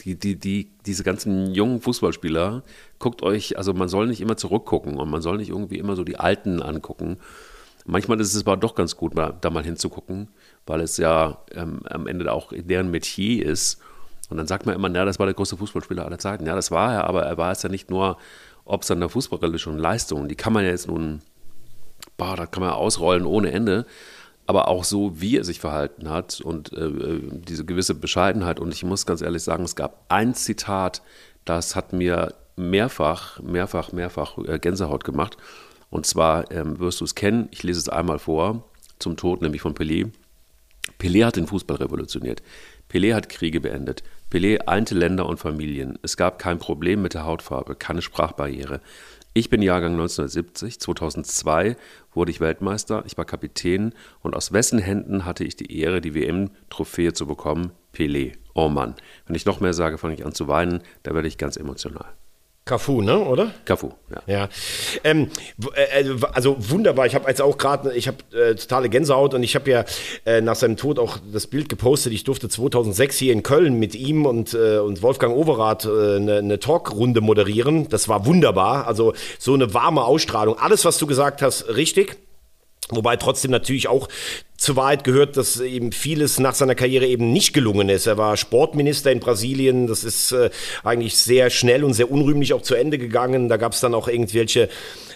die, 0.04 0.18
die, 0.18 0.36
die, 0.36 0.70
diese 0.84 1.02
ganzen 1.02 1.54
jungen 1.54 1.80
Fußballspieler, 1.80 2.62
guckt 2.98 3.22
euch, 3.22 3.56
also 3.56 3.72
man 3.72 3.88
soll 3.88 4.06
nicht 4.06 4.20
immer 4.20 4.36
zurückgucken 4.36 4.96
und 4.96 5.10
man 5.10 5.22
soll 5.22 5.38
nicht 5.38 5.48
irgendwie 5.48 5.78
immer 5.78 5.96
so 5.96 6.04
die 6.04 6.18
Alten 6.18 6.62
angucken. 6.62 7.18
Manchmal 7.86 8.20
ist 8.20 8.34
es 8.34 8.46
aber 8.46 8.56
doch 8.56 8.74
ganz 8.74 8.96
gut, 8.96 9.12
da 9.16 9.50
mal 9.50 9.64
hinzugucken, 9.64 10.28
weil 10.66 10.80
es 10.80 10.96
ja 10.96 11.38
ähm, 11.52 11.80
am 11.84 12.06
Ende 12.06 12.30
auch 12.32 12.52
deren 12.54 12.90
Metier 12.90 13.44
ist. 13.46 13.80
Und 14.30 14.38
dann 14.38 14.46
sagt 14.46 14.64
man 14.64 14.74
immer, 14.74 14.90
ja, 14.94 15.04
das 15.04 15.18
war 15.18 15.26
der 15.26 15.34
größte 15.34 15.56
Fußballspieler 15.56 16.04
aller 16.04 16.18
Zeiten. 16.18 16.46
Ja, 16.46 16.54
das 16.54 16.70
war 16.70 16.94
er, 16.94 17.04
aber 17.04 17.22
er 17.24 17.36
war 17.36 17.52
es 17.52 17.62
ja 17.62 17.68
nicht 17.68 17.90
nur 17.90 18.16
ob 18.64 18.84
seiner 18.84 19.08
fußballerischen 19.08 19.78
Leistung. 19.78 20.28
Die 20.28 20.34
kann 20.34 20.52
man 20.52 20.64
ja 20.64 20.70
jetzt 20.70 20.88
nun, 20.88 21.20
boah, 22.16 22.36
da 22.36 22.46
kann 22.46 22.62
man 22.62 22.72
ausrollen 22.72 23.26
ohne 23.26 23.52
Ende. 23.52 23.86
Aber 24.46 24.68
auch 24.68 24.84
so, 24.84 25.20
wie 25.20 25.38
er 25.38 25.44
sich 25.44 25.60
verhalten 25.60 26.10
hat 26.10 26.40
und 26.40 26.72
äh, 26.72 27.20
diese 27.30 27.64
gewisse 27.64 27.94
Bescheidenheit. 27.94 28.60
Und 28.60 28.74
ich 28.74 28.84
muss 28.84 29.06
ganz 29.06 29.22
ehrlich 29.22 29.42
sagen, 29.42 29.64
es 29.64 29.76
gab 29.76 30.04
ein 30.08 30.34
Zitat, 30.34 31.02
das 31.44 31.76
hat 31.76 31.92
mir 31.92 32.34
mehrfach, 32.56 33.40
mehrfach, 33.40 33.92
mehrfach 33.92 34.38
äh, 34.38 34.58
Gänsehaut 34.58 35.04
gemacht. 35.04 35.36
Und 35.90 36.06
zwar 36.06 36.50
ähm, 36.50 36.78
wirst 36.78 37.00
du 37.00 37.04
es 37.04 37.14
kennen, 37.14 37.48
ich 37.52 37.62
lese 37.62 37.78
es 37.78 37.88
einmal 37.88 38.18
vor, 38.18 38.64
zum 38.98 39.16
Tod, 39.16 39.42
nämlich 39.42 39.62
von 39.62 39.74
Pelé. 39.74 40.10
Pelé 40.98 41.24
hat 41.24 41.36
den 41.36 41.46
Fußball 41.46 41.76
revolutioniert. 41.76 42.42
Pelé 42.90 43.14
hat 43.14 43.28
Kriege 43.28 43.60
beendet. 43.60 44.02
Pelé 44.30 44.66
einte 44.66 44.94
Länder 44.94 45.26
und 45.26 45.38
Familien. 45.38 45.98
Es 46.02 46.16
gab 46.16 46.38
kein 46.38 46.58
Problem 46.58 47.02
mit 47.02 47.14
der 47.14 47.24
Hautfarbe, 47.24 47.76
keine 47.76 48.02
Sprachbarriere. 48.02 48.80
Ich 49.36 49.50
bin 49.50 49.62
Jahrgang 49.62 49.94
1970, 49.94 50.78
2002 50.78 51.76
wurde 52.12 52.30
ich 52.30 52.38
Weltmeister, 52.38 53.02
ich 53.04 53.18
war 53.18 53.24
Kapitän 53.24 53.92
und 54.20 54.36
aus 54.36 54.52
wessen 54.52 54.78
Händen 54.78 55.24
hatte 55.24 55.42
ich 55.42 55.56
die 55.56 55.76
Ehre, 55.76 56.00
die 56.00 56.14
WM-Trophäe 56.14 57.14
zu 57.14 57.26
bekommen? 57.26 57.72
Pelé. 57.92 58.34
Oh 58.54 58.68
Mann, 58.68 58.94
wenn 59.26 59.34
ich 59.34 59.44
noch 59.44 59.58
mehr 59.58 59.74
sage, 59.74 59.98
fange 59.98 60.14
ich 60.14 60.24
an 60.24 60.34
zu 60.34 60.46
weinen, 60.46 60.84
da 61.02 61.14
werde 61.16 61.26
ich 61.26 61.36
ganz 61.36 61.56
emotional. 61.56 62.14
Cafu, 62.66 63.02
ne, 63.02 63.18
oder? 63.18 63.50
Cafu, 63.66 63.90
ja. 64.10 64.22
Ja, 64.26 64.48
ähm, 65.04 65.28
w- 65.58 65.68
äh, 65.74 66.16
also 66.32 66.56
wunderbar. 66.58 67.04
Ich 67.04 67.14
habe 67.14 67.28
jetzt 67.28 67.42
auch 67.42 67.58
gerade, 67.58 67.92
ich 67.94 68.08
habe 68.08 68.16
äh, 68.32 68.54
totale 68.54 68.88
Gänsehaut 68.88 69.34
und 69.34 69.42
ich 69.42 69.54
habe 69.54 69.70
ja 69.70 69.84
äh, 70.24 70.40
nach 70.40 70.54
seinem 70.54 70.78
Tod 70.78 70.98
auch 70.98 71.18
das 71.30 71.46
Bild 71.46 71.68
gepostet. 71.68 72.14
Ich 72.14 72.24
durfte 72.24 72.48
2006 72.48 73.18
hier 73.18 73.34
in 73.34 73.42
Köln 73.42 73.78
mit 73.78 73.94
ihm 73.94 74.24
und, 74.24 74.54
äh, 74.54 74.78
und 74.78 75.02
Wolfgang 75.02 75.36
Overath 75.36 75.84
äh, 75.84 76.16
eine, 76.16 76.38
eine 76.38 76.58
Talkrunde 76.58 77.20
moderieren. 77.20 77.90
Das 77.90 78.08
war 78.08 78.24
wunderbar. 78.24 78.86
Also 78.86 79.12
so 79.38 79.52
eine 79.52 79.74
warme 79.74 80.02
Ausstrahlung. 80.02 80.58
Alles, 80.58 80.86
was 80.86 80.96
du 80.96 81.06
gesagt 81.06 81.42
hast, 81.42 81.68
richtig. 81.68 82.16
Wobei 82.90 83.16
trotzdem 83.16 83.50
natürlich 83.50 83.88
auch 83.88 84.08
zu 84.56 84.76
Wahrheit 84.76 85.04
gehört, 85.04 85.36
dass 85.36 85.60
eben 85.60 85.92
vieles 85.92 86.38
nach 86.38 86.54
seiner 86.54 86.74
Karriere 86.74 87.06
eben 87.06 87.32
nicht 87.32 87.52
gelungen 87.52 87.88
ist. 87.88 88.06
Er 88.06 88.18
war 88.18 88.36
Sportminister 88.36 89.10
in 89.10 89.20
Brasilien. 89.20 89.86
Das 89.86 90.04
ist 90.04 90.32
äh, 90.32 90.50
eigentlich 90.84 91.16
sehr 91.16 91.50
schnell 91.50 91.82
und 91.82 91.92
sehr 91.94 92.10
unrühmlich 92.10 92.54
auch 92.54 92.62
zu 92.62 92.74
Ende 92.74 92.98
gegangen. 92.98 93.48
Da 93.48 93.56
gab 93.56 93.72
es 93.72 93.80
dann 93.80 93.94
auch 93.94 94.06
irgendwelche 94.06 94.68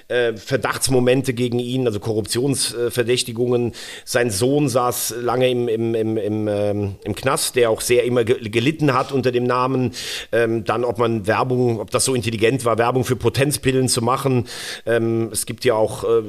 äh, 0.09 0.37
Verdachtsmomente 0.37 1.35
gegen 1.35 1.59
ihn, 1.61 1.87
also 1.87 2.01
Korruptionsverdächtigungen. 2.01 3.73
Sein 4.05 4.31
Sohn 4.31 4.69
saß 4.69 5.15
lange 5.21 5.49
im, 5.49 5.69
im, 5.69 5.95
im, 5.95 6.17
im, 6.17 6.49
ähm, 6.49 6.95
im 7.05 7.15
Knast, 7.15 7.57
der 7.57 7.71
auch 7.71 7.81
sehr 7.81 8.05
immer 8.05 8.25
ge 8.25 8.49
gelitten 8.49 8.95
hat 8.95 9.13
unter 9.13 9.31
dem 9.31 9.45
Namen. 9.45 9.93
Ähm, 10.33 10.65
dann, 10.65 10.85
ob 10.85 10.99
man 10.99 11.27
Werbung, 11.27 11.81
ob 11.81 11.91
das 11.91 12.05
so 12.05 12.15
intelligent 12.15 12.65
war, 12.65 12.77
Werbung 12.77 13.05
für 13.05 13.17
Potenzpillen 13.17 13.89
zu 13.89 14.03
machen. 14.03 14.49
Ähm, 14.85 15.31
es 15.33 15.47
gibt 15.47 15.65
ja 15.65 15.75
auch 15.75 16.05
äh, 16.05 16.23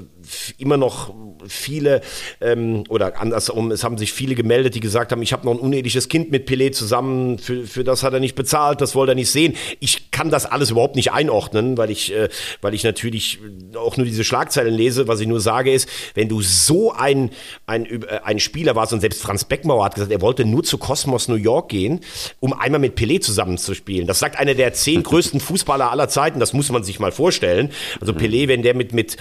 immer 0.58 0.78
noch 0.78 1.14
viele, 1.48 2.02
ähm, 2.42 2.84
oder 2.90 3.20
andersrum, 3.20 3.72
es 3.72 3.84
haben 3.84 3.98
sich 3.98 4.14
viele 4.14 4.36
gemeldet, 4.36 4.76
die 4.76 4.80
gesagt 4.80 5.12
haben, 5.12 5.22
ich 5.22 5.34
habe 5.34 5.46
noch 5.46 5.54
ein 5.54 5.60
uneheliches 5.60 6.10
Kind 6.10 6.32
mit 6.32 6.48
Pelé 6.50 6.72
zusammen, 6.72 7.40
für, 7.40 7.66
für 7.66 7.84
das 7.84 8.04
hat 8.04 8.14
er 8.14 8.20
nicht 8.20 8.36
bezahlt, 8.36 8.82
das 8.82 8.96
wollte 8.96 9.14
er 9.14 9.16
nicht 9.16 9.32
sehen. 9.32 9.56
Ich 9.80 10.12
kann 10.12 10.30
das 10.30 10.46
alles 10.46 10.72
überhaupt 10.72 10.96
nicht 10.96 11.12
einordnen, 11.12 11.78
weil 11.78 11.90
ich, 11.90 12.14
äh, 12.14 12.30
weil 12.62 12.74
ich 12.74 12.84
natürlich 12.84 13.40
auch 13.76 13.98
nur 13.98 14.06
diese 14.06 14.24
Schlagzeilen 14.24 14.74
lese. 14.74 15.08
Was 15.08 15.20
ich 15.20 15.28
nur 15.28 15.40
sage 15.40 15.72
ist, 15.72 15.90
wenn 16.14 16.30
du 16.30 16.42
so 16.42 16.92
ein, 16.92 17.32
ein, 17.66 17.86
äh, 17.86 18.20
ein 18.24 18.40
Spieler 18.40 18.76
warst, 18.76 18.94
und 18.94 19.02
selbst 19.02 19.22
Franz 19.22 19.44
Beckmauer 19.44 19.86
hat 19.86 19.96
gesagt, 19.96 20.12
er 20.12 20.22
wollte 20.22 20.46
nur 20.46 20.64
zu 20.64 20.78
Cosmos 20.78 21.28
New 21.28 21.36
York 21.36 21.70
gehen, 21.70 22.02
um 22.40 22.54
einmal 22.54 22.80
mit 22.80 22.98
Pelé 22.98 23.22
zusammenzuspielen. 23.22 24.08
Das 24.08 24.20
sagt 24.20 24.38
einer 24.38 24.54
der 24.54 24.74
zehn 24.74 25.04
größten 25.04 25.40
Fußballer 25.40 25.92
aller 25.92 26.10
Zeiten, 26.10 26.40
das 26.40 26.54
muss 26.54 26.70
man 26.70 26.84
sich 26.84 27.00
mal 27.00 27.12
vorstellen. 27.12 27.72
Also 28.00 28.14
Pelé, 28.14 28.48
wenn 28.48 28.62
der 28.62 28.76
mit, 28.76 28.94
mit 28.94 29.18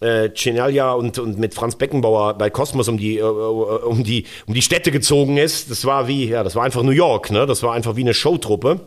äh, 0.00 0.30
Chinaglia 0.52 0.92
und, 0.92 1.18
und 1.18 1.38
mit 1.38 1.54
Franz 1.54 1.76
Beckenbauer 1.76 2.34
bei 2.34 2.50
Cosmos 2.50 2.88
um 2.88 2.98
die, 2.98 3.18
äh, 3.18 3.22
um, 3.22 4.04
die, 4.04 4.24
um 4.46 4.54
die 4.54 4.62
Städte 4.62 4.90
gezogen 4.90 5.36
ist, 5.36 5.70
das 5.70 5.84
war 5.84 6.08
wie, 6.08 6.28
ja, 6.28 6.44
das 6.44 6.56
war 6.56 6.64
einfach 6.64 6.82
New 6.82 6.90
York, 6.90 7.30
ne? 7.30 7.46
Das 7.46 7.62
war 7.62 7.72
einfach 7.72 7.96
wie 7.96 8.02
eine 8.02 8.14
Showtruppe. 8.14 8.80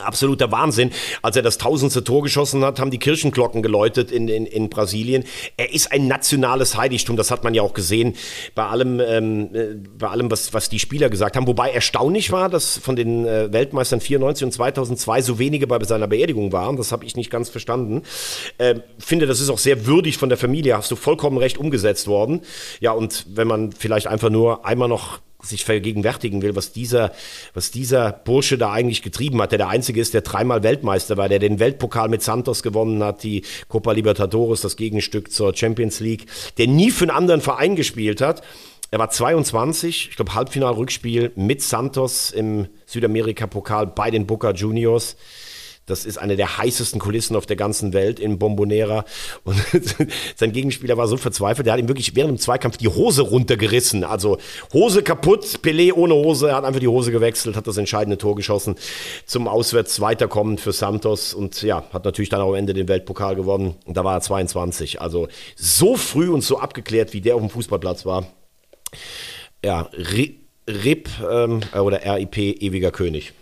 Absoluter 0.00 0.50
Wahnsinn. 0.52 0.90
Als 1.22 1.36
er 1.36 1.42
das 1.42 1.58
tausendste 1.58 2.04
Tor 2.04 2.22
geschossen 2.22 2.64
hat, 2.64 2.80
haben 2.80 2.90
die 2.90 2.98
Kirchenglocken 2.98 3.62
geläutet 3.62 4.10
in, 4.10 4.28
in, 4.28 4.46
in 4.46 4.68
Brasilien. 4.68 5.24
Er 5.56 5.72
ist 5.72 5.92
ein 5.92 6.06
nationales 6.08 6.76
Heiligtum, 6.76 7.16
das 7.16 7.30
hat 7.30 7.44
man 7.44 7.54
ja 7.54 7.62
auch 7.62 7.74
gesehen 7.74 8.14
bei 8.54 8.64
allem, 8.64 9.00
ähm, 9.00 9.54
äh, 9.54 9.74
bei 9.98 10.08
allem 10.08 10.30
was, 10.30 10.52
was 10.52 10.68
die 10.68 10.78
Spieler 10.78 11.08
gesagt 11.10 11.36
haben. 11.36 11.46
Wobei 11.46 11.70
erstaunlich 11.70 12.32
war, 12.32 12.48
dass 12.48 12.78
von 12.78 12.96
den 12.96 13.26
äh, 13.26 13.52
Weltmeistern 13.52 14.00
94 14.00 14.44
und 14.44 14.52
2002 14.52 15.22
so 15.22 15.38
wenige 15.38 15.66
bei 15.66 15.82
seiner 15.84 16.06
Beerdigung 16.06 16.52
waren. 16.52 16.76
Das 16.76 16.92
habe 16.92 17.04
ich 17.04 17.16
nicht 17.16 17.30
ganz 17.30 17.48
verstanden. 17.48 18.02
Ähm, 18.58 18.82
finde, 18.98 19.26
das 19.26 19.40
ist 19.40 19.50
auch 19.50 19.58
sehr 19.58 19.86
würdig 19.86 20.18
von 20.18 20.28
der 20.28 20.38
Familie. 20.38 20.76
Hast 20.76 20.90
du 20.90 20.96
vollkommen 20.96 21.38
recht 21.38 21.58
umgesetzt 21.58 22.06
worden. 22.06 22.42
Ja, 22.80 22.92
und 22.92 23.26
wenn 23.28 23.46
man 23.46 23.72
vielleicht 23.72 24.06
einfach 24.06 24.30
nur 24.30 24.64
einmal 24.64 24.88
noch 24.88 25.20
sich 25.42 25.64
vergegenwärtigen 25.64 26.42
will, 26.42 26.56
was 26.56 26.72
dieser, 26.72 27.12
was 27.54 27.70
dieser 27.70 28.12
Bursche 28.12 28.58
da 28.58 28.72
eigentlich 28.72 29.02
getrieben 29.02 29.40
hat, 29.40 29.52
der 29.52 29.58
der 29.58 29.68
einzige 29.68 30.00
ist, 30.00 30.14
der 30.14 30.20
dreimal 30.22 30.62
Weltmeister 30.62 31.16
war, 31.16 31.28
der 31.28 31.38
den 31.38 31.58
Weltpokal 31.58 32.08
mit 32.08 32.22
Santos 32.22 32.62
gewonnen 32.62 33.02
hat, 33.02 33.22
die 33.22 33.42
Copa 33.68 33.92
Libertadores, 33.92 34.60
das 34.60 34.76
Gegenstück 34.76 35.32
zur 35.32 35.54
Champions 35.54 36.00
League, 36.00 36.26
der 36.58 36.66
nie 36.66 36.90
für 36.90 37.04
einen 37.04 37.16
anderen 37.16 37.40
Verein 37.40 37.76
gespielt 37.76 38.20
hat. 38.20 38.42
Er 38.92 38.98
war 38.98 39.10
22, 39.10 40.08
ich 40.10 40.16
glaube 40.16 40.34
Halbfinal-Rückspiel 40.34 41.32
mit 41.36 41.62
Santos 41.62 42.32
im 42.32 42.66
Südamerika-Pokal 42.86 43.86
bei 43.86 44.10
den 44.10 44.26
Boca 44.26 44.50
Juniors. 44.50 45.16
Das 45.86 46.04
ist 46.04 46.18
eine 46.18 46.36
der 46.36 46.58
heißesten 46.58 47.00
Kulissen 47.00 47.34
auf 47.34 47.46
der 47.46 47.56
ganzen 47.56 47.92
Welt 47.92 48.20
in 48.20 48.38
Bombonera. 48.38 49.04
Und 49.42 49.56
sein 50.36 50.52
Gegenspieler 50.52 50.96
war 50.96 51.08
so 51.08 51.16
verzweifelt, 51.16 51.66
der 51.66 51.72
hat 51.72 51.80
ihm 51.80 51.88
wirklich 51.88 52.14
während 52.14 52.30
dem 52.30 52.38
Zweikampf 52.38 52.76
die 52.76 52.88
Hose 52.88 53.22
runtergerissen. 53.22 54.04
Also 54.04 54.38
Hose 54.72 55.02
kaputt, 55.02 55.60
Pelé 55.62 55.92
ohne 55.92 56.14
Hose, 56.14 56.48
er 56.50 56.56
hat 56.56 56.64
einfach 56.64 56.80
die 56.80 56.88
Hose 56.88 57.10
gewechselt, 57.10 57.56
hat 57.56 57.66
das 57.66 57.76
entscheidende 57.76 58.18
Tor 58.18 58.36
geschossen 58.36 58.76
zum 59.26 59.48
auswärts 59.48 60.00
weiterkommen 60.00 60.58
für 60.58 60.72
Santos 60.72 61.34
und 61.34 61.62
ja, 61.62 61.84
hat 61.92 62.04
natürlich 62.04 62.28
dann 62.28 62.40
auch 62.40 62.50
am 62.50 62.54
Ende 62.54 62.72
den 62.72 62.88
Weltpokal 62.88 63.34
gewonnen. 63.34 63.74
Und 63.84 63.96
da 63.96 64.04
war 64.04 64.14
er 64.14 64.20
22. 64.20 65.00
Also 65.00 65.28
so 65.56 65.96
früh 65.96 66.28
und 66.28 66.42
so 66.42 66.58
abgeklärt, 66.58 67.12
wie 67.12 67.20
der 67.20 67.34
auf 67.34 67.40
dem 67.40 67.50
Fußballplatz 67.50 68.06
war. 68.06 68.26
Ja, 69.64 69.90
RIP 69.92 71.08
ähm, 71.28 71.60
oder 71.74 72.00
RIP, 72.04 72.38
ewiger 72.38 72.92
König. 72.92 73.32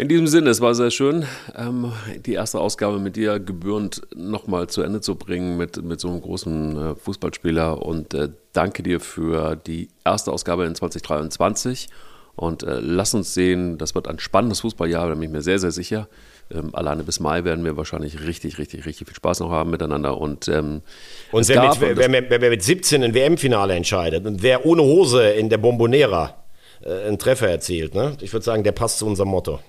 In 0.00 0.08
diesem 0.08 0.26
Sinne, 0.28 0.48
es 0.48 0.62
war 0.62 0.74
sehr 0.74 0.90
schön, 0.90 1.26
ähm, 1.54 1.92
die 2.24 2.32
erste 2.32 2.58
Ausgabe 2.58 2.98
mit 2.98 3.16
dir 3.16 3.38
gebührend 3.38 4.00
nochmal 4.16 4.66
zu 4.66 4.80
Ende 4.80 5.02
zu 5.02 5.14
bringen 5.14 5.58
mit, 5.58 5.84
mit 5.84 6.00
so 6.00 6.08
einem 6.08 6.22
großen 6.22 6.92
äh, 6.92 6.94
Fußballspieler. 6.94 7.82
Und 7.82 8.14
äh, 8.14 8.30
danke 8.54 8.82
dir 8.82 8.98
für 9.00 9.56
die 9.56 9.90
erste 10.02 10.32
Ausgabe 10.32 10.64
in 10.64 10.74
2023. 10.74 11.88
Und 12.34 12.62
äh, 12.62 12.78
lass 12.80 13.12
uns 13.12 13.34
sehen, 13.34 13.76
das 13.76 13.94
wird 13.94 14.08
ein 14.08 14.18
spannendes 14.18 14.60
Fußballjahr, 14.60 15.06
da 15.06 15.12
bin 15.12 15.24
ich 15.24 15.28
mir 15.28 15.42
sehr, 15.42 15.58
sehr 15.58 15.70
sicher. 15.70 16.08
Ähm, 16.50 16.74
alleine 16.74 17.04
bis 17.04 17.20
Mai 17.20 17.44
werden 17.44 17.62
wir 17.66 17.76
wahrscheinlich 17.76 18.24
richtig, 18.24 18.56
richtig, 18.56 18.86
richtig 18.86 19.06
viel 19.06 19.16
Spaß 19.16 19.40
noch 19.40 19.50
haben 19.50 19.68
miteinander. 19.68 20.16
Und, 20.16 20.48
ähm, 20.48 20.80
und 21.30 21.46
wer, 21.46 21.68
mit, 21.68 21.78
wer, 21.78 22.10
wer, 22.10 22.40
wer, 22.40 22.50
mit 22.50 22.62
17 22.62 23.04
ein 23.04 23.12
WM-Finale 23.12 23.74
entscheidet 23.74 24.24
und 24.24 24.42
wer 24.42 24.64
ohne 24.64 24.80
Hose 24.80 25.28
in 25.28 25.50
der 25.50 25.58
Bombonera 25.58 26.42
einen 26.82 27.18
Treffer 27.18 27.50
erzielt, 27.50 27.94
ne? 27.94 28.16
ich 28.22 28.32
würde 28.32 28.42
sagen, 28.42 28.64
der 28.64 28.72
passt 28.72 29.00
zu 29.00 29.06
unserem 29.06 29.28
Motto. 29.28 29.60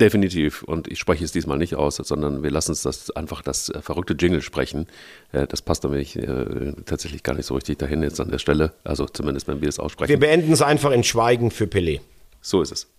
Definitiv. 0.00 0.62
Und 0.62 0.88
ich 0.88 0.98
spreche 0.98 1.24
es 1.24 1.32
diesmal 1.32 1.58
nicht 1.58 1.76
aus, 1.76 1.96
sondern 1.96 2.42
wir 2.42 2.50
lassen 2.50 2.72
uns 2.72 2.82
das 2.82 3.10
einfach 3.10 3.42
das 3.42 3.68
äh, 3.68 3.80
verrückte 3.80 4.14
Jingle 4.14 4.42
sprechen. 4.42 4.86
Äh, 5.32 5.46
das 5.46 5.62
passt 5.62 5.84
nämlich 5.84 6.16
äh, 6.16 6.72
tatsächlich 6.86 7.22
gar 7.22 7.34
nicht 7.34 7.46
so 7.46 7.54
richtig 7.54 7.78
dahin 7.78 8.02
jetzt 8.02 8.20
an 8.20 8.30
der 8.30 8.38
Stelle. 8.38 8.72
Also 8.82 9.06
zumindest, 9.06 9.46
wenn 9.46 9.60
wir 9.60 9.68
es 9.68 9.78
aussprechen. 9.78 10.08
Wir 10.08 10.18
beenden 10.18 10.52
es 10.52 10.62
einfach 10.62 10.90
in 10.90 11.04
Schweigen 11.04 11.50
für 11.50 11.66
Pelé. 11.66 12.00
So 12.40 12.62
ist 12.62 12.72
es. 12.72 12.93